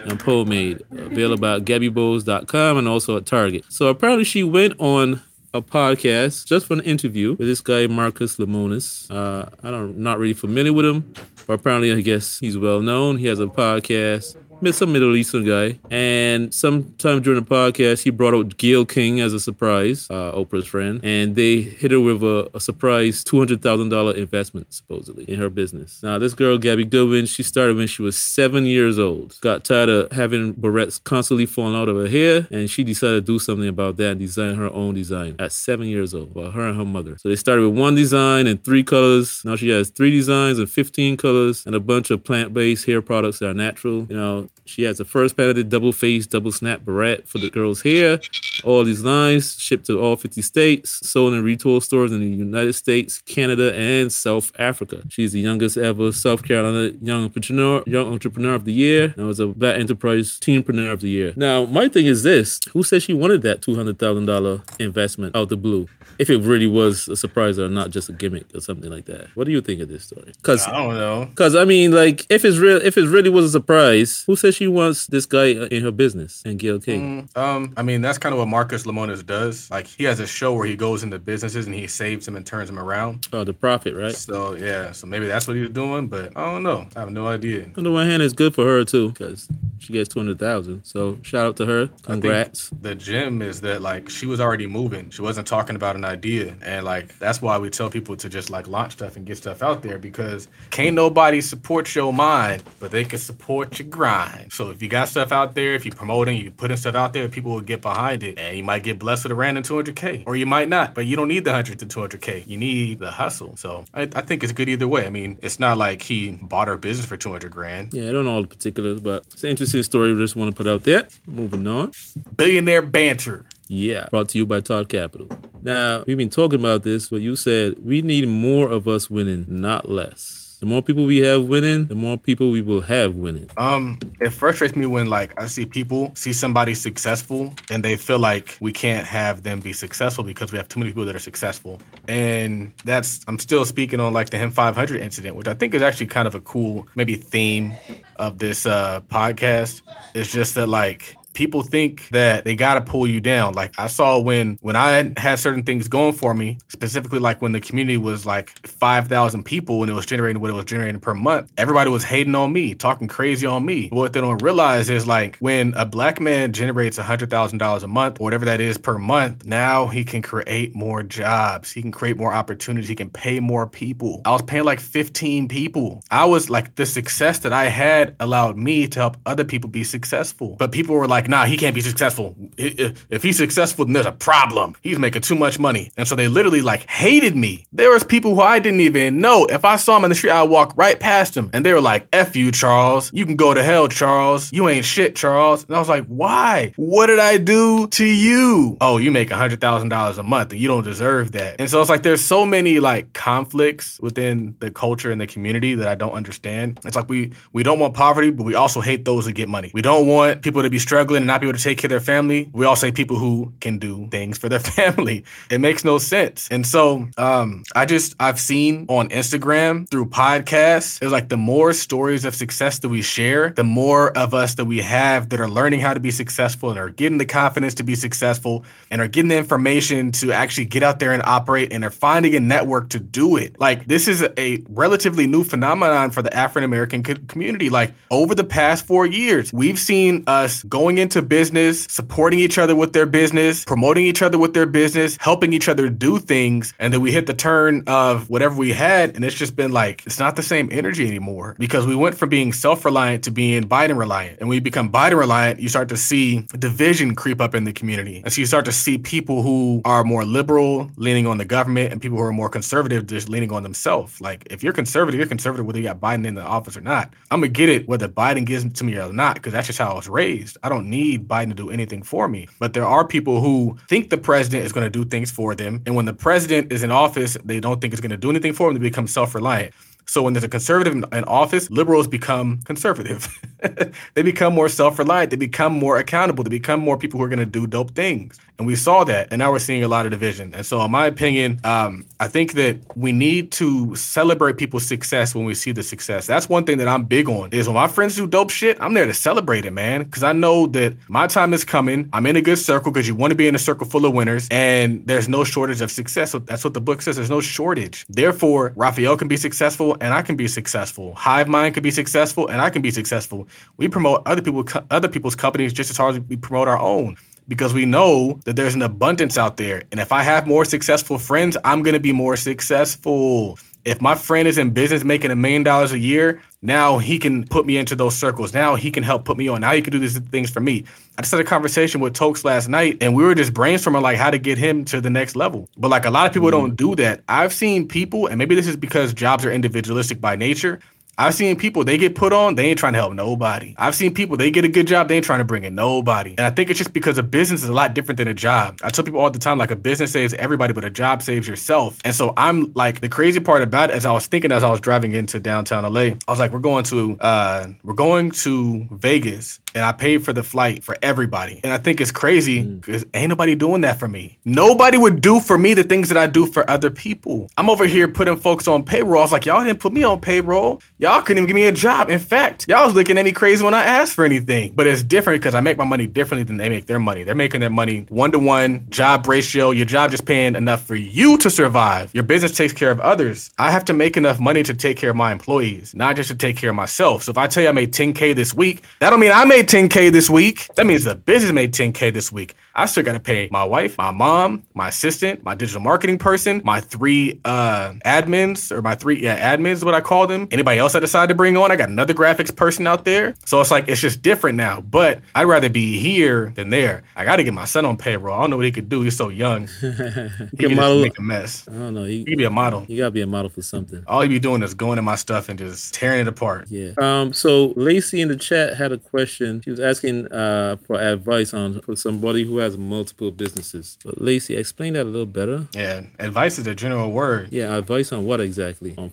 and 0.05 0.19
pomade. 0.19 0.83
Available 0.91 1.47
at 1.47 1.65
GabbyBows.com 1.65 2.79
and 2.79 2.89
also 2.89 3.17
at 3.17 3.27
Target. 3.27 3.65
So 3.69 3.89
apparently 3.89 4.25
she 4.25 4.43
went 4.43 4.75
on 4.81 5.23
a 5.53 5.61
podcast 5.61 6.47
just 6.47 6.67
for 6.67 6.75
an 6.75 6.81
interview 6.81 7.31
with 7.31 7.49
this 7.49 7.61
guy 7.61 7.87
Marcus 7.87 8.37
Lemonis. 8.37 9.11
Uh, 9.11 9.49
I 9.63 9.71
don't 9.71 9.99
not 9.99 10.19
really 10.19 10.35
familiar 10.35 10.73
with 10.73 10.87
him, 10.87 11.13
but 11.47 11.55
apparently 11.55 11.93
I 11.93 12.01
guess 12.01 12.39
he's 12.39 12.57
well 12.57 12.81
known. 12.81 13.19
He 13.19 13.27
has 13.27 13.41
a 13.41 13.47
podcast. 13.47 14.37
Met 14.62 14.75
some 14.75 14.92
Middle 14.92 15.16
Eastern 15.16 15.46
guy, 15.46 15.79
and 15.90 16.53
sometime 16.53 17.23
during 17.23 17.42
the 17.42 17.46
podcast, 17.46 18.03
he 18.03 18.11
brought 18.11 18.35
out 18.35 18.59
Gayle 18.59 18.85
King 18.85 19.23
as 19.23 19.33
a 19.33 19.40
surprise, 19.40 20.07
uh, 20.11 20.33
Oprah's 20.33 20.66
friend, 20.66 21.01
and 21.03 21.35
they 21.35 21.62
hit 21.62 21.92
her 21.92 21.99
with 21.99 22.23
a, 22.23 22.51
a 22.53 22.61
surprise 22.61 23.25
two 23.25 23.38
hundred 23.38 23.62
thousand 23.62 23.88
dollar 23.88 24.12
investment 24.12 24.70
supposedly 24.75 25.25
in 25.25 25.38
her 25.38 25.49
business. 25.49 26.03
Now, 26.03 26.18
this 26.18 26.35
girl 26.35 26.59
Gabby 26.59 26.85
Goodwin, 26.85 27.25
she 27.25 27.42
started 27.42 27.79
when 27.79 27.87
she 27.87 28.03
was 28.03 28.18
seven 28.18 28.66
years 28.66 28.99
old. 28.99 29.40
Got 29.40 29.64
tired 29.64 29.88
of 29.88 30.12
having 30.12 30.53
barrettes 30.53 31.03
constantly 31.03 31.46
falling 31.46 31.75
out 31.75 31.88
of 31.88 31.96
her 31.96 32.09
hair, 32.09 32.46
and 32.51 32.68
she 32.68 32.85
decided 32.85 33.25
to 33.25 33.33
do 33.33 33.38
something 33.38 33.68
about 33.68 33.96
that 33.96 34.11
and 34.11 34.20
design 34.20 34.57
her 34.57 34.70
own 34.75 34.92
design 34.92 35.37
at 35.38 35.53
seven 35.53 35.87
years 35.87 36.12
old. 36.12 36.35
Well, 36.35 36.51
her 36.51 36.68
and 36.68 36.77
her 36.77 36.85
mother. 36.85 37.16
So 37.16 37.31
they 37.31 37.37
started 37.37 37.66
with 37.66 37.79
one 37.79 37.94
design 37.94 38.46
and 38.46 38.62
three 38.62 38.85
colors. 38.85 39.40
Now 39.42 39.57
she 39.57 39.70
has 39.70 39.88
three 39.88 40.11
designs 40.11 40.59
and 40.59 40.68
fifteen 40.68 41.16
colors 41.16 41.64
and 41.64 41.75
a 41.75 41.81
bunch 41.81 42.11
of 42.11 42.23
plant-based 42.23 42.85
hair 42.85 43.01
products 43.01 43.38
that 43.38 43.49
are 43.49 43.55
natural. 43.55 44.07
You 44.11 44.16
know, 44.16 44.50
she 44.71 44.85
has 44.85 44.99
the 44.99 45.05
first 45.05 45.37
patented 45.37 45.69
double 45.69 45.93
face, 45.93 46.27
double 46.27 46.53
snap 46.53 46.85
barrette 46.85 47.27
for 47.27 47.39
the 47.39 47.51
girl's 47.51 47.83
hair. 47.83 48.21
All 48.63 48.85
these 48.85 49.03
lines 49.03 49.57
shipped 49.59 49.87
to 49.87 50.01
all 50.01 50.17
50 50.17 50.43
states, 50.43 51.07
sold 51.07 51.35
in 51.35 51.43
retail 51.43 51.81
stores 51.81 52.13
in 52.13 52.21
the 52.21 52.27
United 52.27 52.75
States, 52.75 53.21
Canada, 53.23 53.75
and 53.75 54.13
South 54.13 54.53
Africa. 54.59 55.03
She's 55.09 55.33
the 55.33 55.41
youngest 55.41 55.77
ever 55.77 56.13
South 56.13 56.45
Carolina 56.45 56.93
young 57.03 57.25
entrepreneur, 57.25 57.83
young 57.87 58.13
entrepreneur 58.13 58.55
of 58.55 58.65
the 58.65 58.73
year, 58.73 59.13
and 59.17 59.27
was 59.27 59.41
a 59.41 59.49
Black 59.49 59.77
Enterprise 59.79 60.39
Teenpreneur 60.39 60.93
of 60.93 61.01
the 61.01 61.09
Year. 61.09 61.33
Now, 61.37 61.65
my 61.65 61.89
thing 61.89 62.07
is 62.07 62.23
this: 62.23 62.61
Who 62.73 62.83
said 62.83 63.03
she 63.03 63.15
wanted 63.15 63.43
that 63.43 63.63
two 63.63 63.75
hundred 63.75 63.99
thousand 63.99 64.27
dollar 64.27 64.63
investment 64.79 65.35
out 65.35 65.45
of 65.45 65.49
the 65.49 65.57
blue? 65.57 65.89
If 66.19 66.29
it 66.29 66.39
really 66.43 66.67
was 66.67 67.09
a 67.09 67.17
surprise 67.17 67.59
or 67.59 67.69
not 67.69 67.91
just 67.91 68.11
a 68.11 68.13
gimmick 68.13 68.55
or 68.55 68.61
something 68.61 68.91
like 68.91 69.07
that. 69.07 69.29
What 69.35 69.45
do 69.45 69.53
you 69.53 69.63
think 69.63 69.81
of 69.81 69.89
this 69.89 70.05
story? 70.05 70.33
Because 70.37 70.67
I 70.67 70.73
don't 70.73 70.95
know. 70.95 71.31
Cause 71.35 71.57
I 71.57 71.65
mean, 71.65 71.93
like, 71.93 72.27
if 72.29 72.45
it's 72.45 72.59
real, 72.59 72.77
if 72.77 72.99
it 72.99 73.09
really 73.09 73.31
was 73.31 73.47
a 73.47 73.51
surprise, 73.51 74.25
who 74.27 74.37
says 74.40 74.55
she 74.55 74.68
wants 74.68 75.07
this 75.07 75.26
guy 75.26 75.46
in 75.46 75.83
her 75.83 75.92
business 75.92 76.42
and 76.44 76.59
Gayle 76.59 76.81
King? 76.81 77.29
Um, 77.37 77.72
I 77.76 77.83
mean, 77.83 78.00
that's 78.00 78.18
kind 78.18 78.33
of 78.33 78.38
what 78.38 78.48
Marcus 78.48 78.85
Lemonis 78.85 79.24
does. 79.24 79.70
Like, 79.70 79.87
he 79.87 80.05
has 80.05 80.20
a 80.20 80.26
show 80.26 80.55
where 80.55 80.66
he 80.66 80.76
goes 80.76 81.03
into 81.03 81.18
businesses 81.18 81.66
and 81.66 81.74
he 81.74 81.87
saves 81.87 82.26
them 82.26 82.37
and 82.37 82.46
turns 82.46 82.68
them 82.68 82.79
around. 82.79 83.29
Oh, 83.33 83.44
the 83.44 83.53
profit, 83.53 83.94
right? 83.94 84.14
So 84.14 84.55
yeah, 84.55 84.92
so 84.92 85.07
maybe 85.07 85.26
that's 85.26 85.46
what 85.46 85.57
he's 85.57 85.70
doing, 85.70 86.09
but 86.09 86.37
I 86.37 86.53
don't 86.53 86.62
know. 86.62 86.87
I 86.96 87.00
have 87.00 87.11
no 87.11 87.26
idea. 87.26 87.70
On 87.76 87.85
the 87.85 87.90
one 87.90 88.07
hand, 88.07 88.22
it's 88.22 88.35
good 88.35 88.55
for 88.55 88.64
her 88.64 88.85
too, 88.85 89.11
because 89.11 89.48
she 89.79 89.92
gets 89.92 90.09
two 90.09 90.20
hundred 90.20 90.38
thousand. 90.38 90.85
So 90.85 91.18
shout 91.22 91.46
out 91.46 91.57
to 91.57 91.66
her. 91.66 91.88
Congrats. 92.03 92.70
The 92.81 92.94
gem 92.94 93.42
is 93.42 93.61
that 93.62 93.83
like 93.83 94.09
she 94.09 94.26
was 94.26 94.40
already 94.40 94.66
moving. 94.66 95.11
She 95.11 95.22
wasn't 95.22 95.46
talking 95.46 95.76
about 95.76 95.96
an 95.96 96.05
idea, 96.05 96.55
and 96.62 96.85
like 96.85 97.18
that's 97.18 97.42
why 97.42 97.59
we 97.59 97.70
tell 97.70 97.90
people 97.90 98.16
to 98.16 98.29
just 98.29 98.50
like 98.50 98.68
launch 98.68 98.92
stuff 98.92 99.16
and 99.16 99.26
get 99.26 99.37
stuff 99.37 99.62
out 99.62 99.83
there 99.83 99.98
because 99.98 100.48
can't 100.70 100.94
nobody 100.94 101.40
support 101.40 101.94
your 101.94 102.12
mind, 102.12 102.62
but 102.79 102.90
they 102.90 103.05
can 103.05 103.18
support 103.18 103.79
your 103.79 103.88
grind. 103.88 104.30
So 104.51 104.71
if 104.71 104.83
you 104.83 104.88
got 104.88 105.09
stuff 105.09 105.33
out 105.33 105.55
there, 105.55 105.75
if 105.75 105.85
you're 105.85 105.95
promoting, 105.95 106.37
you 106.37 106.51
putting 106.51 106.77
stuff 106.77 106.95
out 106.95 107.12
there, 107.12 107.29
people 107.29 107.53
will 107.53 107.61
get 107.61 107.81
behind 107.81 108.23
it, 108.23 108.38
and 108.38 108.57
you 108.57 108.64
might 108.64 108.83
get 108.83 108.99
blessed 108.99 109.25
with 109.25 109.33
a 109.33 109.35
random 109.35 109.62
200k, 109.62 110.25
or 110.27 110.37
you 110.37 110.47
might 110.47 110.69
not. 110.69 110.95
But 110.95 111.07
you 111.07 111.16
don't 111.16 111.29
need 111.29 111.45
the 111.45 111.51
100 111.51 111.79
to 111.81 111.87
200k. 111.87 112.47
You 112.47 112.57
need 112.57 112.99
the 112.99 113.11
hustle. 113.11 113.57
So 113.57 113.85
I, 113.95 114.03
I 114.03 114.23
think 114.23 114.43
it's 114.43 114.53
good 114.53 114.69
either 114.69 114.88
way. 114.88 115.07
I 115.07 115.11
mean, 115.11 115.38
it's 115.43 115.61
not 115.61 115.79
like 115.79 116.03
he 116.03 116.31
bought 116.43 116.69
her 116.69 116.77
business 116.77 117.07
for 117.07 117.16
200 117.16 117.51
grand. 117.51 117.93
Yeah, 117.93 118.09
I 118.09 118.12
don't 118.12 118.25
know 118.25 118.35
all 118.35 118.43
the 118.43 118.49
particulars, 118.49 119.01
but 119.01 119.25
it's 119.33 119.45
an 119.45 119.51
interesting 119.51 119.83
story. 119.83 120.14
We 120.14 120.21
just 120.21 120.37
want 120.37 120.51
to 120.51 120.57
put 120.57 120.71
out 120.71 120.85
there. 120.85 121.09
Moving 121.27 121.66
on. 121.66 121.93
Billionaire 122.37 122.83
banter. 122.83 123.45
Yeah, 123.73 124.09
brought 124.11 124.31
to 124.31 124.38
you 124.38 124.47
by 124.47 124.61
Tide 124.61 124.88
Capital. 124.88 125.29
Now, 125.62 126.03
we've 126.05 126.16
been 126.16 126.29
talking 126.29 126.59
about 126.59 126.83
this, 126.83 127.09
but 127.09 127.21
you 127.21 127.37
said 127.37 127.77
we 127.85 128.03
need 128.03 128.27
more 128.29 128.69
of 128.69 128.88
us 128.88 129.09
winning, 129.09 129.47
not 129.49 129.88
less. 129.88 130.39
The 130.61 130.66
more 130.66 130.83
people 130.83 131.07
we 131.07 131.18
have 131.20 131.44
winning, 131.44 131.87
the 131.87 131.94
more 131.94 132.18
people 132.18 132.51
we 132.51 132.61
will 132.61 132.83
have 132.83 133.14
winning. 133.14 133.49
Um, 133.57 133.99
it 134.20 134.29
frustrates 134.29 134.77
me 134.77 134.85
when 134.85 135.07
like 135.07 135.33
I 135.40 135.46
see 135.46 135.64
people 135.64 136.12
see 136.14 136.35
somebody 136.35 136.75
successful 136.75 137.55
and 137.70 137.83
they 137.83 137.96
feel 137.96 138.18
like 138.18 138.59
we 138.61 138.70
can't 138.70 139.07
have 139.07 139.42
them 139.42 139.61
be 139.61 139.73
successful 139.73 140.23
because 140.23 140.53
we 140.53 140.59
have 140.59 140.68
too 140.68 140.79
many 140.79 140.90
people 140.90 141.07
that 141.07 141.16
are 141.16 141.18
successful. 141.18 141.81
And 142.09 142.75
that's 142.85 143.20
I'm 143.27 143.38
still 143.38 143.64
speaking 143.64 144.01
on 144.01 144.12
like 144.12 144.29
the 144.29 144.37
Him 144.37 144.51
500 144.51 145.01
incident, 145.01 145.35
which 145.35 145.49
I 145.49 145.55
think 145.55 145.73
is 145.73 145.81
actually 145.81 146.09
kind 146.09 146.29
of 146.29 146.35
a 146.35 146.40
cool 146.42 146.87
maybe 146.94 147.16
theme 147.16 147.75
of 148.16 148.38
this 148.38 148.66
uh 148.66 149.01
podcast. 149.11 149.81
It's 150.14 150.31
just 150.31 150.57
that 150.57 150.68
like 150.68 151.16
people 151.33 151.62
think 151.62 152.09
that 152.11 152.45
they 152.45 152.55
got 152.55 152.75
to 152.75 152.81
pull 152.81 153.07
you 153.07 153.21
down. 153.21 153.55
Like 153.55 153.73
I 153.79 153.87
saw 153.87 154.19
when 154.19 154.59
when 154.61 154.77
I 154.77 155.12
had 155.16 155.38
certain 155.38 155.62
things 155.62 155.88
going 155.88 156.12
for 156.12 156.35
me, 156.35 156.59
specifically 156.69 157.19
like 157.19 157.40
when 157.43 157.53
the 157.53 157.61
community 157.61 157.97
was 157.97 158.27
like 158.27 158.66
5,000 158.66 159.45
people 159.45 159.83
and 159.83 159.90
it 159.90 159.95
was 159.95 160.07
generating 160.07 160.40
what 160.40 160.51
it 160.51 160.55
was 160.55 160.64
generating 160.64 161.01
per 161.01 161.14
month, 161.14 161.53
everybody 161.57 161.90
was 161.90 162.05
hating 162.05 162.35
on 162.35 162.53
me, 162.53 162.75
talking 162.75 163.09
crazy 163.09 163.47
on 163.47 163.64
me. 163.64 163.88
What 163.88 164.12
they 164.12 164.21
don't 164.21 164.43
realize 164.43 164.90
is 164.90 165.07
like 165.07 165.37
when 165.38 165.75
a 165.75 165.87
black 165.87 166.21
man 166.21 166.53
generates 166.53 166.99
$100,000 166.99 167.83
a 167.83 167.87
month 167.87 168.21
or 168.21 168.25
whatever 168.25 168.45
that 168.45 168.61
is 168.61 168.79
per 168.79 168.99
month, 168.99 169.45
now 169.45 169.87
he 169.87 170.05
can 170.05 170.23
create 170.23 170.75
more 170.75 171.03
jobs. 171.03 171.71
He 171.71 171.83
can 171.83 171.93
create 171.93 172.16
more 172.16 172.33
opportunities. 172.33 172.88
He 172.88 172.95
can 172.95 173.11
pay 173.11 173.40
more 173.40 173.66
people. 173.66 174.23
I 174.25 174.31
was 174.31 174.43
paying 174.43 174.64
like 174.64 174.81
15 174.81 175.49
people. 175.49 176.03
I 176.11 176.25
was 176.25 176.51
like 176.51 176.75
the 176.77 176.87
success 176.87 177.40
that 177.40 177.53
I 177.53 177.64
had 177.64 178.16
allowed 178.21 178.57
me 178.57 178.87
to 178.88 178.99
help 178.99 179.16
other 179.27 179.45
people 179.45 179.71
be 179.71 179.85
successful. 179.85 180.57
But 180.59 180.73
people 180.73 180.95
were 180.95 181.09
like 181.09 181.20
like, 181.21 181.29
nah, 181.29 181.45
he 181.45 181.57
can't 181.57 181.75
be 181.75 181.81
successful. 181.81 182.35
If 182.57 183.23
he's 183.23 183.37
successful, 183.37 183.85
then 183.85 183.93
there's 183.93 184.07
a 184.07 184.13
problem. 184.13 184.75
He's 184.81 184.99
making 184.99 185.23
too 185.23 185.35
much 185.35 185.59
money. 185.59 185.93
And 185.97 186.09
so 186.09 186.15
they 186.17 186.29
literally 186.29 186.63
like 186.63 186.89
hated 186.89 187.37
me. 187.37 187.67
There 187.73 187.91
was 187.91 188.05
people 188.05 188.35
who 188.35 188.41
I 188.41 188.59
didn't 188.59 188.81
even 188.81 189.21
know. 189.21 189.45
If 189.47 189.65
I 189.65 189.77
saw 189.77 189.99
him 189.99 190.05
in 190.05 190.11
the 190.11 190.15
street, 190.15 190.31
I'd 190.31 190.49
walk 190.49 190.73
right 190.77 190.99
past 190.99 191.37
him. 191.37 191.51
And 191.53 191.65
they 191.65 191.73
were 191.73 191.81
like, 191.81 192.09
F 192.13 192.37
you, 192.37 192.51
Charles. 192.51 193.13
You 193.13 193.27
can 193.27 193.37
go 193.37 193.53
to 193.53 193.63
hell, 193.63 193.89
Charles. 193.89 194.53
You 194.53 194.69
ain't 194.69 194.85
shit, 194.85 195.15
Charles. 195.15 195.65
And 195.65 195.77
I 195.77 195.79
was 195.79 195.89
like, 195.89 196.07
why? 196.07 196.73
What 196.77 197.07
did 197.07 197.19
I 197.19 197.37
do 197.37 197.87
to 197.89 198.05
you? 198.05 198.79
Oh, 198.81 198.97
you 198.97 199.11
make 199.11 199.31
a 199.31 199.35
$100,000 199.35 200.19
a 200.19 200.23
month 200.23 200.53
and 200.53 200.61
you 200.61 200.69
don't 200.69 200.85
deserve 200.85 201.33
that. 201.33 201.57
And 201.59 201.69
so 201.69 201.81
it's 201.81 201.91
like 201.91 202.03
there's 202.03 202.25
so 202.25 202.47
many 202.47 202.81
like 202.81 203.13
conflicts 203.13 204.01
within 204.01 204.57
the 204.61 204.71
culture 204.71 205.13
and 205.13 205.21
the 205.21 205.27
community 205.27 205.75
that 205.75 205.89
I 205.89 205.95
don't 205.95 206.13
understand. 206.13 206.81
It's 206.85 206.97
like 206.97 207.09
we 207.09 207.33
we 207.53 207.63
don't 207.63 207.79
want 207.79 207.95
poverty, 207.95 208.31
but 208.31 208.45
we 208.45 208.55
also 208.55 208.81
hate 208.81 209.05
those 209.05 209.27
that 209.27 209.33
get 209.33 209.49
money. 209.49 209.71
We 209.75 209.83
don't 209.83 210.07
want 210.07 210.43
people 210.43 210.63
to 210.63 210.71
be 210.71 210.79
struggling 210.79 211.10
struggling 211.11 211.23
and 211.23 211.27
not 211.27 211.40
be 211.40 211.49
able 211.49 211.59
to 211.59 211.62
take 211.62 211.79
care 211.79 211.88
of 211.88 211.90
their 211.90 212.01
family, 212.01 212.49
we 212.53 212.64
all 212.64 212.77
say 212.77 212.92
people 212.92 213.16
who 213.16 213.53
can 213.61 213.79
do 213.79 214.07
things 214.11 214.38
for 214.38 214.49
their 214.49 214.61
family. 214.77 215.25
It 215.51 215.61
makes 215.61 215.85
no 215.85 215.99
sense. 215.99 216.49
And 216.51 216.66
so 216.66 217.09
um, 217.18 217.64
I 217.75 217.85
just, 217.87 218.14
I've 218.20 218.38
seen 218.38 218.87
on 218.88 219.09
Instagram 219.09 219.88
through 219.90 220.07
podcasts, 220.07 221.03
it's 221.03 221.11
like 221.11 221.29
the 221.29 221.37
more 221.37 221.73
stories 221.73 222.25
of 222.25 222.35
success 222.35 222.79
that 222.81 222.88
we 222.88 223.03
share, 223.03 223.51
the 223.51 223.64
more 223.64 224.16
of 224.16 224.35
us 224.35 224.55
that 224.55 224.66
we 224.66 224.79
have 224.79 225.31
that 225.31 225.40
are 225.40 225.49
learning 225.49 225.81
how 225.81 225.94
to 225.94 226.01
be 226.01 226.11
successful 226.11 226.70
and 226.70 226.79
are 226.79 226.90
getting 226.90 227.18
the 227.18 227.27
confidence 227.27 227.75
to 227.75 227.83
be 227.83 227.94
successful 227.94 228.64
and 228.90 229.01
are 229.01 229.09
getting 229.09 229.29
the 229.29 229.37
information 229.37 230.12
to 230.12 230.33
actually 230.33 230.66
get 230.66 230.83
out 230.83 230.99
there 231.01 231.12
and 231.12 231.23
operate 231.25 231.73
and 231.73 231.85
are 231.85 231.90
finding 231.90 232.35
a 232.37 232.40
network 232.40 232.90
to 232.90 233.01
do 233.01 233.37
it. 233.37 233.59
Like 233.59 233.87
this 233.87 234.07
is 234.07 234.23
a 234.38 234.62
relatively 234.68 235.27
new 235.27 235.42
phenomenon 235.42 236.11
for 236.11 236.23
the 236.23 236.35
African 236.35 236.64
American 236.64 237.03
community. 237.03 237.68
Like 237.68 237.92
over 238.11 238.35
the 238.35 238.44
past 238.44 238.87
four 238.87 239.07
years, 239.07 239.53
we've 239.53 239.79
seen 239.79 240.25
us 240.27 240.62
going 240.62 241.00
into 241.01 241.23
business, 241.23 241.85
supporting 241.85 242.39
each 242.39 242.59
other 242.59 242.77
with 242.77 242.93
their 242.93 243.07
business, 243.07 243.65
promoting 243.65 244.05
each 244.05 244.23
other 244.23 244.39
with 244.39 244.55
their 244.55 244.67
business, 244.67 245.17
helping 245.21 245.53
each 245.53 245.69
other 245.69 245.89
do 245.89 246.19
things. 246.19 246.75
And 246.79 246.93
then 246.93 247.01
we 247.01 247.11
hit 247.13 247.27
the 247.27 247.35
turn 247.35 247.83
of 247.87 248.31
whatever 248.31 248.55
we 248.55 248.73
had. 248.73 249.17
And 249.17 249.25
it's 249.25 249.35
just 249.35 249.57
been 249.57 249.73
like, 249.73 250.05
it's 250.07 250.19
not 250.19 250.37
the 250.37 250.43
same 250.43 250.69
energy 250.71 251.07
anymore 251.07 251.57
because 251.59 251.87
we 251.87 251.97
went 251.97 252.17
from 252.17 252.29
being 252.29 252.53
self 252.53 252.85
reliant 252.85 253.25
to 253.25 253.31
being 253.31 253.65
Biden 253.65 253.99
reliant. 253.99 254.39
And 254.41 254.49
when 254.49 254.57
you 254.57 254.61
become 254.61 254.91
Biden 254.93 255.19
reliant, 255.19 255.61
you 255.61 255.69
start 255.69 255.89
to 255.89 255.97
see 255.97 256.47
division 256.59 257.15
creep 257.15 257.41
up 257.41 257.55
in 257.55 257.65
the 257.65 257.73
community. 257.73 258.21
And 258.25 258.33
so 258.33 258.41
you 258.41 258.47
start 258.47 258.65
to 258.67 258.73
see 258.73 258.99
people 258.99 259.43
who 259.43 259.81
are 259.85 260.05
more 260.05 260.25
liberal, 260.25 260.91
leaning 260.97 261.27
on 261.27 261.39
the 261.39 261.45
government, 261.45 261.93
and 261.93 262.01
people 262.01 262.19
who 262.19 262.25
are 262.25 262.33
more 262.33 262.49
conservative, 262.49 263.07
just 263.07 263.29
leaning 263.29 263.53
on 263.53 263.63
themselves. 263.63 264.21
Like, 264.21 264.47
if 264.51 264.63
you're 264.63 264.73
conservative, 264.73 265.19
you're 265.19 265.29
conservative 265.29 265.67
whether 265.67 265.79
you 265.79 265.85
got 265.85 266.01
Biden 266.01 266.27
in 266.27 266.35
the 266.35 266.43
office 266.43 266.77
or 266.77 266.81
not. 266.81 267.13
I'm 267.31 267.41
going 267.41 267.53
to 267.53 267.57
get 267.57 267.69
it 267.69 267.89
whether 267.89 268.09
Biden 268.09 268.45
gives 268.45 268.65
it 268.65 268.75
to 268.77 268.85
me 268.85 268.97
or 268.97 269.13
not 269.13 269.37
because 269.37 269.53
that's 269.53 269.67
just 269.67 269.79
how 269.79 269.93
I 269.93 269.95
was 269.95 270.09
raised. 270.09 270.59
I 270.63 270.69
don't 270.69 270.89
need 270.90 271.29
Biden 271.29 271.48
to 271.48 271.55
do 271.55 271.70
anything 271.70 272.03
for 272.03 272.29
me. 272.29 272.48
But 272.59 272.74
there 272.74 272.85
are 272.85 273.07
people 273.07 273.40
who 273.40 273.79
think 273.88 274.11
the 274.11 274.18
president 274.18 274.64
is 274.64 274.72
going 274.72 274.85
to 274.85 274.90
do 274.90 275.05
things 275.09 275.31
for 275.31 275.55
them. 275.55 275.83
And 275.87 275.94
when 275.94 276.05
the 276.05 276.12
president 276.12 276.72
is 276.72 276.83
in 276.83 276.90
office, 276.90 277.37
they 277.44 277.61
don't 277.61 277.81
think 277.81 277.94
it's 277.94 278.00
going 278.00 278.11
to 278.11 278.16
do 278.16 278.31
anything 278.31 278.53
for 278.53 278.68
them. 278.68 278.83
They 278.83 278.88
become 278.88 279.07
self 279.07 279.35
reliant. 279.35 279.72
So 280.07 280.22
when 280.22 280.33
there's 280.33 280.44
a 280.44 280.48
conservative 280.48 280.92
in, 280.92 281.24
office, 281.24 281.70
liberals 281.70 282.09
become 282.09 282.61
conservative. 282.62 283.29
they 284.14 284.23
become 284.23 284.55
more 284.55 284.68
self-reliant. 284.68 285.31
They 285.31 285.37
become 285.37 285.73
more 285.73 285.99
accountable. 285.99 286.44
They 286.44 286.51
become 286.51 286.81
more 286.81 286.96
people 286.96 287.18
who 287.18 287.25
are 287.25 287.29
going 287.29 287.40
to 287.40 287.46
do 287.46 287.66
dope 287.66 287.92
things. 287.92 288.38
And 288.59 288.66
we 288.66 288.77
saw 288.77 289.05
that, 289.05 289.29
and 289.31 289.38
now 289.38 289.53
we're 289.53 289.59
seeing 289.59 289.83
a 289.85 289.88
lot 289.88 290.05
of 290.05 290.12
division. 290.12 290.53
And 290.55 290.66
so, 290.66 290.85
in 290.85 290.90
my 290.90 291.07
opinion, 291.07 291.61
um, 291.64 292.05
I 292.20 292.29
think 292.29 292.53
that 292.53 292.77
we 292.94 293.11
need 293.11 293.53
to 293.53 293.96
celebrate 293.96 294.59
people's 294.59 294.87
success 294.87 295.35
when 295.35 295.46
we 295.46 295.55
see 295.55 295.73
the 295.73 295.83
success. 295.83 296.27
That's 296.27 296.46
one 296.46 296.64
thing 296.64 296.77
that 296.77 296.87
I'm 296.87 297.05
big 297.05 297.27
on. 297.31 297.51
Is 297.53 297.66
when 297.68 297.75
my 297.75 297.88
friends 297.88 298.16
do 298.16 298.27
dope 298.27 298.51
shit, 298.51 298.77
I'm 298.79 298.92
there 298.92 299.07
to 299.07 299.14
celebrate 299.14 299.64
it, 299.64 299.70
man, 299.70 300.03
because 300.05 300.23
I 300.23 300.33
know 300.33 300.66
that 300.68 300.94
my 301.09 301.27
time 301.27 301.55
is 301.55 301.64
coming. 301.64 302.11
I'm 302.12 302.27
in 302.27 302.37
a 302.37 302.42
good 302.42 302.59
circle 302.59 302.92
because 302.92 303.09
you 303.09 303.14
want 303.14 303.31
to 303.31 303.35
be 303.35 303.49
in 303.49 303.55
a 303.55 303.59
circle 303.59 303.87
full 303.87 304.05
of 304.05 304.12
winners, 304.12 304.46
and 304.51 305.07
there's 305.07 305.27
no 305.27 305.42
shortage 305.42 305.81
of 305.81 305.90
success. 305.90 306.33
So 306.33 306.40
that's 306.40 306.62
what 306.62 306.75
the 306.75 306.83
book 306.83 307.01
says. 307.01 307.16
There's 307.16 307.31
no 307.31 307.40
shortage. 307.40 308.05
Therefore, 308.11 308.75
Raphael 308.77 309.16
can 309.16 309.29
be 309.29 309.38
successful, 309.38 309.96
and 310.03 310.12
I 310.12 310.20
can 310.20 310.37
be 310.37 310.49
successful. 310.49 311.14
Hive 311.14 311.49
Mind 311.49 311.73
can 311.73 311.83
be 311.83 311.90
successful, 311.90 312.46
and 312.49 312.61
I 312.61 312.68
can 312.68 312.83
be 312.83 312.90
successful. 312.90 313.49
We 313.77 313.89
promote 313.89 314.23
other 314.27 314.43
people, 314.43 314.65
other 314.91 315.09
people's 315.09 315.37
companies 315.37 315.73
just 315.73 315.91
as 315.91 315.97
hard 315.97 316.17
as 316.17 316.21
we 316.23 316.37
promote 316.37 316.69
our 316.69 316.79
own 316.79 317.17
because 317.51 317.75
we 317.75 317.85
know 317.85 318.39
that 318.45 318.55
there's 318.55 318.77
an 318.77 318.83
abundance 318.83 319.37
out 319.37 319.57
there. 319.57 319.83
And 319.91 320.01
if 320.01 320.13
I 320.13 320.23
have 320.23 320.47
more 320.47 320.65
successful 320.65 321.19
friends, 321.19 321.57
I'm 321.65 321.83
going 321.83 321.95
to 321.95 322.01
be 322.01 322.13
more 322.13 322.37
successful. 322.37 323.59
If 323.85 324.01
my 324.01 324.15
friend 324.15 324.47
is 324.47 324.57
in 324.57 324.71
business 324.71 325.05
making 325.05 325.31
a 325.31 325.37
million 325.37 325.65
dollars 325.65 325.91
a 325.93 325.99
year, 325.99 326.41
now 326.63 326.99
he 326.99 327.19
can 327.19 327.47
put 327.49 327.67
me 327.67 327.77
into 327.77 327.97
those 327.97 328.15
circles. 328.15 328.55
Now 328.55 328.77
he 328.77 328.91
can 328.91 329.03
help 329.03 329.25
put 329.25 329.37
me 329.37 329.49
on. 329.49 329.63
Now 329.63 329.73
he 329.73 329.83
can 329.83 329.91
do 329.91 329.99
these 329.99 330.19
things 330.19 330.51
for 330.51 330.61
me. 330.61 330.85
I 331.19 331.23
just 331.23 331.33
had 331.33 331.41
a 331.41 331.45
conversation 331.45 332.01
with 332.01 332.15
Tokes 332.15 332.45
last 332.45 332.69
night 332.69 332.99
and 333.01 333.17
we 333.17 333.25
were 333.25 333.35
just 333.35 333.53
brainstorming 333.53 334.03
like 334.03 334.19
how 334.19 334.31
to 334.31 334.39
get 334.39 334.59
him 334.59 334.85
to 334.85 335.01
the 335.01 335.11
next 335.11 335.35
level. 335.35 335.69
But 335.77 335.89
like 335.89 336.05
a 336.05 336.11
lot 336.11 336.27
of 336.27 336.33
people 336.33 336.51
mm-hmm. 336.51 336.59
don't 336.59 336.77
do 336.77 336.95
that. 336.97 337.23
I've 337.29 337.53
seen 337.53 337.89
people, 337.89 338.27
and 338.27 338.39
maybe 338.39 338.55
this 338.55 338.67
is 338.67 338.77
because 338.77 339.13
jobs 339.13 339.45
are 339.45 339.51
individualistic 339.51 340.21
by 340.21 340.37
nature. 340.37 340.79
I've 341.21 341.35
seen 341.35 341.55
people 341.57 341.85
they 341.85 341.99
get 341.99 342.15
put 342.15 342.33
on, 342.33 342.55
they 342.55 342.65
ain't 342.65 342.79
trying 342.79 342.95
to 342.95 342.99
help 342.99 343.13
nobody. 343.13 343.75
I've 343.77 343.95
seen 343.95 344.15
people 344.15 344.39
they 344.39 344.51
get 344.51 344.65
a 344.65 344.69
good 344.69 344.87
job, 344.87 345.09
they 345.09 345.17
ain't 345.17 345.25
trying 345.27 345.41
to 345.41 345.45
bring 345.45 345.65
in 345.65 345.75
nobody. 345.75 346.31
And 346.31 346.41
I 346.41 346.51
think 346.51 346.71
it's 346.71 346.79
just 346.79 346.95
because 346.95 347.19
a 347.19 347.23
business 347.23 347.63
is 347.63 347.69
a 347.69 347.75
lot 347.75 347.93
different 347.93 348.17
than 348.17 348.27
a 348.27 348.33
job. 348.33 348.79
I 348.83 348.89
tell 348.89 349.05
people 349.05 349.21
all 349.21 349.31
the 349.31 349.39
time, 349.39 349.59
like 349.59 349.71
a 349.71 349.77
business 349.77 350.13
saves 350.13 350.33
everybody, 350.33 350.73
but 350.73 350.83
a 350.83 350.89
job 350.89 351.21
saves 351.21 351.47
yourself. 351.47 351.99
And 352.07 352.15
so 352.15 352.33
I'm 352.39 352.73
like 352.73 353.03
the 353.03 353.11
crazy 353.11 353.39
part 353.39 353.61
about 353.61 353.91
it, 353.91 353.97
as 353.97 354.07
I 354.07 354.13
was 354.13 354.29
thinking 354.29 354.51
as 354.51 354.65
I 354.65 354.71
was 354.71 354.81
driving 354.81 355.13
into 355.13 355.39
downtown 355.39 355.85
LA, 355.93 356.01
I 356.01 356.17
was 356.29 356.39
like, 356.39 356.53
we're 356.53 356.59
going 356.59 356.85
to 356.85 357.19
uh 357.21 357.67
we're 357.83 357.93
going 357.93 358.31
to 358.31 358.89
Vegas 358.91 359.61
and 359.75 359.85
I 359.85 359.93
paid 359.93 360.25
for 360.25 360.33
the 360.33 360.43
flight 360.43 360.83
for 360.83 360.97
everybody. 361.03 361.61
And 361.63 361.73
I 361.73 361.79
think 361.79 362.01
it's 362.01 362.11
crazy 362.11 362.63
because 362.63 363.05
mm. 363.05 363.11
ain't 363.15 363.29
nobody 363.29 363.55
doing 363.55 363.83
that 363.83 363.99
for 363.99 364.09
me. 364.09 364.39
Nobody 364.45 364.99
would 364.99 365.21
do 365.21 365.41
for 365.41 365.59
me 365.59 365.75
the 365.75 365.85
things 365.85 366.09
that 366.09 366.19
I 366.19 366.27
do 366.27 366.47
for 366.47 366.69
other 366.69 366.91
people. 366.91 367.49
I'm 367.57 367.71
over 367.71 367.87
here 367.87 368.09
putting 368.09 368.37
folks 368.37 368.69
on 368.69 368.85
payroll. 368.85 369.19
I 369.19 369.23
was 369.23 369.33
like, 369.33 369.47
y'all 369.47 369.65
didn't 369.65 369.81
put 369.81 369.93
me 369.93 370.03
on 370.05 370.21
payroll. 370.21 370.83
Y'all 370.99 371.23
couldn't 371.23 371.39
even 371.39 371.47
give 371.47 371.55
me 371.55 371.67
a 371.67 371.73
job. 371.73 372.11
In 372.11 372.19
fact, 372.19 372.67
y'all 372.69 372.87
was 372.87 372.95
looking 372.95 373.19
at 373.19 373.25
me 373.25 373.33
crazy 373.33 373.65
when 373.65 373.75
I 373.75 373.85
asked 373.85 374.15
for 374.15 374.25
anything. 374.25 374.73
But 374.75 374.87
it's 374.87 375.03
different 375.03 375.41
because 375.41 375.55
I 375.55 375.61
make 375.61 375.79
my 375.79 375.85
money 375.85 376.07
differently 376.07 376.45
than 376.45 376.57
they 376.57 376.69
make 376.69 376.87
their 376.87 376.99
money. 376.99 377.25
They're 377.25 377.35
making 377.35 377.61
their 377.61 377.71
money 377.71 378.07
one 378.09 378.33
to 378.33 378.39
one 378.39 378.87
job 378.91 379.27
ratio. 379.27 379.71
Your 379.71 379.87
job 379.87 380.11
just 380.11 380.25
paying 380.25 380.57
enough 380.57 380.85
for 380.85 380.97
you 380.97 381.39
to 381.39 381.51
survive. 381.51 382.11
Your 382.15 382.25
business 382.25 382.57
takes 382.57 382.73
care 382.73 382.91
of 382.91 383.01
others. 383.01 383.51
I 383.59 383.71
have 383.71 383.85
to 383.87 383.93
make 383.93 384.17
enough 384.17 384.41
money 384.41 384.63
to 384.63 384.75
take 384.75 384.97
care 384.97 385.11
of 385.11 385.17
my 385.17 385.33
employees, 385.33 385.95
not 385.95 386.17
just 386.17 386.29
to 386.31 386.35
take 386.35 386.57
care 386.57 386.71
of 386.71 386.77
myself. 386.77 387.23
So 387.25 387.31
if 387.31 387.39
I 387.39 387.47
tell 387.47 387.63
you 387.63 387.69
I 387.69 387.73
made 387.73 387.93
10K 387.93 388.35
this 388.35 388.55
week, 388.55 388.83
that 389.01 389.11
don't 389.11 389.21
mean 389.21 389.33
I 389.33 389.45
made 389.45 389.60
made 389.61 389.90
10K 389.90 390.11
this 390.11 390.31
week. 390.31 390.68
That 390.77 390.87
means 390.87 391.05
the 391.05 391.14
business 391.14 391.53
made 391.53 391.75
10K 391.75 392.12
this 392.12 392.33
week. 392.33 392.55
I 392.75 392.87
still 392.87 393.03
got 393.03 393.13
to 393.13 393.21
pay 393.21 393.49
my 393.51 393.65
wife, 393.65 393.99
my 393.99 394.11
mom, 394.11 394.63
my 394.75 394.89
assistant, 394.89 395.45
my 395.45 395.55
digital 395.55 395.81
marketing 395.81 396.19
person, 396.19 396.63
my 396.65 396.81
three 396.81 397.41
uh, 397.45 397.95
admins 398.05 398.71
or 398.71 398.81
my 398.81 398.95
three 398.95 399.23
yeah, 399.23 399.57
admins 399.57 399.75
is 399.75 399.85
what 399.85 399.95
I 399.95 400.01
call 400.01 400.27
them. 400.27 400.49
Anybody 400.51 400.79
else 400.79 400.95
I 400.95 401.01
decide 401.01 401.29
to 401.31 401.35
bring 401.35 401.57
on, 401.57 401.73
I 401.73 401.77
got 401.77 401.89
another 401.89 402.15
graphics 402.15 402.55
person 402.55 402.87
out 402.87 403.05
there. 403.05 403.35
So 403.45 403.61
it's 403.61 403.71
like 403.71 403.89
it's 403.89 404.01
just 404.01 404.23
different 404.23 404.57
now. 404.57 404.81
But 404.81 405.21
I'd 405.35 405.45
rather 405.45 405.69
be 405.69 405.99
here 405.99 406.53
than 406.55 406.71
there. 406.71 407.03
I 407.17 407.25
got 407.25 407.37
to 407.37 407.45
get 407.45 407.55
my 407.55 407.65
son 407.65 407.85
on 407.85 407.97
payroll. 407.97 408.37
I 408.37 408.41
don't 408.43 408.51
know 408.51 408.57
what 408.57 408.67
he 408.67 408.73
could 408.73 408.89
do. 408.89 409.03
He's 409.03 409.17
so 409.17 409.29
young. 409.29 409.69
he 409.81 410.57
can 410.57 410.77
model, 410.77 411.03
make 411.03 411.19
a 411.19 411.23
mess. 411.23 411.67
I 411.69 411.73
don't 411.73 411.95
know. 411.95 412.05
He, 412.05 412.19
he 412.19 412.25
could 412.25 412.39
be 412.39 412.45
a 412.45 412.51
model. 412.51 412.85
You 412.89 412.99
gotta 412.99 413.11
be 413.11 413.23
a 413.23 413.27
model 413.27 413.51
for 413.51 413.63
something. 413.63 414.05
All 414.07 414.21
he 414.21 414.29
be 414.29 414.39
doing 414.39 414.63
is 414.63 414.75
going 414.75 414.97
to 414.97 415.03
my 415.03 415.17
stuff 415.17 415.49
and 415.49 415.59
just 415.59 415.93
tearing 415.95 416.21
it 416.21 416.29
apart. 416.29 416.69
Yeah. 416.71 416.93
Um. 416.99 417.33
So 417.33 417.73
Lacey 417.77 418.21
in 418.21 418.29
the 418.29 418.37
chat 418.37 418.77
had 418.77 418.93
a 418.93 418.99
question. 418.99 419.61
She 419.63 419.71
was 419.71 419.81
asking 419.81 420.33
uh 420.33 420.77
for 420.87 421.01
advice 421.01 421.53
on 421.53 421.81
for 421.81 421.97
somebody 421.97 422.45
who 422.45 422.60
has 422.61 422.79
multiple 422.79 423.31
businesses. 423.31 423.99
But 424.05 424.20
Lacey, 424.20 424.57
explain 424.57 424.94
that 424.94 425.03
a 425.03 425.05
little 425.05 425.27
better. 425.27 425.68
Yeah, 425.73 426.03
advice 426.18 426.59
is 426.59 426.66
a 426.66 426.75
general 426.75 427.11
word. 427.11 427.49
Yeah, 427.51 427.77
advice 427.77 428.12
on 428.12 428.25
what 428.25 428.40
exactly? 428.40 428.94
On 428.96 429.11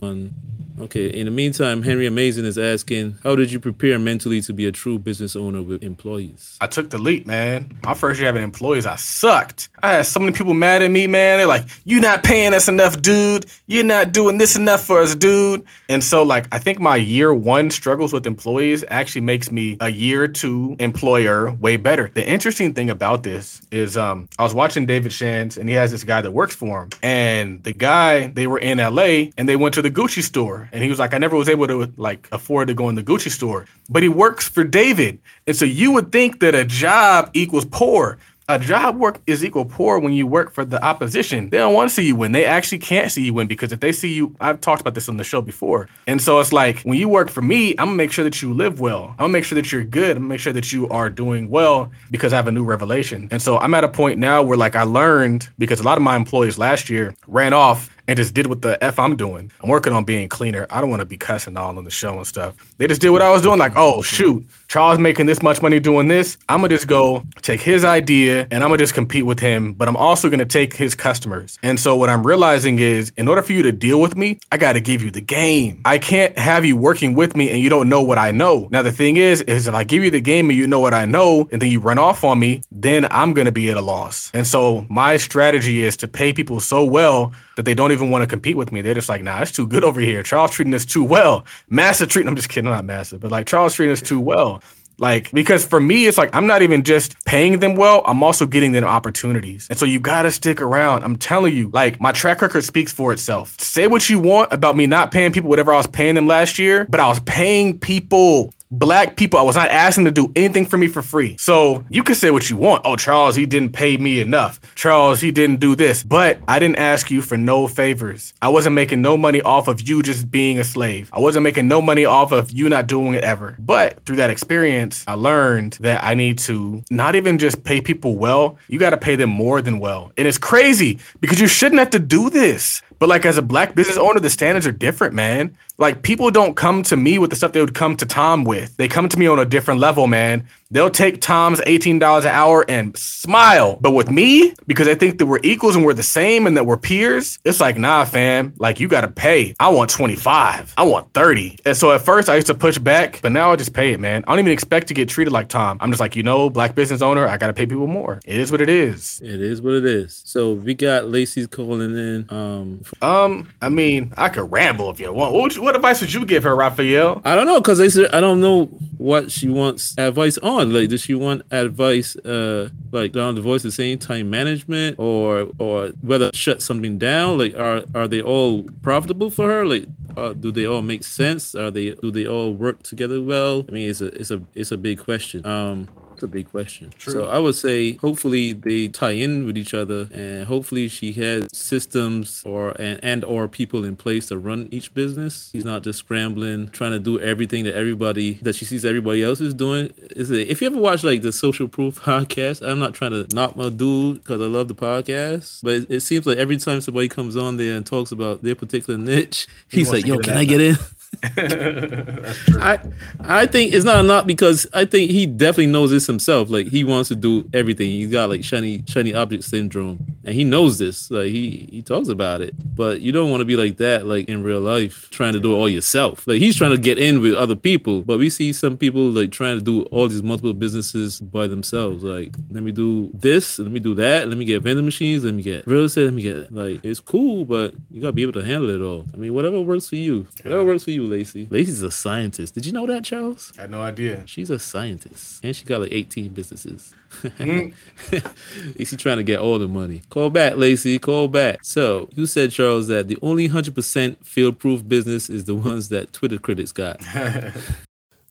Okay. 0.80 1.08
In 1.08 1.26
the 1.26 1.32
meantime, 1.32 1.82
Henry 1.82 2.06
Amazing 2.06 2.46
is 2.46 2.58
asking, 2.58 3.18
how 3.24 3.36
did 3.36 3.52
you 3.52 3.60
prepare 3.60 3.98
mentally 3.98 4.42
to 4.42 4.54
be 4.54 4.68
a 4.68 4.72
true 4.72 5.00
business 5.00 5.36
owner 5.36 5.62
with 5.62 5.84
employees? 5.84 6.58
I 6.62 6.68
took 6.68 6.92
the 6.92 7.00
leap, 7.00 7.26
man. 7.26 7.80
My 7.84 7.96
first 7.96 8.20
year 8.20 8.28
having 8.28 8.44
employees, 8.44 8.86
I 8.86 8.96
sucked. 8.96 9.70
I 9.82 9.94
had 9.94 10.06
so 10.06 10.20
many 10.20 10.34
people 10.34 10.54
mad 10.54 10.82
at 10.82 10.92
me, 10.92 11.08
man. 11.08 11.40
They're 11.40 11.48
like, 11.48 11.66
you're 11.86 12.02
not 12.02 12.24
paying 12.24 12.54
us 12.54 12.68
enough, 12.68 13.02
dude. 13.02 13.46
You're 13.68 13.84
not 13.84 14.12
doing 14.12 14.38
this 14.38 14.56
enough 14.56 14.84
for 14.84 15.02
us, 15.02 15.16
dude." 15.16 15.64
And 15.90 16.04
so, 16.04 16.24
like, 16.24 16.48
I 16.52 16.60
think 16.60 16.80
my 16.80 16.96
year 16.96 17.34
one 17.34 17.70
struggles 17.70 18.14
with 18.14 18.28
employees 18.28 18.84
actually 18.90 19.22
makes 19.22 19.52
me 19.52 19.78
a 19.80 19.90
year 19.90 20.28
two 20.28 20.76
employer 20.80 21.52
way 21.54 21.78
better. 21.78 22.12
The 22.14 22.28
interesting 22.28 22.74
thing 22.74 22.90
about 22.90 23.24
this 23.24 23.62
is, 23.72 23.98
um, 23.98 24.30
I 24.40 24.44
was 24.44 24.54
watching 24.54 24.86
David 24.86 25.14
Shands, 25.14 25.58
and 25.58 25.70
he 25.70 25.76
has 25.76 25.92
this 25.92 26.04
guy 26.04 26.22
that 26.22 26.32
works 26.32 26.56
for 26.56 26.84
him, 26.84 26.90
and 27.02 27.64
the 27.64 27.74
guy 27.74 28.28
they 28.28 28.48
were 28.48 28.60
in 28.60 28.80
LA, 28.80 29.32
and 29.38 29.48
they 29.48 29.56
went 29.56 29.76
to 29.76 29.82
the 29.82 29.92
Gucci 29.92 30.24
store, 30.24 30.67
and 30.72 30.84
he 30.84 30.90
was 30.90 31.00
like, 31.00 31.14
"I 31.14 31.18
never 31.18 31.36
was 31.36 31.50
able 31.50 31.68
to 31.68 31.92
like 31.98 32.28
afford 32.32 32.68
to 32.68 32.74
go 32.74 32.90
in 32.90 32.96
the 32.96 33.04
Gucci 33.04 33.30
store," 33.30 33.66
but 33.90 34.04
he 34.04 34.10
works 34.10 34.48
for 34.48 34.64
David, 34.64 35.20
and 35.46 35.56
so 35.56 35.66
you 35.66 35.92
would 35.92 36.12
think 36.12 36.40
that 36.40 36.56
a 36.56 36.66
job 36.66 37.30
equals 37.34 37.66
poor 37.66 38.18
a 38.50 38.58
job 38.58 38.98
work 38.98 39.20
is 39.28 39.44
equal 39.44 39.66
poor 39.66 40.00
when 40.00 40.14
you 40.14 40.26
work 40.26 40.54
for 40.54 40.64
the 40.64 40.82
opposition. 40.84 41.50
They 41.50 41.58
don't 41.58 41.74
want 41.74 41.90
to 41.90 41.94
see 41.94 42.08
you 42.08 42.16
win. 42.16 42.32
They 42.32 42.46
actually 42.46 42.80
can't 42.80 43.12
see 43.12 43.24
you 43.24 43.34
win 43.34 43.48
because 43.48 43.74
if 43.74 43.82
they 43.82 43.92
see 43.92 44.14
you, 44.14 44.36
I've 44.40 44.62
talked 44.62 44.80
about 44.80 44.94
this 44.94 45.10
on 45.10 45.18
the 45.18 45.24
show 45.26 45.42
before. 45.42 45.90
And 46.08 46.22
so 46.22 46.40
it's 46.40 46.54
like 46.54 46.80
when 46.84 46.98
you 46.98 47.10
work 47.10 47.30
for 47.30 47.42
me, 47.42 47.72
I'm 47.72 47.88
gonna 47.88 47.96
make 47.96 48.12
sure 48.12 48.24
that 48.24 48.42
you 48.42 48.54
live 48.54 48.80
well. 48.80 49.10
I'm 49.12 49.18
gonna 49.18 49.34
make 49.34 49.44
sure 49.44 49.58
that 49.58 49.72
you're 49.72 49.84
good. 49.84 50.12
I'm 50.12 50.24
gonna 50.24 50.30
make 50.30 50.40
sure 50.40 50.54
that 50.54 50.72
you 50.72 50.88
are 50.90 51.10
doing 51.10 51.50
well 51.50 51.92
because 52.10 52.32
I 52.32 52.38
have 52.38 52.48
a 52.48 52.52
new 52.52 52.64
revelation. 52.64 53.28
And 53.32 53.42
so 53.42 53.58
I'm 53.58 53.74
at 53.74 53.84
a 53.84 53.90
point 53.90 54.18
now 54.18 54.42
where 54.44 54.58
like 54.58 54.78
I 54.78 54.84
learned 54.84 55.50
because 55.58 55.82
a 55.82 55.84
lot 55.84 55.98
of 55.98 56.04
my 56.04 56.16
employees 56.16 56.58
last 56.58 56.90
year 56.90 57.16
ran 57.28 57.52
off 57.52 57.90
and 58.08 58.18
just 58.18 58.34
did 58.34 58.48
what 58.48 58.62
the 58.62 58.82
F 58.84 59.00
I'm 59.00 59.16
doing. 59.16 59.52
I'm 59.62 59.70
working 59.70 59.94
on 59.94 60.04
being 60.04 60.30
cleaner. 60.30 60.68
I 60.70 60.82
don't 60.82 60.90
want 60.90 61.02
to 61.02 61.06
be 61.06 61.18
cussing 61.18 61.58
all 61.58 61.78
on 61.78 61.84
the 61.84 61.92
show 61.92 62.16
and 62.18 62.28
stuff. 62.28 62.56
They 62.78 62.88
just 62.88 63.02
did 63.02 63.10
what 63.10 63.22
I 63.22 63.30
was 63.32 63.42
doing, 63.42 63.60
like, 63.60 63.74
oh 63.76 64.02
shoot, 64.02 64.46
Charles 64.68 65.00
making 65.00 65.26
this 65.26 65.42
much 65.42 65.62
money 65.62 65.80
doing 65.80 66.08
this. 66.08 66.38
I'm 66.50 66.60
gonna 66.60 66.70
just 66.70 66.88
go 66.88 67.24
take 67.42 67.62
his 67.62 67.84
idea 67.86 68.48
and 68.52 68.64
I'm 68.64 68.70
gonna 68.70 68.78
just 68.78 68.94
compete 68.94 69.26
with 69.26 69.40
him, 69.40 69.74
but 69.74 69.88
I'm 69.88 69.98
also 69.98 70.30
gonna 70.30 70.46
take 70.46 70.74
his 70.74 70.96
customers. 70.96 71.58
And 71.64 71.80
so 71.80 71.96
what 71.96 72.10
I'm 72.10 72.26
realizing 72.26 72.80
is 72.80 73.12
in 73.18 73.28
order 73.28 73.42
for 73.42 73.54
you 73.54 73.64
to 73.64 73.72
deal 73.72 74.02
with 74.02 74.16
me, 74.16 74.40
I 74.52 74.58
gotta 74.58 74.80
give 74.80 75.02
you 75.02 75.12
the 75.12 75.22
game. 75.22 75.82
I 75.86 75.98
can't 75.98 76.38
have 76.38 76.66
you 76.66 76.78
working 76.78 77.14
with 77.14 77.36
me 77.36 77.50
and 77.50 77.60
you 77.60 77.70
don't 77.70 77.90
know 77.90 78.02
what 78.02 78.18
I 78.18 78.32
know. 78.32 78.68
Now 78.72 78.82
the 78.82 78.92
thing 78.92 79.18
is, 79.18 79.42
is 79.44 79.68
if 79.68 79.74
I 79.74 79.84
give 79.84 80.04
you 80.04 80.12
the 80.12 80.22
game 80.22 80.50
and 80.50 80.58
you 80.58 80.68
know 80.68 80.80
what 80.80 80.94
I 80.94 81.06
know, 81.06 81.48
and 81.52 81.62
then 81.62 81.72
you 81.72 81.80
run 81.80 81.98
off 81.98 82.24
on 82.24 82.40
me, 82.40 82.62
then 82.72 83.08
I'm 83.12 83.34
gonna 83.34 83.52
be 83.52 83.70
at 83.70 83.78
a 83.78 83.82
loss. 83.82 84.32
And 84.34 84.46
so 84.46 84.86
my 84.90 85.18
strategy 85.18 85.84
is 85.84 85.98
to 85.98 86.08
pay 86.08 86.34
people 86.34 86.60
so 86.60 86.84
well 86.84 87.34
that 87.58 87.66
they 87.66 87.74
don't 87.74 87.92
even 87.92 88.10
want 88.10 88.22
to 88.22 88.28
compete 88.28 88.56
with 88.56 88.72
me. 88.72 88.82
They're 88.82 88.94
just 88.94 89.10
like, 89.10 89.24
nah, 89.24 89.42
it's 89.42 89.52
too 89.52 89.68
good 89.68 89.84
over 89.84 90.00
here. 90.00 90.24
Charles 90.24 90.52
treating 90.52 90.74
us 90.74 90.86
too 90.86 91.04
well. 91.04 91.46
Massive 91.70 92.08
treating, 92.08 92.30
I'm 92.30 92.36
just 92.36 92.50
kidding, 92.50 92.70
not 92.70 92.86
massive, 92.86 93.20
but 93.20 93.32
like 93.32 93.48
Charles 93.48 93.74
treating 93.74 93.92
us 93.92 94.02
too 94.02 94.20
well. 94.20 94.62
Like, 95.00 95.32
because 95.32 95.66
for 95.66 95.80
me, 95.80 96.08
it's 96.08 96.18
like 96.18 96.34
I'm 96.34 96.48
not 96.48 96.62
even 96.62 96.84
just 96.84 97.24
paying 97.26 97.60
them 97.60 97.76
well, 97.76 98.02
I'm 98.06 98.24
also 98.24 98.46
getting 98.46 98.72
them 98.72 98.84
opportunities. 98.84 99.68
And 99.70 99.78
so 99.78 99.86
you 99.86 100.00
gotta 100.00 100.32
stick 100.32 100.62
around. 100.62 101.04
I'm 101.04 101.18
telling 101.18 101.56
you, 101.56 101.70
like, 101.70 102.00
my 102.02 102.12
track 102.12 102.42
record 102.42 102.64
speaks 102.64 102.92
for 102.92 103.12
itself. 103.14 103.60
Say 103.60 103.88
what 103.88 104.10
you 104.10 104.20
want 104.20 104.52
about 104.54 104.76
me 104.76 104.88
not 104.88 105.12
paying 105.12 105.32
people 105.32 105.50
whatever 105.50 105.74
I 105.74 105.78
was 105.78 105.88
paying 105.88 106.16
them 106.16 106.26
last 106.26 106.58
year, 106.58 106.86
but 106.90 107.00
I 107.00 107.08
was 107.08 107.20
paying 107.22 107.78
people 107.78 108.54
black 108.72 109.16
people. 109.16 109.40
I 109.40 109.44
was 109.44 109.56
not 109.56 109.70
asking 109.70 110.06
to 110.06 110.12
do 110.12 110.32
anything 110.36 110.66
for 110.66 110.78
me 110.78 110.88
for 110.88 111.02
free. 111.02 111.38
So 111.38 111.86
you 111.90 112.04
can 112.04 112.16
say 112.16 112.32
what 112.32 112.50
you 112.50 112.58
want. 112.58 112.82
Oh, 112.86 112.96
Charles, 112.96 113.36
he 113.36 113.46
didn't 113.46 113.74
pay 113.74 113.98
me 113.98 114.20
enough. 114.20 114.60
Charles, 114.76 115.22
he 115.22 115.32
didn't 115.32 115.60
do 115.60 115.76
this. 115.76 116.04
But 116.04 116.40
I 116.48 116.60
didn't 116.60 116.78
ask 116.78 117.10
you 117.10 117.22
for 117.22 117.38
no 117.38 117.68
favors. 117.68 118.34
I 118.42 118.50
wasn't 118.50 118.76
making 118.76 119.02
no 119.02 119.18
money 119.18 119.42
off 119.42 119.68
of 119.68 119.88
you 119.88 120.02
just 120.02 120.30
being 120.30 120.60
a 120.60 120.64
slave. 120.64 121.10
I 121.14 121.20
wasn't 121.20 121.44
making 121.44 121.68
no 121.68 121.82
money 121.82 122.06
off 122.06 122.32
of 122.32 122.52
you 122.52 122.70
not 122.70 122.88
doing 122.88 123.14
it 123.14 123.24
ever. 123.24 123.56
But 123.60 124.06
through 124.06 124.18
that 124.18 124.30
experience, 124.30 125.04
I 125.08 125.14
learned 125.14 125.74
that 125.82 126.04
I 126.04 126.14
need 126.14 126.40
to 126.40 126.84
not 126.90 127.16
even 127.16 127.38
just 127.38 127.64
pay 127.64 127.82
people 127.82 128.16
well, 128.16 128.58
you 128.68 128.80
got 128.80 128.92
to 128.92 128.98
pay 128.98 129.16
them 129.16 129.30
more 129.30 129.62
than 129.62 129.80
well. 129.80 130.12
And 130.18 130.28
it's 130.28 130.38
crazy 130.38 131.00
because 131.20 131.40
you 131.40 131.48
shouldn't 131.48 131.80
have 131.80 131.92
to 131.92 132.00
do 132.00 132.30
this. 132.30 132.82
But 133.00 133.10
like 133.10 133.26
as 133.26 133.38
a 133.38 133.42
black 133.42 133.76
business 133.76 133.98
owner, 133.98 134.20
the 134.20 134.30
standards 134.30 134.66
are 134.66 134.72
different, 134.72 135.14
man. 135.14 135.58
Like 135.78 136.02
people 136.02 136.32
don't 136.32 136.56
come 136.56 136.84
to 136.84 136.98
me 136.98 137.20
with 137.20 137.30
the 137.30 137.36
stuff 137.36 137.52
they 137.52 137.62
would 137.62 137.76
come 137.76 137.96
to 137.98 138.06
Tom 138.06 138.44
with. 138.44 138.76
They 138.78 138.88
come 138.88 139.08
to 139.10 139.20
me 139.20 139.28
on 139.28 139.40
a 139.40 139.46
different 139.46 139.80
level, 139.80 140.08
man. 140.08 140.48
They'll 140.70 140.90
take 140.90 141.22
Tom's 141.22 141.60
$18 141.62 142.22
an 142.22 142.28
hour 142.28 142.66
and 142.68 142.96
smile. 142.98 143.78
But 143.80 143.92
with 143.92 144.10
me, 144.12 144.54
because 144.66 144.86
they 144.88 144.96
think 144.96 145.18
that 145.20 145.26
we're 145.26 145.40
equals 145.44 145.76
and 145.76 145.86
we're 145.86 145.94
the 145.94 146.04
same 146.04 146.46
and 146.48 146.58
that 146.58 146.66
we're 146.66 146.78
peers, 146.78 147.40
it's 147.46 147.60
like, 147.62 147.78
nah, 147.78 148.04
fam, 148.06 148.54
like 148.58 148.80
you 148.80 148.88
gotta 148.88 149.08
pay. 149.08 149.56
I 149.60 149.70
want 149.70 149.90
25. 149.90 150.74
I 150.78 150.84
want 150.84 151.14
30. 151.14 151.60
And 151.66 151.78
so 151.78 151.92
at 151.92 152.02
first 152.02 152.30
I 152.30 152.36
used 152.36 152.48
to 152.48 152.54
push 152.56 152.78
back, 152.78 153.20
but 153.22 153.32
now 153.32 153.52
I 153.52 153.56
just 153.56 153.74
pay 153.74 153.94
it, 153.94 154.00
man. 154.00 154.24
I 154.28 154.32
don't 154.32 154.40
even 154.40 154.52
expect 154.52 154.88
to 154.88 154.94
get 154.94 155.08
treated 155.10 155.32
like 155.32 155.48
Tom. 155.48 155.78
I'm 155.80 155.90
just 155.92 156.00
like, 156.02 156.16
you 156.16 156.24
know, 156.24 156.50
black 156.50 156.76
business 156.76 157.02
owner, 157.02 157.28
I 157.28 157.38
gotta 157.38 157.54
pay 157.54 157.66
people 157.66 157.88
more. 157.88 158.20
It 158.26 158.40
is 158.40 158.52
what 158.52 158.62
it 158.62 158.70
is. 158.70 159.22
It 159.24 159.42
is 159.42 159.62
what 159.62 159.74
it 159.74 159.86
is. 159.86 160.22
So 160.26 160.54
we 160.54 160.74
got 160.74 161.06
Lacey's 161.08 161.48
calling 161.48 161.82
in. 161.98 162.26
Um, 162.30 162.82
Um, 163.02 163.50
I 163.62 163.70
mean, 163.70 164.14
I 164.18 164.30
could 164.30 164.52
ramble 164.52 164.90
if 164.90 165.00
you 165.00 165.12
want. 165.14 165.34
What, 165.34 165.42
would 165.44 165.56
you- 165.56 165.62
what 165.62 165.76
advice 165.76 166.02
would 166.02 166.14
you 166.14 166.26
give 166.26 166.44
her, 166.44 166.56
Raphael? 166.56 167.22
I 167.24 167.36
don't 167.36 167.46
know 167.46 167.58
said 167.90 168.10
I 168.14 168.20
don't 168.20 168.42
know 168.42 168.66
what 168.98 169.32
she 169.32 169.48
wants 169.50 169.94
advice 169.98 170.38
on. 170.40 170.57
Like, 170.66 170.90
does 170.90 171.02
she 171.02 171.14
want 171.14 171.44
advice, 171.52 172.16
uh, 172.18 172.70
like 172.92 173.12
down 173.12 173.36
the 173.36 173.42
voice, 173.42 173.64
the 173.64 173.72
same 173.72 173.98
time 173.98 174.30
management, 174.30 174.98
or 175.00 175.50
or 175.60 175.90
whether 176.02 176.32
shut 176.34 176.62
something 176.62 176.98
down? 176.98 177.38
Like, 177.38 177.56
are 177.56 177.84
are 177.96 178.08
they 178.08 178.22
all 178.22 178.64
profitable 178.82 179.30
for 179.30 179.48
her? 179.48 179.66
Like, 179.66 179.86
uh, 180.16 180.34
do 180.34 180.52
they 180.52 180.66
all 180.66 180.82
make 180.82 181.04
sense? 181.04 181.56
Are 181.56 181.72
they 181.72 181.92
do 181.92 182.12
they 182.12 182.28
all 182.28 182.54
work 182.54 182.84
together 182.84 183.22
well? 183.22 183.66
I 183.68 183.72
mean, 183.72 183.90
it's 183.90 184.02
a 184.02 184.08
it's 184.08 184.32
a 184.32 184.42
it's 184.56 184.72
a 184.72 184.78
big 184.78 185.00
question. 185.00 185.46
Um, 185.46 185.88
it's 186.18 186.24
a 186.24 186.28
big 186.28 186.50
question. 186.50 186.92
So 186.98 187.28
I 187.28 187.38
would 187.38 187.54
say 187.54 187.94
hopefully 187.94 188.54
they 188.54 188.88
tie 188.88 189.12
in 189.12 189.46
with 189.46 189.56
each 189.56 189.76
other, 189.76 190.10
and 190.12 190.48
hopefully 190.48 190.88
she 190.88 191.14
has 191.14 191.48
systems 191.54 192.42
or 192.44 192.72
and, 192.82 193.00
and 193.04 193.24
or 193.24 193.48
people 193.48 193.86
in 193.86 193.96
place 193.96 194.26
to 194.28 194.38
run 194.40 194.68
each 194.72 194.96
business. 194.96 195.50
She's 195.52 195.64
not 195.64 195.84
just 195.84 196.00
scrambling, 196.00 196.70
trying 196.70 196.94
to 196.94 197.00
do 197.00 197.20
everything 197.20 197.66
that 197.66 197.76
everybody 197.76 198.34
that 198.42 198.56
she 198.56 198.66
sees 198.66 198.84
everybody 198.84 199.22
else 199.22 199.40
is 199.40 199.54
doing. 199.54 199.94
Is 200.16 200.32
it? 200.32 200.48
If 200.48 200.60
you 200.60 200.68
ever 200.68 200.80
watch 200.80 201.04
like 201.04 201.22
the 201.22 201.32
Social 201.32 201.68
Proof 201.68 202.02
podcast, 202.02 202.68
I'm 202.68 202.80
not 202.80 202.96
trying 202.96 203.12
to 203.12 203.28
knock 203.36 203.56
my 203.56 203.70
dude 203.70 204.24
because 204.24 204.42
I 204.42 204.46
love 204.46 204.70
the 204.70 204.76
podcast, 204.76 205.62
but 205.62 205.74
it, 205.74 205.92
it 205.92 206.00
seems 206.00 206.26
like 206.26 206.40
every 206.40 206.58
time 206.58 206.82
somebody 206.82 207.10
comes 207.10 207.38
on 207.38 207.58
there 207.58 207.76
and 207.76 207.86
talks 207.86 208.12
about 208.12 208.42
their 208.42 208.56
particular 208.56 208.98
niche, 208.98 209.48
he's 209.70 209.88
wants 209.90 210.04
like, 210.04 210.08
"Yo, 210.08 210.18
can 210.18 210.36
I 210.36 210.46
get 210.46 210.62
in?" 210.62 210.78
I 211.24 212.80
I 213.22 213.46
think 213.48 213.74
it's 213.74 213.86
not 213.86 214.06
knock 214.06 214.28
because 214.28 214.68
I 214.74 214.86
think 214.86 215.10
he 215.10 215.26
definitely 215.26 215.68
knows 215.68 215.90
this 215.90 216.06
himself. 216.06 216.50
Like 216.50 216.68
he 216.68 216.84
wants 216.84 217.10
to 217.10 217.16
do 217.16 217.50
everything. 217.54 217.90
He's 217.90 218.12
got 218.12 218.30
like 218.30 218.44
shiny 218.44 218.84
shiny 218.88 219.14
object 219.14 219.44
syndrome, 219.44 220.06
and 220.24 220.36
he 220.36 220.44
knows 220.44 220.78
this. 220.78 221.10
Like 221.10 221.28
he 221.28 221.68
he 221.72 221.82
talks 221.82 222.10
about 222.10 222.42
it. 222.42 222.54
But 222.76 223.02
you 223.02 223.12
don't 223.12 223.32
want 223.32 223.42
to 223.42 223.46
be 223.46 223.56
like 223.56 223.78
that, 223.78 224.06
like 224.06 224.30
in 224.30 224.44
real 224.44 224.60
life, 224.60 225.10
trying 225.10 225.34
to 225.34 225.40
do 225.40 225.54
it 225.54 225.56
all 225.56 225.70
yourself. 225.70 226.28
Like 226.28 226.40
he's 226.40 226.56
trying 226.56 226.72
to 226.72 226.78
get 226.78 227.00
in 227.00 227.22
with 227.22 227.34
other 227.34 227.56
people, 227.56 228.02
but 228.02 228.20
we 228.20 228.30
see 228.30 228.54
some 228.54 228.78
people 228.78 229.10
like 229.10 229.32
trying 229.32 229.58
to 229.58 229.64
do 229.64 229.84
all 229.84 230.08
these 230.08 230.24
multiple 230.24 230.54
businesses 230.54 231.20
by 231.20 231.48
themselves. 231.48 232.04
Like 232.04 232.36
let 232.52 232.64
me 232.64 232.72
do 232.72 233.10
this, 233.14 233.60
let 233.60 233.72
me 233.72 233.80
do 233.80 233.96
that, 233.96 234.28
let 234.28 234.38
me 234.38 234.46
get 234.46 234.62
vending 234.62 234.86
machines, 234.86 235.24
let 235.24 235.34
me 235.34 235.42
get 235.42 235.66
real 235.66 235.86
estate, 235.86 236.06
let 236.06 236.14
me 236.14 236.22
get 236.22 236.54
like 236.54 236.84
it's 236.84 237.00
cool, 237.00 237.46
but 237.46 237.74
you 237.90 238.02
gotta 238.02 238.14
be 238.14 238.22
able 238.22 238.34
to 238.34 238.44
handle 238.44 238.70
it 238.70 238.82
all. 238.82 239.06
I 239.14 239.18
mean, 239.18 239.34
whatever 239.34 239.60
works 239.62 239.90
for 239.90 239.96
you, 239.96 240.28
whatever 240.44 240.66
works 240.66 240.84
for 240.84 240.92
you, 240.92 240.97
Lacey. 241.06 241.48
Lacey's 241.50 241.84
a 241.84 241.92
scientist. 241.92 242.54
Did 242.54 242.66
you 242.66 242.72
know 242.72 242.86
that, 242.88 243.04
Charles? 243.04 243.54
I 243.58 243.62
had 243.62 243.72
no 243.72 243.82
idea. 243.82 244.24
She's 244.26 244.50
a 244.50 244.60
scientist, 244.60 245.44
and 245.44 245.56
she 245.56 245.66
got 245.66 245.82
like 245.82 245.92
18 245.92 246.30
businesses. 246.30 246.94
Mm. 247.24 247.74
Lacey 248.78 248.98
trying 248.98 249.18
to 249.18 249.24
get 249.24 249.40
all 249.40 249.60
the 249.60 249.68
money. 249.68 250.02
Call 250.10 250.30
back, 250.30 250.58
Lacey. 250.58 251.00
Call 251.00 251.28
back. 251.28 251.60
So 251.64 252.10
you 252.16 252.26
said, 252.26 252.52
Charles, 252.52 252.88
that 252.88 253.08
the 253.08 253.18
only 253.22 253.50
100% 253.50 254.26
field-proof 254.26 254.88
business 254.88 255.30
is 255.30 255.46
the 255.46 255.56
ones 255.56 255.90
that 255.90 256.14
Twitter 256.14 256.38
critics 256.38 256.72
got. 256.72 257.02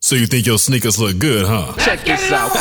So 0.07 0.14
you 0.14 0.27
think 0.27 0.47
your 0.47 0.57
sneakers 0.57 1.01
look 1.01 1.19
good, 1.19 1.47
huh? 1.49 1.75
Check 1.79 2.05
this 2.05 2.31
out. 2.31 2.53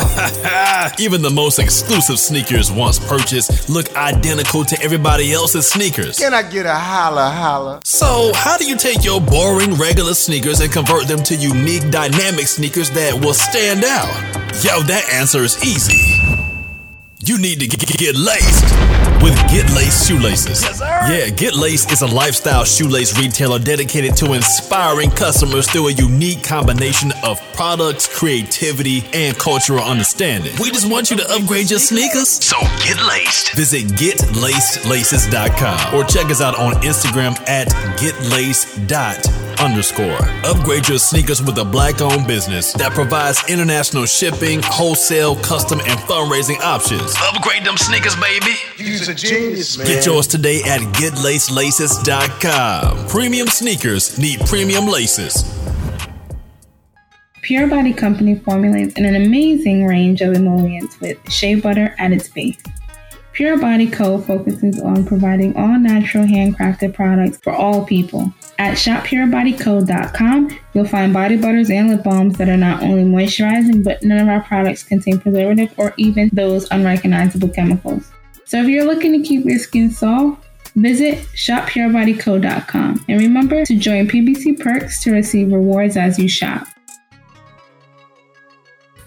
Even 1.00 1.22
the 1.22 1.30
most 1.30 1.60
exclusive 1.60 2.18
sneakers 2.18 2.72
once 2.72 2.98
purchased 2.98 3.70
look 3.70 3.96
identical 3.96 4.66
to 4.66 4.82
everybody 4.82 5.32
else's 5.32 5.70
sneakers. 5.70 6.18
Can 6.18 6.34
I 6.34 6.42
get 6.42 6.66
a 6.66 6.74
holla 6.74 7.30
holla? 7.30 7.82
So, 7.84 8.32
how 8.34 8.58
do 8.58 8.66
you 8.66 8.76
take 8.76 9.06
your 9.06 9.22
boring 9.22 9.76
regular 9.76 10.16
sneakers 10.16 10.60
and 10.60 10.74
convert 10.74 11.08
them 11.08 11.22
to 11.22 11.36
unique 11.36 11.92
dynamic 11.92 12.48
sneakers 12.48 12.90
that 12.98 13.14
will 13.14 13.36
stand 13.36 13.84
out? 13.84 14.10
Yo, 14.64 14.82
that 14.82 15.08
answer 15.14 15.44
is 15.44 15.64
easy. 15.64 16.02
You 17.28 17.40
need 17.40 17.60
to 17.62 17.68
get, 17.68 17.80
get 17.98 18.16
laced 18.16 18.66
with 19.24 19.36
Get 19.50 19.68
Laced 19.74 20.08
Shoelaces. 20.08 20.62
Yes, 20.62 20.80
yeah, 21.10 21.30
Get 21.30 21.56
Laced 21.56 21.92
is 21.92 22.04
a 22.04 22.08
lifestyle 22.08 22.64
shoelace 22.64 23.18
retailer 23.18 23.58
dedicated 23.58 24.16
to 24.18 24.34
inspiring 24.34 25.10
customers 25.10 25.68
through 25.68 25.88
a 25.88 25.92
unique 25.94 26.44
combination 26.44 27.12
of 27.24 27.42
products, 27.54 28.06
creativity, 28.06 29.04
and 29.12 29.36
cultural 29.40 29.84
understanding. 29.84 30.54
We 30.62 30.70
just 30.70 30.88
want 30.88 31.10
you 31.10 31.18
to 31.18 31.28
upgrade 31.32 31.72
your 31.72 31.80
sneakers. 31.80 32.30
So 32.30 32.60
get 32.86 33.02
laced. 33.08 33.56
Visit 33.56 33.86
getlacedlaces.com 33.98 35.96
or 35.96 36.04
check 36.04 36.28
us 36.28 36.42
out 36.42 36.60
on 36.60 36.74
Instagram 36.84 37.40
at 37.50 37.70
getlaced.com 37.98 39.46
underscore. 39.60 40.20
Upgrade 40.44 40.88
your 40.88 41.00
sneakers 41.00 41.42
with 41.42 41.58
a 41.58 41.66
black 41.66 42.02
owned 42.02 42.28
business 42.28 42.74
that 42.74 42.92
provides 42.92 43.44
international 43.50 44.06
shipping, 44.06 44.62
wholesale, 44.64 45.36
custom, 45.38 45.80
and 45.80 46.00
fundraising 46.02 46.60
options. 46.60 47.15
Upgrade 47.24 47.64
them 47.66 47.78
sneakers, 47.78 48.16
baby. 48.16 48.56
You's 48.78 49.08
a 49.08 49.16
genius, 49.16 49.78
man. 49.78 49.88
Get 49.88 50.06
yours 50.06 50.28
today 50.28 50.62
at 50.64 50.82
getlacedlaces.com. 50.82 53.08
Premium 53.08 53.48
sneakers 53.48 54.20
need 54.20 54.42
premium 54.42 54.86
laces. 54.86 55.44
Pure 57.42 57.68
Body 57.68 57.94
Company 57.94 58.36
formulates 58.36 58.96
an 58.98 59.06
amazing 59.16 59.86
range 59.86 60.20
of 60.22 60.34
emollients 60.34 61.00
with 61.00 61.18
shea 61.32 61.56
butter 61.56 61.96
at 62.00 62.12
its 62.12 62.28
base. 62.28 62.58
Pure 63.36 63.58
Body 63.58 63.90
Co. 63.90 64.18
focuses 64.18 64.80
on 64.80 65.06
providing 65.06 65.54
all 65.58 65.78
natural 65.78 66.24
handcrafted 66.24 66.94
products 66.94 67.38
for 67.44 67.52
all 67.52 67.86
people. 67.86 68.34
At 68.58 68.76
shopPureBodyCo.com, 68.78 70.58
you'll 70.74 70.88
find 70.88 71.12
body 71.12 71.36
butters 71.36 71.70
and 71.70 71.90
lip 71.90 72.02
balms 72.02 72.38
that 72.38 72.48
are 72.48 72.56
not 72.56 72.82
only 72.82 73.04
moisturizing, 73.04 73.84
but 73.84 74.02
none 74.04 74.20
of 74.20 74.30
our 74.30 74.42
products 74.42 74.84
contain 74.84 75.20
preservative 75.20 75.74
or 75.76 75.94
even 75.98 76.30
those 76.32 76.72
unrecognizable 76.72 77.50
chemicals. 77.50 78.10
So 78.46 78.62
if 78.62 78.70
you're 78.70 78.86
looking 78.86 79.12
to 79.12 79.28
keep 79.28 79.44
your 79.44 79.60
skin 79.60 79.92
soft, 79.92 80.42
visit 80.78 81.18
shopPureBodyCo.com 81.34 83.06
and 83.10 83.20
remember 83.20 83.66
to 83.66 83.78
join 83.78 84.08
PBC 84.08 84.62
Perks 84.62 85.04
to 85.04 85.12
receive 85.12 85.52
rewards 85.52 85.98
as 85.98 86.18
you 86.18 86.30
shop. 86.30 86.68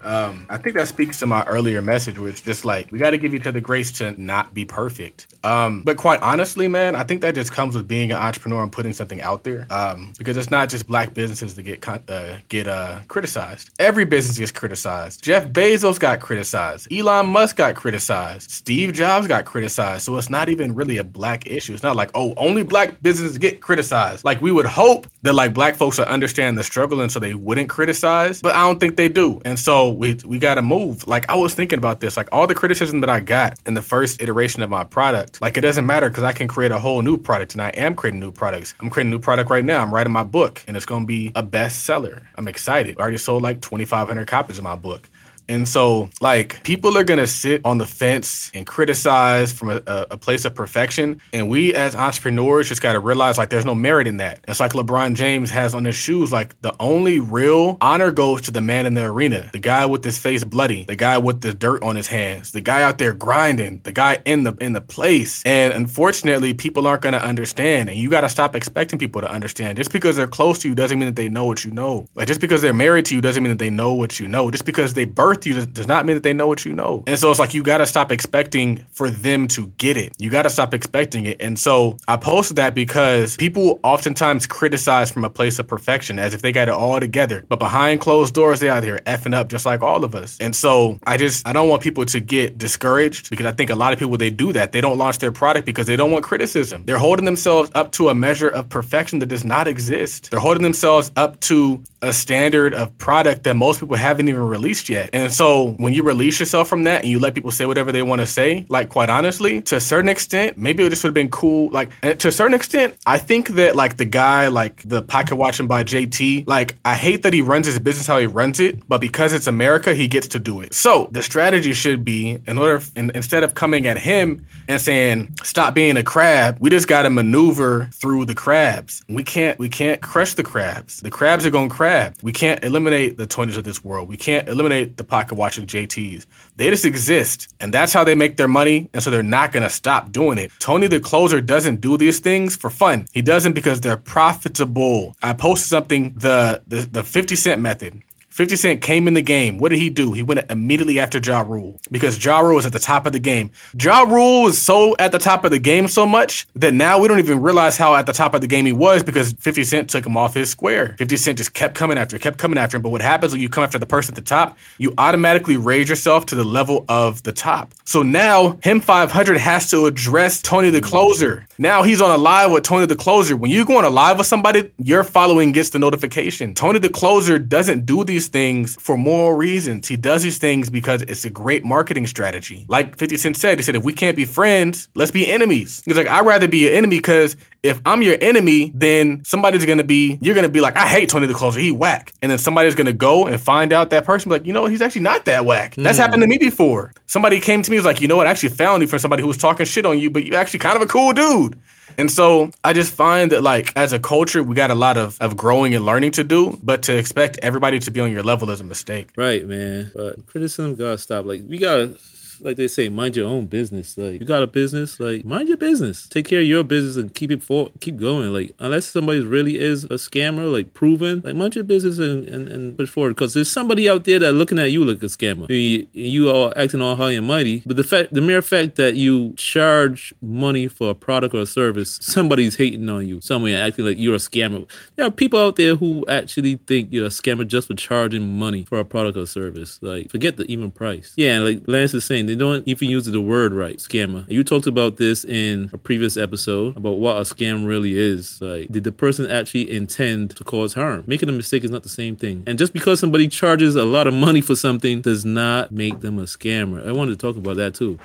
Um, 0.03 0.47
I 0.49 0.57
think 0.59 0.77
that 0.77 0.89
speaks 0.89 1.19
to 1.21 1.27
my 1.27 1.45
earlier 1.45 1.83
message, 1.83 2.19
which 2.19 2.45
just 2.45 2.65
like 2.65 2.91
we 2.93 2.99
got 2.99 3.11
to 3.11 3.19
give 3.19 3.35
each 3.35 3.47
other 3.47 3.61
grace 3.61 3.91
to 3.93 4.21
not 4.21 4.55
be 4.55 4.65
perfect. 4.65 5.27
Um, 5.45 5.83
but 5.83 5.97
quite 5.97 6.21
honestly, 6.23 6.69
man, 6.69 6.97
I 6.97 7.05
think 7.05 7.21
that 7.23 7.35
just 7.35 7.53
comes 7.53 7.77
with 7.77 7.89
being 7.89 8.11
an 8.11 8.19
entrepreneur 8.19 8.63
and 8.63 8.73
putting 8.73 8.93
something 8.93 9.21
out 9.21 9.45
there. 9.45 9.67
Um, 9.71 10.13
because 10.19 10.37
it's 10.37 10.51
not 10.51 10.69
just 10.69 10.87
black 10.87 11.15
businesses 11.15 11.55
that 11.55 11.63
get 11.63 11.87
uh, 11.89 12.39
get 12.49 12.67
uh, 12.67 13.01
criticized. 13.09 13.71
Every 13.79 14.05
business 14.05 14.39
gets 14.39 14.53
criticized. 14.53 15.23
Jeff 15.23 15.49
Bezos 15.49 15.99
got 15.99 16.21
criticized. 16.21 16.93
Elon 16.93 17.27
Musk 17.27 17.57
got 17.57 17.75
criticized. 17.75 18.51
Steve 18.51 18.93
Jobs 18.93 19.27
got 19.27 19.45
criticized. 19.45 20.05
So 20.05 20.17
it's 20.17 20.31
not 20.31 20.49
even 20.49 20.75
really 20.75 20.99
a 20.99 21.05
black 21.05 21.47
issue. 21.47 21.75
It's 21.75 21.83
not 21.83 21.97
like 21.97 22.11
oh, 22.15 22.35
only 22.37 22.63
black 22.63 23.03
businesses 23.03 23.39
get 23.39 23.61
criticized. 23.61 24.25
Like 24.25 24.41
we 24.41 24.53
would 24.53 24.67
hope 24.67 25.07
that 25.23 25.35
like 25.35 25.55
black 25.55 25.77
folks 25.77 25.99
would 25.99 26.09
understand 26.09 26.59
the 26.59 26.65
struggle 26.65 27.01
and 27.01 27.11
so 27.11 27.19
they 27.19 27.35
wouldn't 27.35 27.69
criticize, 27.69 28.41
but 28.41 28.55
I 28.55 28.63
don't 28.63 28.81
think 28.81 28.97
they 28.97 29.09
do. 29.09 29.41
And 29.45 29.59
so 29.59 29.88
we 29.91 30.14
we 30.24 30.39
got 30.39 30.55
to 30.55 30.62
move. 30.62 31.07
Like 31.07 31.28
I 31.28 31.36
was 31.36 31.55
thinking 31.55 31.78
about 31.78 32.01
this, 32.01 32.16
like 32.16 32.28
all 32.32 32.47
the 32.47 32.55
criticism 32.55 33.01
that 33.01 33.11
I 33.11 33.20
got 33.20 33.59
in 33.66 33.74
the 33.74 33.82
first 33.82 34.20
iteration 34.22 34.62
of 34.62 34.70
my 34.70 34.84
product, 34.84 35.41
like 35.41 35.57
it 35.57 35.62
doesn't 35.62 35.86
matter 35.86 36.09
because 36.09 36.24
I 36.24 36.32
can 36.32 36.49
create 36.49 36.72
a 36.72 36.78
whole 36.78 37.03
new 37.03 37.16
product, 37.16 37.53
and 37.53 37.62
I 37.62 37.70
am 37.70 37.95
creating 37.95 38.20
new 38.20 38.32
products. 38.32 38.74
I'm 38.80 38.91
creating 38.91 39.12
a 39.12 39.14
new 39.16 39.20
product 39.20 39.51
right 39.51 39.64
now. 39.64 39.82
I'm 39.82 39.93
writing 39.93 40.12
my 40.12 40.24
book, 40.24 40.62
and 40.66 40.76
it's 40.76 40.86
gonna 40.86 41.07
be 41.07 41.32
a 41.34 41.43
bestseller. 41.43 42.22
I'm 42.36 42.49
excited. 42.49 42.97
I 42.99 43.03
already 43.03 43.18
sold 43.18 43.43
like 43.43 43.61
2,500 43.61 44.26
copies 44.26 44.59
of 44.59 44.64
my 44.64 44.76
book. 44.76 45.09
And 45.49 45.67
so, 45.67 46.11
like, 46.21 46.63
people 46.63 46.97
are 46.99 47.05
gonna 47.05 47.27
sit 47.27 47.63
on 47.65 47.79
the 47.79 47.87
fence 47.87 48.51
and 48.55 48.67
criticize 48.67 49.53
from 49.53 49.71
a, 49.71 49.83
a, 49.87 50.19
place 50.19 50.45
of 50.45 50.55
perfection. 50.55 51.21
And 51.33 51.49
we 51.49 51.75
as 51.75 51.95
entrepreneurs 51.95 52.69
just 52.69 52.83
gotta 52.83 53.01
realize 53.01 53.39
like 53.39 53.51
there's 53.51 53.65
no 53.65 53.75
merit 53.75 54.07
in 54.07 54.19
that. 54.19 54.41
It's 54.47 54.61
like 54.61 54.73
LeBron 54.73 55.15
James 55.15 55.51
has 55.51 55.75
on 55.75 55.85
his 55.85 55.95
shoes, 55.95 56.33
like 56.33 56.61
the 56.61 56.75
only 56.81 57.21
real 57.21 57.79
honor 57.81 58.11
goes 58.11 58.43
to 58.43 58.51
the 58.51 58.61
man 58.61 58.85
in 58.85 58.95
the 58.95 59.05
arena, 59.05 59.49
the 59.53 59.59
guy 59.59 59.87
with 59.87 60.05
his 60.05 60.19
face 60.19 60.45
bloody, 60.45 60.85
the 60.85 60.97
guy 60.97 61.17
with 61.19 61.41
the 61.41 61.55
dirt 61.55 61.83
on 61.83 61.97
his 61.97 62.09
hands, 62.09 62.53
the 62.53 62.61
guy 62.61 62.83
out 62.83 62.99
there 62.99 63.13
grinding, 63.13 63.81
the 63.85 63.93
guy 63.93 64.21
in 64.25 64.43
the 64.43 64.55
in 64.61 64.73
the 64.73 64.81
place. 64.81 65.43
And 65.45 65.73
unfortunately, 65.73 66.53
people 66.53 66.87
aren't 66.87 67.03
gonna 67.03 67.19
understand. 67.19 67.89
And 67.89 67.99
you 67.99 68.11
gotta 68.11 68.29
stop 68.29 68.55
expecting 68.55 68.99
people 68.99 69.21
to 69.21 69.31
understand. 69.31 69.79
Just 69.79 69.93
because 69.93 70.17
they're 70.17 70.27
close 70.27 70.59
to 70.61 70.69
you 70.69 70.75
doesn't 70.75 70.99
mean 70.99 71.07
that 71.07 71.17
they 71.17 71.29
know 71.29 71.47
what 71.47 71.65
you 71.65 71.71
know. 71.71 72.07
Like 72.15 72.27
just 72.27 72.41
because 72.41 72.61
they're 72.61 72.75
married 72.75 73.07
to 73.07 73.15
you 73.15 73.21
doesn't 73.21 73.43
mean 73.43 73.53
that 73.53 73.59
they 73.59 73.71
know 73.71 73.95
what 73.95 74.21
you 74.21 74.29
know. 74.29 74.51
Just 74.51 74.65
because 74.65 74.95
they 74.95 75.05
birthed 75.39 75.47
you 75.47 75.64
does- 75.66 75.86
not 75.89 76.05
mean 76.05 76.16
that 76.16 76.22
they 76.22 76.32
know 76.32 76.47
what 76.47 76.64
you 76.64 76.72
know. 76.72 77.03
And 77.07 77.18
so 77.18 77.30
it's 77.30 77.41
like 77.41 77.55
you 77.55 77.62
gotta 77.62 77.86
stop 77.86 78.12
expecting 78.12 78.84
for 78.93 79.09
them 79.11 79.49
to 79.49 79.68
get 79.78 79.97
it. 79.97 80.12
You 80.18 80.30
gotta 80.30 80.51
stop 80.51 80.74
expecting 80.74 81.24
it. 81.26 81.39
And 81.41 81.59
so 81.59 81.97
I 82.07 82.16
posted 82.16 82.57
that 82.57 82.74
because 82.74 83.36
people 83.36 83.80
oftentimes 83.82 84.47
criticize 84.47 85.11
from 85.11 85.24
a 85.24 85.30
place 85.30 85.59
of 85.59 85.66
perfection 85.66 86.18
as 86.18 86.34
if 86.34 86.43
they 86.43 86.53
got 86.53 86.68
it 86.68 86.74
all 86.74 87.01
together. 87.01 87.45
But 87.49 87.59
behind 87.59 88.01
closed 88.01 88.34
doors, 88.34 88.61
they 88.61 88.68
out 88.68 88.82
here 88.84 89.01
effing 89.07 89.34
up 89.34 89.49
just 89.49 89.64
like 89.64 89.82
all 89.82 90.05
of 90.05 90.14
us. 90.14 90.36
And 90.41 90.55
so 90.55 90.99
I 91.07 91.16
just 91.16 91.47
I 91.47 91.53
don't 91.53 91.68
want 91.68 91.82
people 91.82 92.05
to 92.05 92.20
get 92.20 92.59
discouraged 92.59 93.30
because 93.30 93.47
I 93.47 93.53
think 93.53 93.70
a 93.70 93.74
lot 93.74 93.93
of 93.93 93.99
people 93.99 94.16
they 94.18 94.30
do 94.30 94.53
that. 94.53 94.72
They 94.72 94.80
don't 94.80 94.99
launch 94.99 95.18
their 95.18 95.32
product 95.32 95.64
because 95.64 95.86
they 95.86 95.97
don't 95.97 96.11
want 96.11 96.24
criticism. 96.24 96.82
They're 96.84 96.99
holding 96.99 97.24
themselves 97.24 97.70
up 97.74 97.93
to 97.93 98.09
a 98.11 98.14
measure 98.14 98.49
of 98.49 98.68
perfection 98.68 99.20
that 99.20 99.26
does 99.26 99.45
not 99.45 99.68
exist. 99.68 100.30
They're 100.30 100.41
holding 100.41 100.62
themselves 100.62 101.11
up 101.16 101.41
to 101.41 101.82
a 102.03 102.12
standard 102.12 102.74
of 102.74 102.97
product 102.99 103.45
that 103.45 103.55
most 103.55 103.80
people 103.80 103.97
haven't 103.97 104.28
even 104.28 104.43
released 104.43 104.89
yet. 104.89 105.11
And 105.12 105.28
so 105.33 105.72
when 105.79 105.93
you 105.93 106.03
release 106.03 106.41
yourself 106.41 106.68
from 106.68 106.85
that 106.85 107.03
and 107.03 107.11
you 107.11 107.18
let 107.18 107.35
people 107.35 107.51
say 107.51 107.66
whatever 107.66 107.93
they 107.93 108.03
want 108.03 108.20
to 108.20 108.26
say, 108.26 108.66
like 108.68 108.89
quite 108.89 109.11
honestly, 109.11 109.61
to 109.62 109.76
a 109.76 109.81
certain 109.81 110.09
extent, 110.09 110.57
maybe 110.57 110.85
it 110.85 110.91
just 110.91 111.03
would 111.03 111.09
have 111.09 111.14
been 111.14 111.31
cool. 111.31 111.70
Like 111.70 111.91
to 112.01 112.29
a 112.29 112.33
certain 112.33 112.55
extent, 112.55 112.97
I 113.07 113.18
think 113.18 113.51
that 113.51 113.76
like 113.76 113.97
the 113.97 114.05
guy, 114.05 114.49
like 114.49 114.83
the 114.89 115.03
pocket 115.03 115.37
watching 115.37 115.66
by 115.66 115.85
JT, 115.85 116.47
like 116.47 116.76
I 116.85 116.95
hate 116.95 117.22
that 117.22 117.33
he 117.33 117.43
runs 117.43 117.66
his 117.66 117.79
business 117.79 118.07
how 118.07 118.18
he 118.18 118.26
runs 118.26 118.61
it, 118.61 118.87
but 118.89 119.01
because 119.01 119.33
it's 119.33 119.47
America, 119.47 119.95
he 119.95 120.09
gets 120.09 120.29
to 120.29 120.39
do 120.39 120.61
it. 120.61 120.74
So 120.74 121.09
the 121.12 121.22
strategy 121.22 121.72
should 121.72 122.05
be 122.05 122.39
in 122.47 122.59
order 122.59 122.83
in, 122.97 123.11
instead 123.14 123.45
of 123.45 123.55
coming 123.55 123.87
at 123.87 123.99
him 123.99 124.47
and 124.68 124.81
saying 124.81 125.35
stop 125.43 125.74
being 125.74 125.97
a 125.97 126.03
crab, 126.03 126.57
we 126.61 126.70
just 126.70 126.89
got 126.89 127.03
to 127.03 127.11
maneuver 127.11 127.91
through 127.93 128.24
the 128.24 128.35
crabs. 128.35 129.03
We 129.09 129.24
can't 129.24 129.59
we 129.59 129.68
can't 129.68 130.01
crush 130.01 130.35
the 130.35 130.43
crabs. 130.43 131.01
The 131.01 131.11
crabs 131.11 131.45
are 131.45 131.51
to 131.51 131.68
crab. 131.68 132.16
We 132.22 132.33
can't 132.33 132.62
eliminate 132.64 133.16
the 133.18 133.26
Tonys 133.26 133.57
of 133.57 133.64
this 133.64 133.85
world. 133.85 134.09
We 134.09 134.16
can't 134.16 134.49
eliminate 134.49 134.97
the 134.97 135.05
pocket 135.05 135.18
watching 135.33 135.66
JTs. 135.66 136.27
They 136.57 136.71
just 136.71 136.85
exist, 136.85 137.49
and 137.61 137.73
that's 137.73 137.93
how 137.93 138.05
they 138.05 138.14
make 138.14 138.37
their 138.37 138.49
money. 138.49 138.89
And 138.93 139.03
so 139.03 139.11
they're 139.11 139.23
not 139.23 139.53
gonna 139.53 139.71
stop 139.71 140.12
doing 140.12 140.39
it. 140.39 140.51
Tony 140.59 140.87
the 140.87 141.01
closer 141.01 141.41
doesn't 141.41 141.81
do 141.81 141.97
these 141.97 142.19
things 142.21 142.57
for 142.57 142.71
fun. 142.71 143.07
He 143.12 143.23
doesn't 143.23 143.53
because 143.53 143.81
they're 143.81 143.97
profitable. 143.97 145.16
I 145.23 145.33
posted 145.33 145.69
something 145.69 146.14
the 146.14 146.62
the, 146.66 146.83
the 146.83 147.03
50 147.03 147.37
cent 147.37 147.61
method. 147.61 148.03
50 148.39 148.55
Cent 148.55 148.82
came 148.82 149.09
in 149.09 149.14
the 149.14 149.20
game. 149.20 149.59
What 149.59 149.70
did 149.70 149.80
he 149.80 149.91
do? 149.91 150.12
He 150.12 150.22
went 150.22 150.49
immediately 150.49 151.01
after 151.01 151.18
Ja 151.18 151.41
Rule 151.41 151.80
because 151.91 152.24
Ja 152.24 152.39
Rule 152.39 152.64
at 152.64 152.72
the 152.72 152.78
top 152.78 153.05
of 153.05 153.12
the 153.12 153.18
game. 153.18 153.51
Ja 153.76 154.03
Rule 154.03 154.53
so 154.53 154.95
at 155.01 155.11
the 155.11 155.18
top 155.18 155.45
of 155.45 155.51
the 155.51 155.59
game 155.59 155.89
so 155.89 156.07
much 156.07 156.47
that 156.55 156.72
now 156.72 157.01
we 157.01 157.09
don't 157.09 157.18
even 157.18 157.43
realize 157.43 157.76
how 157.76 157.97
at 157.97 158.07
the 158.07 158.12
top 158.12 158.34
of 158.34 158.41
the 158.41 158.47
game 158.47 158.64
he 158.64 158.72
was 158.72 159.03
because 159.03 159.32
50 159.32 159.64
Cent 159.64 159.91
took 159.91 160.07
him 160.07 160.16
off 160.16 160.34
his 160.34 160.49
square. 160.51 160.95
50 160.99 161.16
Cent 161.16 161.39
just 161.39 161.53
kept 161.53 161.74
coming 161.74 161.99
after, 161.99 162.16
kept 162.16 162.39
coming 162.39 162.59
after 162.59 162.76
him. 162.76 162.82
But 162.84 162.91
what 162.91 163.03
happens 163.03 163.32
when 163.32 163.41
you 163.41 163.49
come 163.49 163.64
after 163.64 163.76
the 163.76 163.86
person 163.86 164.12
at 164.12 164.14
the 164.14 164.22
top, 164.22 164.57
you 164.78 164.95
automatically 164.99 165.57
raise 165.57 165.89
yourself 165.89 166.24
to 166.26 166.36
the 166.36 166.45
level 166.45 166.84
of 166.89 167.20
the 167.24 167.32
top. 167.32 167.74
So 167.86 168.05
now 168.05 168.57
him 168.62 168.80
500 168.80 169.36
has 169.36 169.68
to 169.70 169.86
address 169.86 170.41
Tony 170.41 170.70
the 170.70 170.80
closer. 170.80 171.48
Now 171.61 171.83
he's 171.83 172.01
on 172.01 172.13
a 172.13 172.17
live 172.17 172.53
with 172.53 172.63
Tony 172.63 172.87
the 172.87 172.95
closer. 172.95 173.37
When 173.37 173.51
you 173.51 173.65
go 173.65 173.79
on 173.79 173.85
a 173.85 173.91
live 173.91 174.19
with 174.19 174.29
somebody, 174.29 174.71
your 174.79 175.03
following 175.03 175.51
gets 175.51 175.71
the 175.71 175.81
notification. 175.81 176.55
Tony 176.55 176.79
the 176.79 176.89
closer 176.89 177.37
doesn't 177.37 177.85
do 177.85 178.05
these 178.05 178.29
things 178.29 178.77
for 178.77 178.97
moral 178.97 179.33
reasons. 179.33 179.89
He 179.89 179.97
does 179.97 180.23
these 180.23 180.39
things 180.39 180.71
because 180.71 181.03
it's 181.03 181.25
a 181.25 181.31
great 181.31 181.65
marketing 181.65 182.07
strategy. 182.07 182.65
Like 182.69 182.97
50 182.97 183.17
Cent 183.17 183.37
said, 183.37 183.59
he 183.59 183.65
said, 183.65 183.75
if 183.75 183.83
we 183.83 183.93
can't 183.93 184.17
be 184.17 184.25
friends, 184.25 184.89
let's 184.95 185.11
be 185.11 185.29
enemies. 185.29 185.83
He's 185.85 185.97
like, 185.97 186.07
I'd 186.07 186.25
rather 186.25 186.47
be 186.47 186.69
an 186.69 186.75
enemy 186.75 186.99
because 186.99 187.37
if 187.65 187.81
I'm 187.85 188.03
your 188.03 188.17
enemy, 188.21 188.71
then 188.73 189.25
somebody's 189.25 189.67
gonna 189.67 189.83
be, 189.83 190.19
you're 190.21 190.37
gonna 190.37 190.49
be 190.49 190.61
like, 190.61 190.77
I 190.77 190.87
hate 190.87 191.09
Tony 191.09 191.27
the 191.27 191.35
Closer, 191.35 191.59
he 191.59 191.73
whack. 191.73 192.13
And 192.23 192.31
then 192.31 192.39
somebody's 192.39 192.77
gonna 192.77 192.93
go 192.93 193.27
and 193.27 193.41
find 193.41 193.73
out 193.73 193.91
that 193.91 194.05
person, 194.05 194.29
be 194.29 194.37
like, 194.37 194.47
you 194.47 194.53
know, 194.53 194.67
he's 194.67 194.81
actually 194.81 195.03
not 195.03 195.25
that 195.25 195.45
whack. 195.45 195.75
That's 195.75 195.99
hmm. 195.99 196.03
happened 196.03 196.23
to 196.23 196.29
me 196.29 196.39
before. 196.39 196.93
Somebody 197.07 197.41
came 197.41 197.63
to 197.63 197.71
me, 197.71 197.77
was 197.77 197.85
like, 197.85 198.01
you 198.01 198.07
know 198.07 198.17
what, 198.17 198.29
I 198.29 198.31
actually 198.31 198.51
found 198.51 198.83
you 198.83 198.87
from 198.87 199.01
somebody 199.01 199.23
who 199.23 199.29
was 199.29 199.39
talking 199.39 199.67
shit 199.67 199.87
on 199.87 199.99
you, 199.99 200.09
but 200.09 200.25
you're 200.25 200.37
actually 200.37 200.61
kind 200.61 200.77
of 200.77 200.83
a 200.83 200.87
cool 200.87 201.13
dude. 201.13 201.48
And 201.97 202.11
so 202.11 202.51
I 202.62 202.72
just 202.72 202.93
find 202.93 203.32
that 203.32 203.43
like 203.43 203.72
as 203.76 203.93
a 203.93 203.99
culture, 203.99 204.43
we 204.43 204.55
got 204.55 204.70
a 204.70 204.74
lot 204.74 204.97
of, 204.97 205.16
of 205.20 205.36
growing 205.36 205.74
and 205.74 205.84
learning 205.84 206.12
to 206.12 206.24
do, 206.24 206.59
but 206.62 206.82
to 206.84 206.97
expect 206.97 207.39
everybody 207.43 207.78
to 207.80 207.91
be 207.91 208.01
on 208.01 208.12
your 208.12 208.22
level 208.22 208.51
is 208.51 208.61
a 208.61 208.64
mistake. 208.64 209.09
Right, 209.16 209.47
man. 209.47 209.91
But 209.95 210.26
criticism 210.26 210.74
gotta 210.74 210.99
stop. 210.99 211.24
Like 211.24 211.43
we 211.47 211.59
gotta 211.59 211.97
like 212.41 212.57
they 212.57 212.68
say, 212.68 212.89
mind 212.89 213.16
your 213.16 213.28
own 213.28 213.47
business. 213.47 213.97
Like 213.97 214.20
you 214.20 214.26
got 214.26 214.43
a 214.43 214.47
business, 214.47 214.99
like 215.01 215.24
mind 215.24 215.49
your 215.49 215.57
business. 215.57 216.07
Take 216.09 216.26
care 216.28 216.41
of 216.41 216.47
your 216.47 216.64
business 216.64 216.97
and 216.97 217.14
keep 217.14 217.30
it 217.30 217.43
for 217.43 217.70
keep 217.80 217.97
going. 217.97 218.32
Like 218.32 218.55
unless 218.59 218.86
somebody 218.86 219.20
really 219.20 219.59
is 219.59 219.84
a 219.84 219.99
scammer, 219.99 220.51
like 220.53 220.74
proven, 220.74 221.22
like 221.24 221.36
mind 221.36 221.55
your 221.55 221.64
business 221.64 221.99
and, 221.99 222.28
and, 222.28 222.49
and 222.49 222.76
push 222.78 222.89
forward. 222.89 223.11
Because 223.11 223.34
there's 223.34 223.51
somebody 223.51 223.89
out 223.89 224.05
there 224.05 224.18
that 224.18 224.32
looking 224.32 224.59
at 224.59 224.70
you 224.70 224.84
like 224.84 225.03
a 225.03 225.07
scammer. 225.07 225.49
You, 225.49 225.86
you 225.93 226.30
are 226.30 226.53
acting 226.57 226.80
all 226.80 226.97
high 226.97 227.12
and 227.12 227.26
mighty, 227.26 227.62
but 227.66 227.76
the 227.76 227.84
fact, 227.84 228.12
the 228.12 228.20
mere 228.20 228.43
fact 228.43 228.76
that 228.76 228.95
you 228.95 229.34
charge 229.36 230.14
money 230.20 230.68
for 230.68 230.91
a 230.91 230.95
product 230.95 231.34
or 231.34 231.43
a 231.43 231.47
service, 231.47 231.99
somebody's 232.01 232.57
hating 232.57 232.89
on 232.89 233.07
you. 233.07 233.20
Somebody 233.20 233.55
acting 233.55 233.84
like 233.84 233.99
you're 233.99 234.14
a 234.14 234.18
scammer. 234.18 234.68
There 234.97 235.07
are 235.07 235.11
people 235.11 235.41
out 235.41 235.57
there 235.57 235.76
who 235.76 236.05
actually 236.09 236.57
think 236.66 236.93
you're 236.93 237.07
a 237.07 237.11
scammer 237.11 237.47
just 237.47 237.68
for 237.68 237.74
charging 237.74 238.39
money 238.39 238.64
for 238.64 238.78
a 238.78 238.84
product 238.84 239.16
or 239.16 239.26
service. 239.26 239.78
Like 239.82 240.11
forget 240.11 240.36
the 240.36 240.45
even 240.45 240.70
price. 240.70 241.12
Yeah, 241.16 241.41
like 241.41 241.62
Lance 241.66 241.95
is 241.95 242.05
saying, 242.05 242.28
they 242.29 242.35
don't 242.35 242.66
even 242.66 242.89
use 242.89 243.07
the 243.07 243.20
word 243.20 243.53
right, 243.53 243.79
scammer. 243.79 244.24
You 244.29 244.45
talked 244.45 244.66
about 244.66 244.97
this 244.97 245.24
in 245.24 245.70
a 245.72 245.79
previous 245.79 246.16
episode 246.16 246.76
about 246.76 246.99
what 246.99 247.16
a 247.16 247.20
scam 247.20 247.66
really 247.66 247.99
is. 247.99 248.41
Like, 248.41 248.68
did 248.70 248.85
the 248.85 248.93
person 248.93 249.31
actually 249.31 249.70
intend 249.70 250.37
to 250.37 250.45
cause 250.45 250.74
harm? 250.74 251.05
Making 251.07 251.29
a 251.29 251.33
mistake 251.33 251.64
is 251.64 251.70
not 251.70 251.83
the 251.83 251.89
same 251.89 252.16
thing. 252.16 252.43
And 252.47 252.59
just 252.59 252.72
because 252.72 253.01
somebody 253.01 253.29
charges 253.29 253.76
a 253.76 253.85
lot 253.85 254.07
of 254.07 254.14
money 254.14 254.41
for 254.41 254.57
something 254.57 255.01
does 255.01 255.24
not 255.24 255.72
make 255.72 256.01
them 256.01 256.18
a 256.18 256.24
scammer. 256.24 256.87
I 256.87 256.93
wanted 256.93 257.12
to 257.12 257.26
talk 257.26 257.37
about 257.37 257.57
that 257.57 257.74
too. 257.74 257.99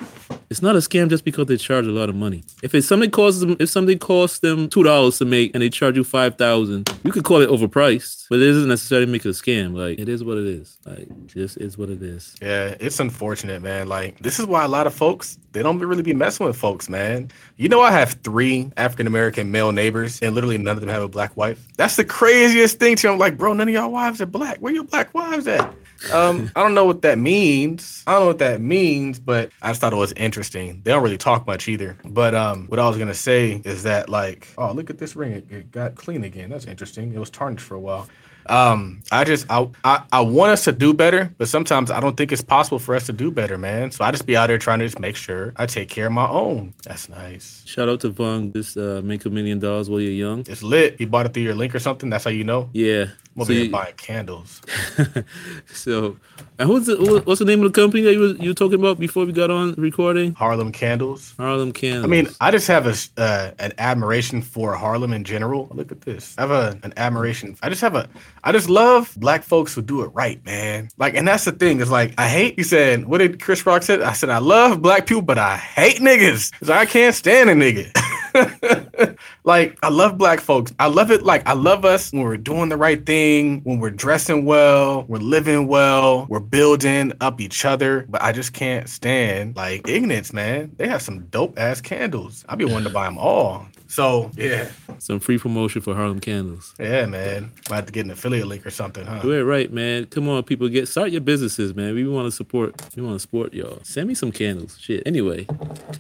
It's 0.50 0.62
not 0.62 0.76
a 0.76 0.80
scam 0.80 1.10
just 1.10 1.26
because 1.26 1.48
they 1.48 1.58
charge 1.58 1.86
a 1.86 1.92
lot 1.92 2.10
of 2.10 2.16
money. 2.16 2.44
If 2.62 2.76
it's 2.76 2.88
something 2.88 3.10
costs 3.10 3.40
them, 3.40 3.56
if 3.60 3.70
something 3.70 3.98
costs 3.98 4.40
them 4.40 4.70
two 4.70 4.84
dollars 4.84 5.18
to 5.18 5.26
make 5.26 5.52
and 5.54 5.64
they 5.64 5.70
charge 5.70 5.96
you 5.96 6.04
five 6.04 6.38
thousand, 6.38 6.90
you 7.04 7.12
could 7.12 7.24
call 7.24 7.42
it 7.42 7.50
overpriced, 7.50 8.28
but 8.30 8.40
it 8.40 8.48
doesn't 8.48 8.70
necessarily 8.70 9.12
make 9.12 9.26
it 9.26 9.30
a 9.30 9.32
scam. 9.32 9.76
Like 9.76 10.00
it 10.00 10.08
is 10.08 10.24
what 10.24 10.38
it 10.38 10.46
is. 10.46 10.78
Like 10.86 11.08
just 11.26 11.58
is 11.58 11.78
what 11.78 11.90
it 11.90 12.02
is. 12.02 12.36
Yeah, 12.42 12.76
it's 12.80 13.00
unfortunate, 13.00 13.62
man. 13.62 13.88
Like 13.88 14.13
this 14.22 14.40
is 14.40 14.46
why 14.46 14.64
a 14.64 14.68
lot 14.68 14.88
of 14.88 14.94
folks 14.94 15.38
they 15.54 15.62
don't 15.62 15.80
really 15.80 16.02
be 16.02 16.14
messing 16.14 16.46
with 16.46 16.56
folks, 16.56 16.90
man. 16.90 17.30
You 17.58 17.70
know, 17.70 17.82
I 17.82 17.92
have 17.92 18.14
three 18.24 18.72
African 18.76 19.06
American 19.06 19.52
male 19.52 19.72
neighbors, 19.72 20.20
and 20.22 20.34
literally 20.34 20.58
none 20.58 20.76
of 20.76 20.82
them 20.82 20.90
have 20.90 21.04
a 21.04 21.08
black 21.08 21.38
wife. 21.38 21.68
That's 21.78 21.96
the 21.96 22.04
craziest 22.04 22.80
thing 22.80 22.96
to 22.98 23.08
me. 23.08 23.14
I'm 23.14 23.20
like, 23.20 23.38
bro, 23.38 23.54
none 23.54 23.68
of 23.68 23.74
y'all 23.74 23.92
wives 23.92 24.20
are 24.20 24.26
black. 24.26 24.58
Where 24.58 24.74
your 24.74 24.84
black 24.84 25.14
wives 25.14 25.48
at? 25.48 25.74
Um, 26.12 26.52
I 26.56 26.64
don't 26.64 26.74
know 26.74 26.86
what 26.86 27.04
that 27.04 27.20
means. 27.20 28.04
I 28.08 28.14
don't 28.14 28.22
know 28.22 28.28
what 28.28 28.40
that 28.40 28.62
means, 28.62 29.20
but 29.20 29.52
I 29.62 29.70
just 29.70 29.82
thought 29.82 29.94
it 29.94 29.98
was 29.98 30.12
interesting. 30.14 30.82
They 30.84 30.92
don't 30.92 31.04
really 31.04 31.20
talk 31.20 31.46
much 31.46 31.68
either. 31.68 31.98
But 32.04 32.34
um, 32.34 32.66
what 32.68 32.80
I 32.80 32.88
was 32.88 32.98
gonna 32.98 33.14
say 33.14 33.62
is 33.64 33.84
that 33.84 34.10
like, 34.10 34.48
oh, 34.58 34.74
look 34.74 34.90
at 34.90 34.98
this 34.98 35.16
ring. 35.16 35.34
It, 35.34 35.52
it 35.52 35.72
got 35.72 35.94
clean 35.94 36.24
again. 36.24 36.50
That's 36.50 36.66
interesting. 36.66 37.14
It 37.14 37.20
was 37.20 37.30
tarnished 37.30 37.66
for 37.66 37.76
a 37.76 37.80
while. 37.80 38.08
Um, 38.48 39.02
I 39.12 39.24
just 39.24 39.46
I, 39.50 39.68
I 39.84 40.04
I 40.12 40.22
want 40.22 40.52
us 40.52 40.64
to 40.66 40.72
do 40.72 40.94
better, 40.94 41.34
but 41.38 41.48
sometimes 41.48 41.90
I 41.92 42.00
don't 42.00 42.18
think 42.18 42.32
it's 42.32 42.42
possible 42.44 42.80
for 42.80 42.96
us 42.96 43.06
to 43.08 43.14
do 43.14 43.32
better, 43.32 43.58
man. 43.58 43.92
So 43.92 44.04
I 44.04 44.12
just 44.12 44.26
be 44.26 44.36
out 44.36 44.48
there 44.48 44.58
trying 44.58 44.80
to 44.80 44.86
just 44.86 45.00
make 45.00 45.16
sure 45.16 45.54
I 45.56 45.66
take 45.66 45.90
care 45.90 46.08
of 46.08 46.14
my 46.14 46.28
own. 46.28 46.74
That's 46.84 47.10
nice. 47.10 47.64
Shout 47.66 47.90
out 47.90 48.00
to 48.02 48.10
Vung. 48.12 48.52
This 48.54 48.76
uh, 48.78 49.02
make 49.04 49.26
a 49.26 49.30
million 49.30 49.60
dollars 49.60 49.90
while 49.90 50.02
you're 50.02 50.12
young. 50.12 50.40
It's 50.48 50.64
lit. 50.64 51.00
You 51.00 51.08
bought 51.08 51.26
it 51.26 51.34
through 51.34 51.44
your 51.44 51.56
link 51.56 51.74
or 51.74 51.80
something. 51.80 52.10
That's 52.10 52.24
how 52.26 52.32
you 52.32 52.44
know. 52.44 52.70
Yeah. 52.74 53.06
We'll 53.36 53.48
So 53.48 53.54
be 53.54 53.64
you- 53.64 53.70
buying 53.72 53.96
candles. 53.96 54.62
so, 55.74 56.18
and 56.60 56.70
who's 56.70 56.86
the, 56.86 57.22
what's 57.26 57.40
the 57.40 57.46
name 57.46 57.64
of 57.64 57.74
the 57.74 57.82
company 57.82 58.04
that 58.04 58.14
you 58.14 58.20
were, 58.20 58.36
you 58.36 58.50
were 58.50 58.54
talking 58.54 58.80
about 58.80 59.00
before 59.00 59.26
we 59.26 59.32
got 59.32 59.50
on 59.50 59.74
recording? 59.74 60.34
Harlem 60.36 60.72
candles. 60.72 61.34
Harlem 61.38 61.72
Candles. 61.72 62.04
I 62.06 62.08
mean, 62.08 62.28
I 62.42 62.52
just 62.52 62.68
have 62.68 62.86
a 62.86 62.94
uh, 63.22 63.52
an 63.60 63.74
admiration 63.80 64.42
for 64.42 64.74
Harlem 64.76 65.14
in 65.14 65.24
general. 65.24 65.68
Look 65.72 65.92
at 65.92 66.02
this. 66.02 66.36
I 66.38 66.42
have 66.42 66.52
a, 66.52 66.80
an 66.84 66.94
admiration. 66.98 67.58
I 67.64 67.70
just 67.70 67.82
have 67.82 67.96
a. 67.96 68.08
I 68.46 68.52
just 68.52 68.70
love 68.70 69.14
black 69.18 69.44
folks 69.44 69.74
who 69.74 69.82
do 69.82 70.02
it 70.02 70.08
right, 70.08 70.44
man. 70.46 70.90
Like, 70.98 71.16
and 71.16 71.28
that's 71.28 71.46
the 71.46 71.54
thing. 71.54 71.80
Is 71.80 71.90
like 71.90 72.14
I 72.18 72.28
hate. 72.28 72.56
He 72.56 72.64
said, 72.64 73.06
"What 73.06 73.20
did 73.20 73.42
Chris 73.42 73.66
Rock 73.66 73.84
said?" 73.84 74.02
I 74.02 74.14
said, 74.14 74.30
"I 74.30 74.40
love 74.40 74.82
black 74.82 75.06
people, 75.06 75.22
but 75.22 75.38
I 75.38 75.56
hate 75.56 75.98
niggas. 75.98 76.52
Cause 76.60 76.70
I 76.70 76.86
can't 76.86 77.16
stand 77.16 77.50
a 77.50 77.54
nigga." 77.54 77.92
like 79.44 79.78
I 79.84 79.90
love 79.90 80.18
black 80.18 80.42
folks. 80.42 80.74
I 80.80 80.88
love 80.88 81.12
it. 81.12 81.24
Like 81.24 81.48
I 81.48 81.54
love 81.54 81.86
us 81.86 82.12
when 82.12 82.24
we're 82.24 82.38
doing 82.38 82.70
the 82.70 82.78
right 82.78 83.06
thing, 83.06 83.62
when 83.64 83.80
we're 83.80 83.92
dressing 83.92 84.46
well, 84.46 85.04
we're 85.08 85.20
living 85.20 85.68
well, 85.68 86.26
we're 86.30 86.40
building 86.40 87.14
up 87.22 87.40
each 87.40 87.64
other. 87.64 88.06
But 88.10 88.22
I 88.24 88.32
just 88.32 88.54
can't 88.54 88.90
stand 88.90 89.56
like 89.56 89.88
ignorance, 89.88 90.34
man. 90.34 90.72
They 90.78 90.88
have 90.88 91.02
some 91.02 91.26
dope 91.28 91.58
ass 91.58 91.80
candles. 91.80 92.44
I'd 92.50 92.58
be 92.58 92.66
wanting 92.66 92.86
to 92.86 92.90
buy 92.90 93.06
them 93.06 93.18
all. 93.18 93.68
So 93.94 94.32
yeah, 94.34 94.72
some 94.98 95.20
free 95.20 95.38
promotion 95.38 95.82
for 95.82 95.94
Harlem 95.94 96.20
Candles. 96.20 96.74
yeah, 96.80 97.06
man. 97.06 97.52
Might 97.70 97.76
have 97.76 97.86
to 97.86 97.92
get 97.92 98.06
an 98.06 98.12
affiliate 98.12 98.48
link 98.48 98.66
or 98.66 98.72
something, 98.72 99.06
huh? 99.06 99.22
Do 99.22 99.32
it 99.34 99.44
right, 99.44 99.72
man. 99.72 100.08
Come 100.08 100.28
on, 100.30 100.42
people, 100.42 100.68
get 100.68 100.88
start 100.88 101.12
your 101.12 101.22
businesses, 101.22 101.76
man. 101.76 101.94
We 101.94 102.08
want 102.08 102.26
to 102.26 102.32
support. 102.32 102.74
We 102.96 103.04
want 103.04 103.18
to 103.18 103.20
support 103.20 103.54
y'all. 103.54 103.78
Send 103.84 104.08
me 104.08 104.16
some 104.16 104.32
candles. 104.32 104.80
Shit. 104.80 105.04
Anyway, 105.06 105.46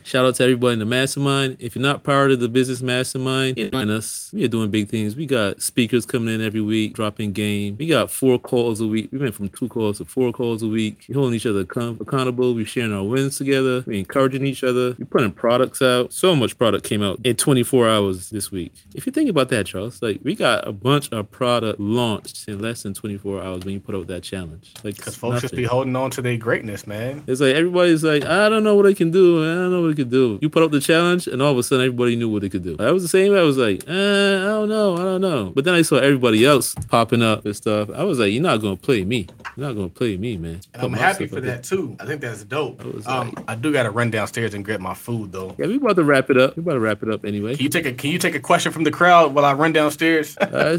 shout 0.03 0.25
out 0.25 0.33
to 0.35 0.43
everybody 0.43 0.73
in 0.73 0.79
the 0.79 0.85
mastermind. 0.85 1.57
If 1.59 1.75
you're 1.75 1.83
not 1.83 2.03
part 2.03 2.31
of 2.31 2.39
the 2.39 2.49
business 2.49 2.81
mastermind, 2.81 3.57
join 3.57 3.91
us. 3.91 4.31
We 4.33 4.43
are 4.43 4.47
doing 4.47 4.71
big 4.71 4.89
things. 4.89 5.15
We 5.15 5.27
got 5.27 5.61
speakers 5.61 6.07
coming 6.07 6.33
in 6.33 6.41
every 6.41 6.61
week, 6.61 6.93
dropping 6.93 7.33
game. 7.33 7.77
We 7.77 7.85
got 7.85 8.09
four 8.09 8.39
calls 8.39 8.81
a 8.81 8.87
week. 8.87 9.09
We 9.11 9.19
went 9.19 9.35
from 9.35 9.49
two 9.49 9.67
calls 9.67 9.99
to 9.99 10.05
four 10.05 10.31
calls 10.31 10.63
a 10.63 10.67
week. 10.67 11.05
We're 11.07 11.19
holding 11.19 11.35
each 11.35 11.45
other 11.45 11.59
accountable. 11.59 12.55
We're 12.55 12.65
sharing 12.65 12.91
our 12.91 13.03
wins 13.03 13.37
together. 13.37 13.83
We're 13.85 13.99
encouraging 13.99 14.47
each 14.47 14.63
other. 14.63 14.95
We're 14.97 15.05
putting 15.05 15.31
products 15.31 15.79
out. 15.83 16.11
So 16.11 16.35
much 16.35 16.57
product 16.57 16.85
came 16.85 17.03
out 17.03 17.19
in 17.23 17.35
24 17.35 17.82
hours 17.89 18.29
this 18.29 18.51
week. 18.51 18.73
If 18.95 19.05
you 19.05 19.11
think 19.11 19.29
about 19.29 19.49
that, 19.49 19.65
Charles, 19.65 20.01
like 20.01 20.19
we 20.23 20.35
got 20.35 20.67
a 20.67 20.71
bunch 20.71 21.09
of 21.11 21.29
product 21.31 21.79
launched 21.79 22.47
in 22.47 22.59
less 22.59 22.83
than 22.83 22.93
24 22.93 23.41
hours 23.43 23.65
when 23.65 23.73
you 23.73 23.79
put 23.79 23.95
out 23.95 24.07
that 24.07 24.23
challenge. 24.23 24.73
Like 24.83 24.97
Because 24.97 25.15
folks 25.15 25.41
just 25.41 25.55
be 25.55 25.63
holding 25.63 25.95
on 25.95 26.11
to 26.11 26.21
their 26.21 26.37
greatness, 26.37 26.85
man. 26.87 27.23
it's 27.27 27.41
like 27.41 27.55
everybody's 27.55 28.03
like, 28.03 28.23
I 28.25 28.49
don't 28.49 28.63
know 28.63 28.75
what 28.75 28.85
I 28.85 28.93
can 28.93 29.11
do. 29.11 29.43
I 29.43 29.55
don't 29.55 29.71
know 29.71 29.81
what 29.81 29.91
I 29.91 29.95
could 29.95 30.09
do. 30.11 30.39
You 30.41 30.49
put 30.49 30.63
up 30.63 30.71
the 30.71 30.79
challenge, 30.79 31.27
and 31.27 31.41
all 31.41 31.51
of 31.51 31.57
a 31.57 31.63
sudden, 31.63 31.85
everybody 31.85 32.15
knew 32.15 32.29
what 32.29 32.41
they 32.41 32.49
could 32.49 32.63
do. 32.63 32.75
I 32.79 32.91
was 32.91 33.03
the 33.03 33.09
same. 33.09 33.33
I 33.35 33.41
was 33.41 33.57
like, 33.57 33.83
eh, 33.87 33.91
I 33.91 34.45
don't 34.45 34.69
know, 34.69 34.95
I 34.95 35.03
don't 35.03 35.21
know. 35.21 35.51
But 35.55 35.65
then 35.65 35.73
I 35.73 35.81
saw 35.81 35.97
everybody 35.97 36.45
else 36.45 36.75
popping 36.89 37.21
up 37.21 37.45
and 37.45 37.55
stuff. 37.55 37.89
I 37.93 38.03
was 38.03 38.19
like, 38.19 38.31
you're 38.33 38.41
not 38.41 38.57
gonna 38.61 38.75
play 38.75 39.03
me. 39.03 39.27
You're 39.55 39.67
not 39.67 39.73
gonna 39.75 39.89
play 39.89 40.17
me, 40.17 40.37
man. 40.37 40.61
And 40.73 40.81
Put 40.81 40.83
I'm 40.83 40.93
happy 40.93 41.27
for 41.27 41.41
that 41.41 41.63
too. 41.63 41.95
I 41.99 42.05
think 42.05 42.21
that's 42.21 42.43
dope. 42.43 42.81
I 43.07 43.17
Um, 43.17 43.33
I 43.47 43.55
do 43.55 43.71
gotta 43.71 43.91
run 43.91 44.09
downstairs 44.11 44.53
and 44.53 44.63
grab 44.65 44.79
my 44.79 44.93
food 44.93 45.31
though. 45.31 45.55
Yeah, 45.57 45.67
we 45.67 45.75
about 45.75 45.95
to 45.97 46.03
wrap 46.03 46.29
it 46.29 46.37
up. 46.37 46.55
We 46.57 46.61
about 46.61 46.73
to 46.73 46.79
wrap 46.79 47.03
it 47.03 47.09
up 47.09 47.25
anyway. 47.25 47.55
Take 47.73 47.85
a 47.85 47.93
Can 47.93 48.11
you 48.11 48.17
take 48.17 48.35
a 48.35 48.39
question 48.39 48.71
from 48.71 48.83
the 48.83 48.91
crowd 48.91 49.33
while 49.33 49.45
I 49.45 49.53
run 49.53 49.73
downstairs? 49.73 50.37
Uh, 50.53 50.77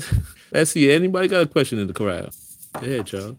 let's 0.52 0.70
see. 0.70 0.90
Anybody 0.92 1.26
got 1.28 1.42
a 1.42 1.46
question 1.46 1.78
in 1.78 1.88
the 1.88 1.92
crowd? 1.92 2.30
Go 2.74 2.86
ahead, 2.86 3.06
Charles. 3.06 3.36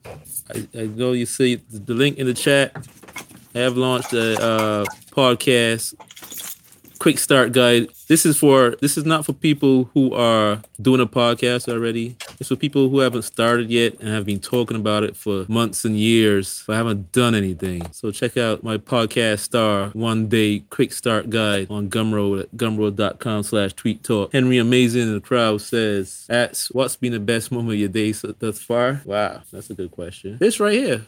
I, 0.54 0.68
I 0.78 0.86
know 0.88 1.14
you 1.14 1.26
see 1.26 1.56
the 1.56 1.94
link 1.94 2.18
in 2.18 2.28
the 2.28 2.34
chat. 2.34 2.76
I 3.54 3.60
have 3.60 3.78
launched 3.78 4.12
a 4.14 4.42
uh, 4.42 4.86
podcast, 5.12 5.96
quick 7.06 7.20
start 7.20 7.52
guide. 7.52 7.88
This 8.08 8.26
is 8.26 8.36
for 8.36 8.76
this 8.82 8.98
is 8.98 9.06
not 9.06 9.28
for 9.28 9.34
people 9.34 9.92
who 9.94 10.12
are 10.14 10.62
doing 10.82 11.02
a 11.02 11.06
podcast 11.06 11.72
already. 11.72 12.16
It's 12.40 12.50
for 12.50 12.56
people 12.56 12.90
who 12.90 13.00
haven't 13.00 13.22
started 13.22 13.70
yet 13.70 14.00
and 14.00 14.10
have 14.10 14.26
been 14.26 14.40
talking 14.40 14.76
about 14.76 15.04
it 15.04 15.16
for 15.16 15.46
months 15.48 15.86
and 15.86 15.96
years, 15.96 16.64
but 16.66 16.76
haven't 16.76 17.12
done 17.12 17.36
anything. 17.36 17.92
So 17.92 18.10
check 18.10 18.38
out 18.38 18.64
my 18.64 18.78
podcast 18.78 19.40
star 19.40 19.90
one 19.90 20.30
day 20.30 20.64
quick 20.72 20.92
start 20.94 21.30
guide 21.30 21.68
on 21.70 21.92
Gumroad 21.92 22.42
at 22.42 22.58
gumroad.com 22.58 23.44
slash 23.44 23.74
tweet 23.74 24.04
talk. 24.04 24.32
Henry 24.34 24.58
Amazing 24.58 25.04
in 25.04 25.14
the 25.14 25.22
crowd 25.22 25.62
says, 25.62 26.26
Ats, 26.28 26.72
what's 26.72 26.96
been 26.96 27.14
the 27.14 27.20
best 27.20 27.52
moment 27.52 27.74
of 27.74 27.80
your 27.80 27.90
day 27.90 28.14
so, 28.14 28.34
thus 28.40 28.60
far? 28.60 29.04
Wow, 29.06 29.44
that's 29.52 29.70
a 29.70 29.76
good 29.76 29.92
question. 29.92 30.38
This 30.40 30.60
right 30.60 30.74
here, 30.74 31.06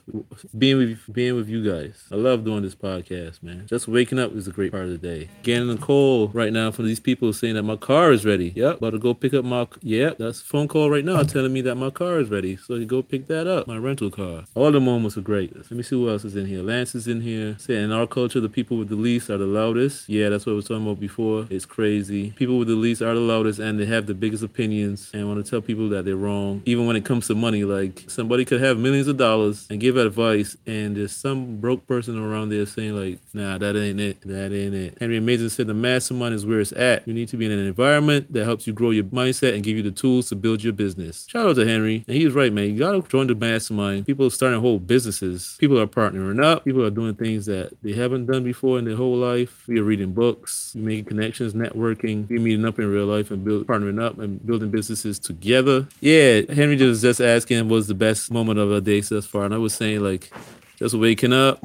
being 0.56 0.78
with 0.78 1.00
being 1.12 1.36
with 1.36 1.50
you 1.50 1.68
guys. 1.68 2.04
I 2.12 2.16
love 2.16 2.46
doing 2.46 2.62
this 2.62 2.76
podcast, 2.76 3.42
man. 3.42 3.66
Just 3.66 3.88
waking 3.88 4.20
up 4.20 4.34
is 4.34 4.48
a 4.48 4.52
great 4.52 4.72
part 4.72 4.86
of 4.86 4.92
the 4.92 4.98
day. 5.00 5.30
Getting 5.42 5.72
a 5.72 5.87
call 5.88 6.28
right 6.34 6.52
now 6.52 6.70
from 6.70 6.86
these 6.86 7.00
people 7.00 7.32
saying 7.32 7.56
that 7.56 7.64
my 7.64 7.78
car 7.78 8.12
is 8.12 8.26
ready. 8.26 8.52
Yep, 8.58 8.78
about 8.80 8.90
to 8.90 9.00
go 9.00 9.14
pick 9.14 9.34
up 9.34 9.46
my. 9.46 9.66
Yep, 9.82 10.18
that's 10.18 10.42
a 10.42 10.44
phone 10.44 10.68
call 10.68 10.90
right 10.90 11.06
now 11.06 11.24
telling 11.24 11.54
me 11.54 11.62
that 11.62 11.76
my 11.76 11.90
car 11.90 12.20
is 12.20 12.30
ready. 12.30 12.58
So 12.58 12.76
you 12.76 12.86
go 12.86 13.02
pick 13.02 13.28
that 13.28 13.48
up, 13.48 13.68
my 13.68 13.78
rental 13.78 14.12
car. 14.12 14.44
All 14.54 14.70
the 14.74 14.82
moments 14.82 15.16
are 15.18 15.22
great. 15.22 15.56
Let 15.56 15.72
me 15.72 15.84
see 15.84 15.96
who 15.96 16.10
else 16.10 16.26
is 16.26 16.36
in 16.36 16.46
here. 16.46 16.62
Lance 16.62 16.94
is 16.94 17.08
in 17.08 17.22
here. 17.22 17.56
Saying 17.58 17.86
in 17.86 17.92
our 17.94 18.06
culture, 18.06 18.42
the 18.42 18.50
people 18.50 18.78
with 18.78 18.90
the 18.90 18.98
least 18.98 19.30
are 19.30 19.38
the 19.38 19.46
loudest. 19.46 20.10
Yeah, 20.10 20.28
that's 20.28 20.46
what 20.46 20.52
I 20.52 20.56
was 20.56 20.66
talking 20.68 20.84
about 20.84 21.00
before. 21.00 21.48
It's 21.50 21.66
crazy. 21.66 22.32
People 22.32 22.60
with 22.60 22.68
the 22.68 22.76
least 22.76 23.02
are 23.02 23.14
the 23.14 23.22
loudest 23.22 23.60
and 23.60 23.80
they 23.80 23.86
have 23.86 24.08
the 24.08 24.14
biggest 24.14 24.44
opinions 24.44 25.10
and 25.14 25.26
want 25.26 25.44
to 25.44 25.50
tell 25.50 25.62
people 25.62 25.88
that 25.90 26.04
they're 26.04 26.18
wrong. 26.18 26.64
Even 26.66 26.86
when 26.86 26.98
it 26.98 27.06
comes 27.06 27.28
to 27.28 27.36
money, 27.36 27.64
like 27.64 28.04
somebody 28.10 28.44
could 28.44 28.60
have 28.60 28.78
millions 28.78 29.08
of 29.08 29.16
dollars 29.16 29.68
and 29.70 29.80
give 29.80 29.96
advice, 29.96 30.58
and 30.66 30.98
there's 30.98 31.16
some 31.16 31.62
broke 31.62 31.88
person 31.88 32.22
around 32.22 32.50
there 32.50 32.66
saying 32.66 32.94
like, 32.94 33.20
"Nah, 33.34 33.58
that 33.58 33.78
ain't 33.78 34.02
it. 34.02 34.20
That 34.22 34.52
ain't 34.52 34.76
it." 34.76 34.98
Henry 35.00 35.22
Mason 35.22 35.50
said 35.50 35.68
the 35.68 35.77
mastermind 35.78 36.36
is 36.36 36.46
where 36.46 36.60
it's 36.60 36.72
at. 36.74 37.08
You 37.08 37.14
need 37.14 37.30
to 37.30 37.38
be 37.38 37.46
in 37.46 37.52
an 37.52 37.66
environment 37.66 38.34
that 38.34 38.46
helps 38.46 38.68
you 38.68 38.74
grow 38.74 38.90
your 38.92 39.06
mindset 39.06 39.54
and 39.54 39.64
give 39.64 39.78
you 39.78 39.84
the 39.84 39.92
tools 39.92 40.30
to 40.30 40.36
build 40.36 40.64
your 40.64 40.74
business. 40.74 41.26
Shout 41.30 41.48
out 41.48 41.56
to 41.56 41.66
Henry, 41.66 42.04
and 42.08 42.18
he's 42.18 42.34
right, 42.34 42.52
man. 42.52 42.70
You 42.70 42.80
gotta 42.80 43.02
join 43.08 43.28
the 43.28 43.36
mastermind. 43.36 44.06
People 44.06 44.28
are 44.28 44.32
starting 44.32 44.60
whole 44.60 44.80
businesses. 44.80 45.56
People 45.60 45.80
are 45.80 45.88
partnering 45.88 46.44
up. 46.44 46.66
People 46.66 46.84
are 46.84 46.90
doing 46.90 47.16
things 47.16 47.46
that 47.46 47.72
they 47.82 47.94
haven't 47.94 48.26
done 48.26 48.44
before 48.44 48.80
in 48.80 48.86
their 48.86 48.96
whole 48.96 49.16
life. 49.16 49.64
We 49.68 49.80
are 49.80 49.84
reading 49.84 50.14
books, 50.14 50.74
making 50.76 51.06
connections, 51.06 51.54
networking, 51.54 52.28
we 52.30 52.40
meeting 52.40 52.66
up 52.66 52.80
in 52.80 52.92
real 52.92 53.06
life 53.06 53.32
and 53.32 53.44
build 53.44 53.68
partnering 53.68 54.02
up 54.02 54.20
and 54.20 54.46
building 54.46 54.72
businesses 54.72 55.20
together. 55.20 55.88
Yeah, 56.02 56.42
Henry 56.52 56.76
just 56.76 57.02
just 57.02 57.22
asking 57.22 57.60
what 57.70 57.76
was 57.76 57.88
the 57.88 57.94
best 57.94 58.32
moment 58.32 58.60
of 58.60 58.72
a 58.72 58.82
day 58.82 59.02
thus 59.02 59.26
far, 59.26 59.46
and 59.46 59.54
I 59.54 59.58
was 59.58 59.74
saying 59.74 60.02
like 60.02 60.32
just 60.78 60.96
waking 60.96 61.34
up, 61.34 61.64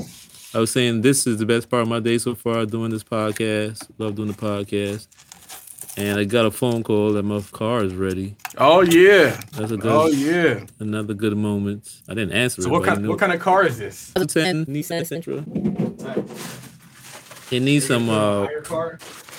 I 0.55 0.59
was 0.59 0.71
saying 0.71 1.01
this 1.01 1.27
is 1.27 1.39
the 1.39 1.47
best 1.47 1.71
part 1.71 1.83
of 1.83 1.89
my 1.89 1.99
day 2.01 2.19
so 2.19 2.35
far 2.35 2.67
doing 2.67 2.91
this 2.91 3.03
podcast. 3.05 3.89
Love 3.99 4.17
doing 4.17 4.29
the 4.29 4.35
podcast. 4.35 5.07
And 5.97 6.19
I 6.19 6.25
got 6.25 6.47
a 6.47 6.51
phone 6.51 6.83
call 6.83 7.13
that 7.15 7.23
my 7.23 7.41
car 7.53 7.85
is 7.85 7.95
ready. 7.95 8.35
Oh 8.59 8.81
yeah. 8.83 9.39
That's 9.53 9.73
a 9.73 9.77
good, 9.77 9.91
Oh 9.93 10.07
yeah. 10.09 10.65
another 10.79 11.15
good 11.15 11.37
moment. 11.37 12.01
I 12.09 12.15
didn't 12.15 12.33
answer 12.33 12.63
So 12.63 12.69
it. 12.69 12.73
what 12.73 12.85
kind 12.85 13.07
what 13.09 13.19
kind 13.19 13.33
of 13.33 13.41
car 13.41 13.65
is 13.67 13.79
this? 13.79 14.13
2010 14.15 14.67
Nissan 14.75 15.03
Sentra. 15.03 15.43
It 17.53 17.61
needs 17.61 17.87
some, 17.87 18.09
uh, 18.09 18.47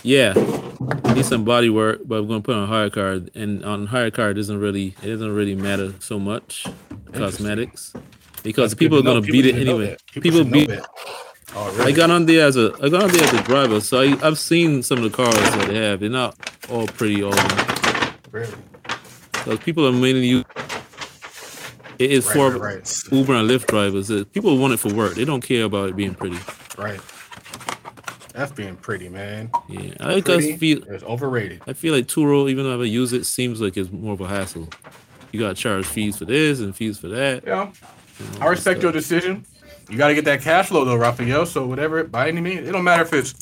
yeah, 0.03 0.33
it 0.37 1.15
needs 1.15 1.27
some 1.27 1.43
body 1.43 1.69
work, 1.71 2.01
but 2.05 2.19
I'm 2.19 2.27
gonna 2.27 2.41
put 2.41 2.55
on 2.55 2.69
HyreCar. 2.69 3.29
And 3.35 3.65
on 3.65 3.87
HyreCar, 3.87 4.31
it 4.31 4.33
doesn't 4.35 4.59
really, 4.59 4.95
it 5.01 5.07
doesn't 5.07 5.33
really 5.33 5.55
matter 5.55 5.93
so 5.99 6.19
much 6.19 6.67
cosmetics 7.13 7.93
because 8.43 8.71
That's 8.71 8.79
people 8.79 8.99
are 8.99 9.01
good 9.01 9.07
to 9.07 9.13
know. 9.15 9.21
gonna 9.21 9.31
beat 9.31 9.45
it 9.45 9.55
anyway. 9.55 9.97
that. 10.13 10.21
People 10.21 10.43
beat. 10.43 10.69
that. 10.69 10.85
Oh, 11.55 11.83
I 11.83 11.91
got 11.91 12.09
on 12.09 12.25
there 12.25 12.47
as 12.47 12.57
a, 12.57 12.73
I 12.81 12.89
got 12.89 13.03
on 13.03 13.11
there 13.11 13.23
as 13.23 13.33
a 13.33 13.43
driver, 13.43 13.79
so 13.79 14.01
I, 14.01 14.17
I've 14.25 14.39
seen 14.39 14.81
some 14.81 14.97
of 14.99 15.03
the 15.03 15.15
cars 15.15 15.33
that 15.35 15.67
they 15.67 15.75
have. 15.75 15.99
They're 15.99 16.09
not 16.09 16.35
all 16.69 16.87
pretty, 16.87 17.21
all. 17.23 17.31
really? 18.31 18.53
Because 19.31 19.59
people 19.59 19.85
are 19.87 19.91
mainly 19.91 20.25
use. 20.27 20.45
It 21.99 22.11
is 22.11 22.25
Right, 22.25 22.33
for 22.33 22.51
right, 22.57 22.75
right. 22.75 23.03
Uber 23.11 23.33
and 23.35 23.47
Lyft 23.49 23.67
drivers. 23.67 24.09
Uh, 24.09 24.23
People 24.33 24.57
want 24.57 24.73
it 24.73 24.77
for 24.77 24.91
work. 24.93 25.13
They 25.13 25.25
don't 25.25 25.41
care 25.41 25.65
about 25.65 25.89
it 25.89 25.95
being 25.95 26.15
pretty. 26.15 26.39
Right. 26.77 26.99
That's 28.33 28.51
being 28.51 28.75
pretty, 28.77 29.09
man. 29.09 29.51
Yeah, 29.69 29.93
I 29.99 30.19
just 30.21 30.57
feel 30.57 30.81
It's 30.85 31.03
overrated. 31.03 31.61
I 31.67 31.73
feel 31.73 31.93
like 31.93 32.07
Turo, 32.07 32.49
even 32.49 32.63
though 32.65 32.81
I 32.81 32.85
use 32.85 33.13
it, 33.13 33.25
seems 33.25 33.61
like 33.61 33.77
it's 33.77 33.91
more 33.91 34.13
of 34.13 34.21
a 34.21 34.27
hassle. 34.27 34.69
You 35.31 35.39
got 35.39 35.49
to 35.49 35.61
charge 35.61 35.85
fees 35.85 36.17
for 36.17 36.25
this 36.25 36.59
and 36.59 36.75
fees 36.75 36.97
for 36.97 37.09
that. 37.09 37.43
Yeah. 37.45 37.71
I 38.41 38.47
respect 38.47 38.81
your 38.81 38.91
decision. 38.91 39.45
You 39.89 39.97
got 39.97 40.07
to 40.07 40.15
get 40.15 40.25
that 40.25 40.41
cash 40.41 40.67
flow 40.67 40.85
though, 40.85 40.95
Raphael. 40.95 41.45
So 41.45 41.65
whatever, 41.65 42.03
by 42.03 42.27
any 42.27 42.41
means, 42.41 42.67
it 42.67 42.71
don't 42.71 42.83
matter 42.83 43.03
if 43.03 43.13
it's 43.13 43.33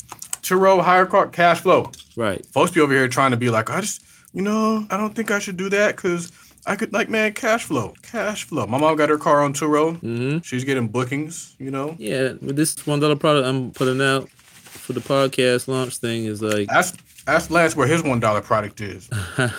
Turo, 0.42 0.82
HyreCar, 0.82 1.32
cash 1.32 1.60
flow. 1.60 1.90
Right. 2.16 2.44
Folks 2.46 2.72
be 2.72 2.80
over 2.80 2.92
here 2.92 3.08
trying 3.08 3.30
to 3.30 3.36
be 3.36 3.48
like, 3.50 3.70
I 3.70 3.80
just, 3.80 4.04
you 4.32 4.42
know, 4.42 4.86
I 4.90 4.96
don't 4.96 5.14
think 5.14 5.30
I 5.30 5.38
should 5.38 5.56
do 5.56 5.68
that 5.70 5.96
because 5.96 6.32
I 6.66 6.76
could 6.76 6.92
like, 6.92 7.08
man, 7.08 7.32
cash 7.32 7.64
flow, 7.64 7.94
cash 8.02 8.44
flow. 8.44 8.66
My 8.66 8.78
mom 8.78 8.96
got 8.96 9.08
her 9.08 9.18
car 9.18 9.42
on 9.42 9.52
Turo. 9.54 9.98
hmm 10.00 10.38
She's 10.40 10.64
getting 10.64 10.88
bookings, 10.88 11.54
you 11.58 11.70
know. 11.70 11.96
Yeah, 11.98 12.32
with 12.40 12.56
this 12.56 12.86
one 12.86 13.00
dollar 13.00 13.16
product 13.16 13.46
I'm 13.46 13.70
putting 13.70 14.00
out 14.02 14.28
for 14.28 14.92
the 14.92 15.00
podcast 15.00 15.68
launch 15.68 15.98
thing 15.98 16.24
is 16.24 16.42
like 16.42 16.68
Ask 16.70 16.98
ask 17.28 17.50
Lance 17.50 17.76
where 17.76 17.86
his 17.86 18.02
one 18.02 18.18
dollar 18.20 18.40
product 18.40 18.80
is. 18.80 19.08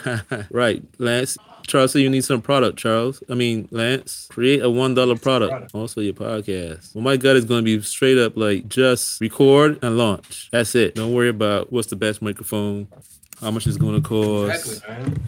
right, 0.51 0.84
Lance. 0.97 1.38
Charles 1.68 1.91
said 1.93 2.01
you 2.01 2.09
need 2.09 2.24
some 2.24 2.41
product, 2.41 2.78
Charles. 2.78 3.24
I 3.30 3.34
mean, 3.36 3.68
Lance, 3.72 4.28
create 4.32 4.61
a 4.61 4.70
one 4.70 4.93
dollar 4.93 5.16
product. 5.18 5.51
Product. 5.51 5.76
Also 5.76 6.01
your 6.01 6.14
podcast. 6.14 6.93
Well, 6.95 7.03
my 7.03 7.18
gut 7.18 7.36
is 7.36 7.45
gonna 7.45 7.61
be 7.64 7.82
straight 7.82 8.18
up 8.18 8.38
like 8.38 8.68
just 8.70 9.20
record 9.22 9.80
and 9.84 9.97
launch. 9.97 10.49
That's 10.51 10.76
it. 10.76 10.95
Don't 10.95 11.14
worry 11.14 11.30
about 11.30 11.72
what's 11.72 11.88
the 11.88 11.95
best 11.95 12.22
microphone, 12.22 12.88
how 13.41 13.51
much 13.51 13.66
it's 13.68 13.78
gonna 13.78 14.01
cost. 14.01 14.88
man. 14.88 15.22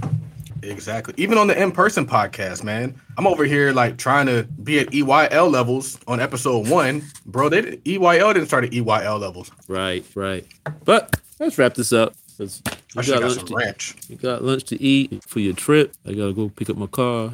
Exactly. 0.63 1.13
Even 1.17 1.37
on 1.37 1.45
the 1.45 1.61
in-person 1.61 2.07
podcast, 2.07 2.63
man, 2.63 2.99
I'm 3.19 3.27
over 3.27 3.43
here 3.45 3.71
like 3.71 3.97
trying 3.97 4.25
to 4.25 4.43
be 4.63 4.79
at 4.79 4.87
EYL 4.87 5.51
levels 5.51 5.99
on 6.07 6.19
episode 6.19 6.67
one, 6.67 7.03
bro. 7.27 7.49
They 7.49 7.61
didn't- 7.61 7.83
EYL 7.83 8.33
didn't 8.33 8.47
start 8.47 8.63
at 8.63 8.71
EYL 8.71 9.19
levels. 9.19 9.51
Right, 9.67 10.03
right. 10.15 10.43
But 10.83 11.17
let's 11.39 11.57
wrap 11.59 11.75
this 11.75 11.93
up. 11.93 12.15
'Cause 12.37 12.61
I 12.67 12.71
You 12.95 13.03
should 13.03 13.13
got, 13.13 13.19
got 13.21 13.27
lunch 13.27 13.37
some 13.39 13.47
to, 13.47 13.55
ranch. 13.55 13.95
you 14.09 14.15
got 14.17 14.43
lunch 14.43 14.63
to 14.65 14.81
eat 14.81 15.23
for 15.25 15.39
your 15.39 15.53
trip. 15.53 15.93
I 16.05 16.13
gotta 16.13 16.33
go 16.33 16.49
pick 16.49 16.69
up 16.69 16.77
my 16.77 16.87
car. 16.87 17.33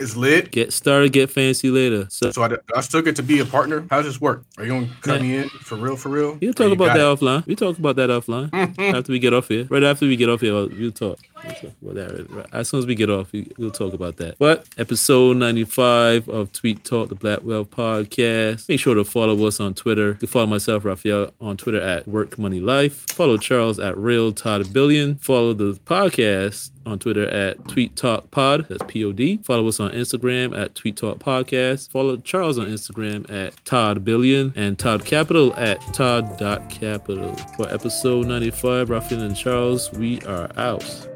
It's 0.00 0.16
lit. 0.16 0.50
Get 0.50 0.72
started, 0.72 1.12
get 1.12 1.30
fancy 1.30 1.70
later. 1.70 2.06
So 2.10 2.30
So 2.30 2.42
I, 2.42 2.56
I 2.74 2.80
still 2.80 3.02
get 3.02 3.16
to 3.16 3.22
be 3.22 3.40
a 3.40 3.44
partner. 3.46 3.86
How 3.90 3.96
does 3.98 4.06
this 4.06 4.20
work? 4.20 4.44
Are 4.58 4.64
you 4.64 4.70
gonna 4.70 4.88
cut 5.00 5.20
me 5.22 5.36
in 5.36 5.48
for 5.48 5.76
real? 5.76 5.96
For 5.96 6.08
real? 6.08 6.38
We'll 6.40 6.52
talk 6.54 6.66
you 6.68 6.72
about 6.72 6.94
that 6.96 6.98
it? 6.98 7.00
offline. 7.20 7.46
We'll 7.46 7.56
talk 7.56 7.78
about 7.78 7.96
that 7.96 8.10
offline 8.10 8.50
after 8.94 9.12
we 9.12 9.18
get 9.18 9.32
off 9.34 9.48
here. 9.48 9.64
Right 9.70 9.82
after 9.82 10.06
we 10.06 10.16
get 10.16 10.28
off 10.28 10.40
here, 10.40 10.52
we'll 10.54 10.68
talk. 10.92 11.18
We'll 11.44 11.54
talk 11.54 11.72
about 11.82 11.94
that. 11.94 12.30
Right- 12.30 12.46
As 12.52 12.68
soon 12.68 12.78
as 12.80 12.86
we 12.86 12.94
get 12.94 13.10
off, 13.10 13.32
we- 13.32 13.50
we'll 13.58 13.70
talk 13.70 13.92
about 13.94 14.16
that. 14.16 14.36
But 14.38 14.66
episode 14.78 15.36
95 15.36 16.28
of 16.28 16.52
Tweet 16.52 16.84
Talk, 16.84 17.08
the 17.08 17.14
Blackwell 17.14 17.64
Podcast. 17.64 18.68
Make 18.68 18.80
sure 18.80 18.94
to 18.94 19.04
follow 19.04 19.46
us 19.46 19.60
on 19.60 19.74
Twitter. 19.74 20.08
You 20.08 20.14
can 20.14 20.28
follow 20.28 20.46
myself, 20.46 20.84
Raphael, 20.84 21.32
on 21.40 21.56
Twitter 21.56 21.80
at 21.80 22.06
Work 22.08 22.38
Money 22.38 22.60
Life. 22.60 23.06
Follow 23.10 23.36
Charles 23.36 23.78
at 23.78 23.96
Real 23.96 24.32
Tide 24.32 24.72
Billion. 24.72 25.16
Follow 25.16 25.52
the 25.52 25.72
podcast 25.84 26.70
on 26.86 26.98
Twitter 26.98 27.28
at 27.28 27.66
Tweet 27.68 27.96
Talk 27.96 28.30
Pod. 28.30 28.66
That's 28.68 28.82
P 28.86 29.04
O 29.04 29.12
D. 29.12 29.38
Follow 29.38 29.66
us 29.68 29.80
on 29.80 29.90
Instagram 29.92 30.56
at 30.56 30.74
Tweet 30.74 30.96
Talk 30.96 31.18
Podcast. 31.18 31.90
Follow 31.90 32.16
Charles 32.18 32.58
on 32.58 32.66
Instagram 32.66 33.30
at 33.30 33.62
Tide 33.64 34.04
Billion 34.04 34.52
and 34.56 34.78
Tide 34.78 35.04
Capital 35.04 35.54
at 35.56 35.80
Tide.capital. 35.92 37.36
For 37.56 37.68
episode 37.72 38.26
95, 38.26 38.90
Raphael 38.90 39.22
and 39.22 39.36
Charles, 39.36 39.92
we 39.92 40.20
are 40.22 40.50
out. 40.56 41.15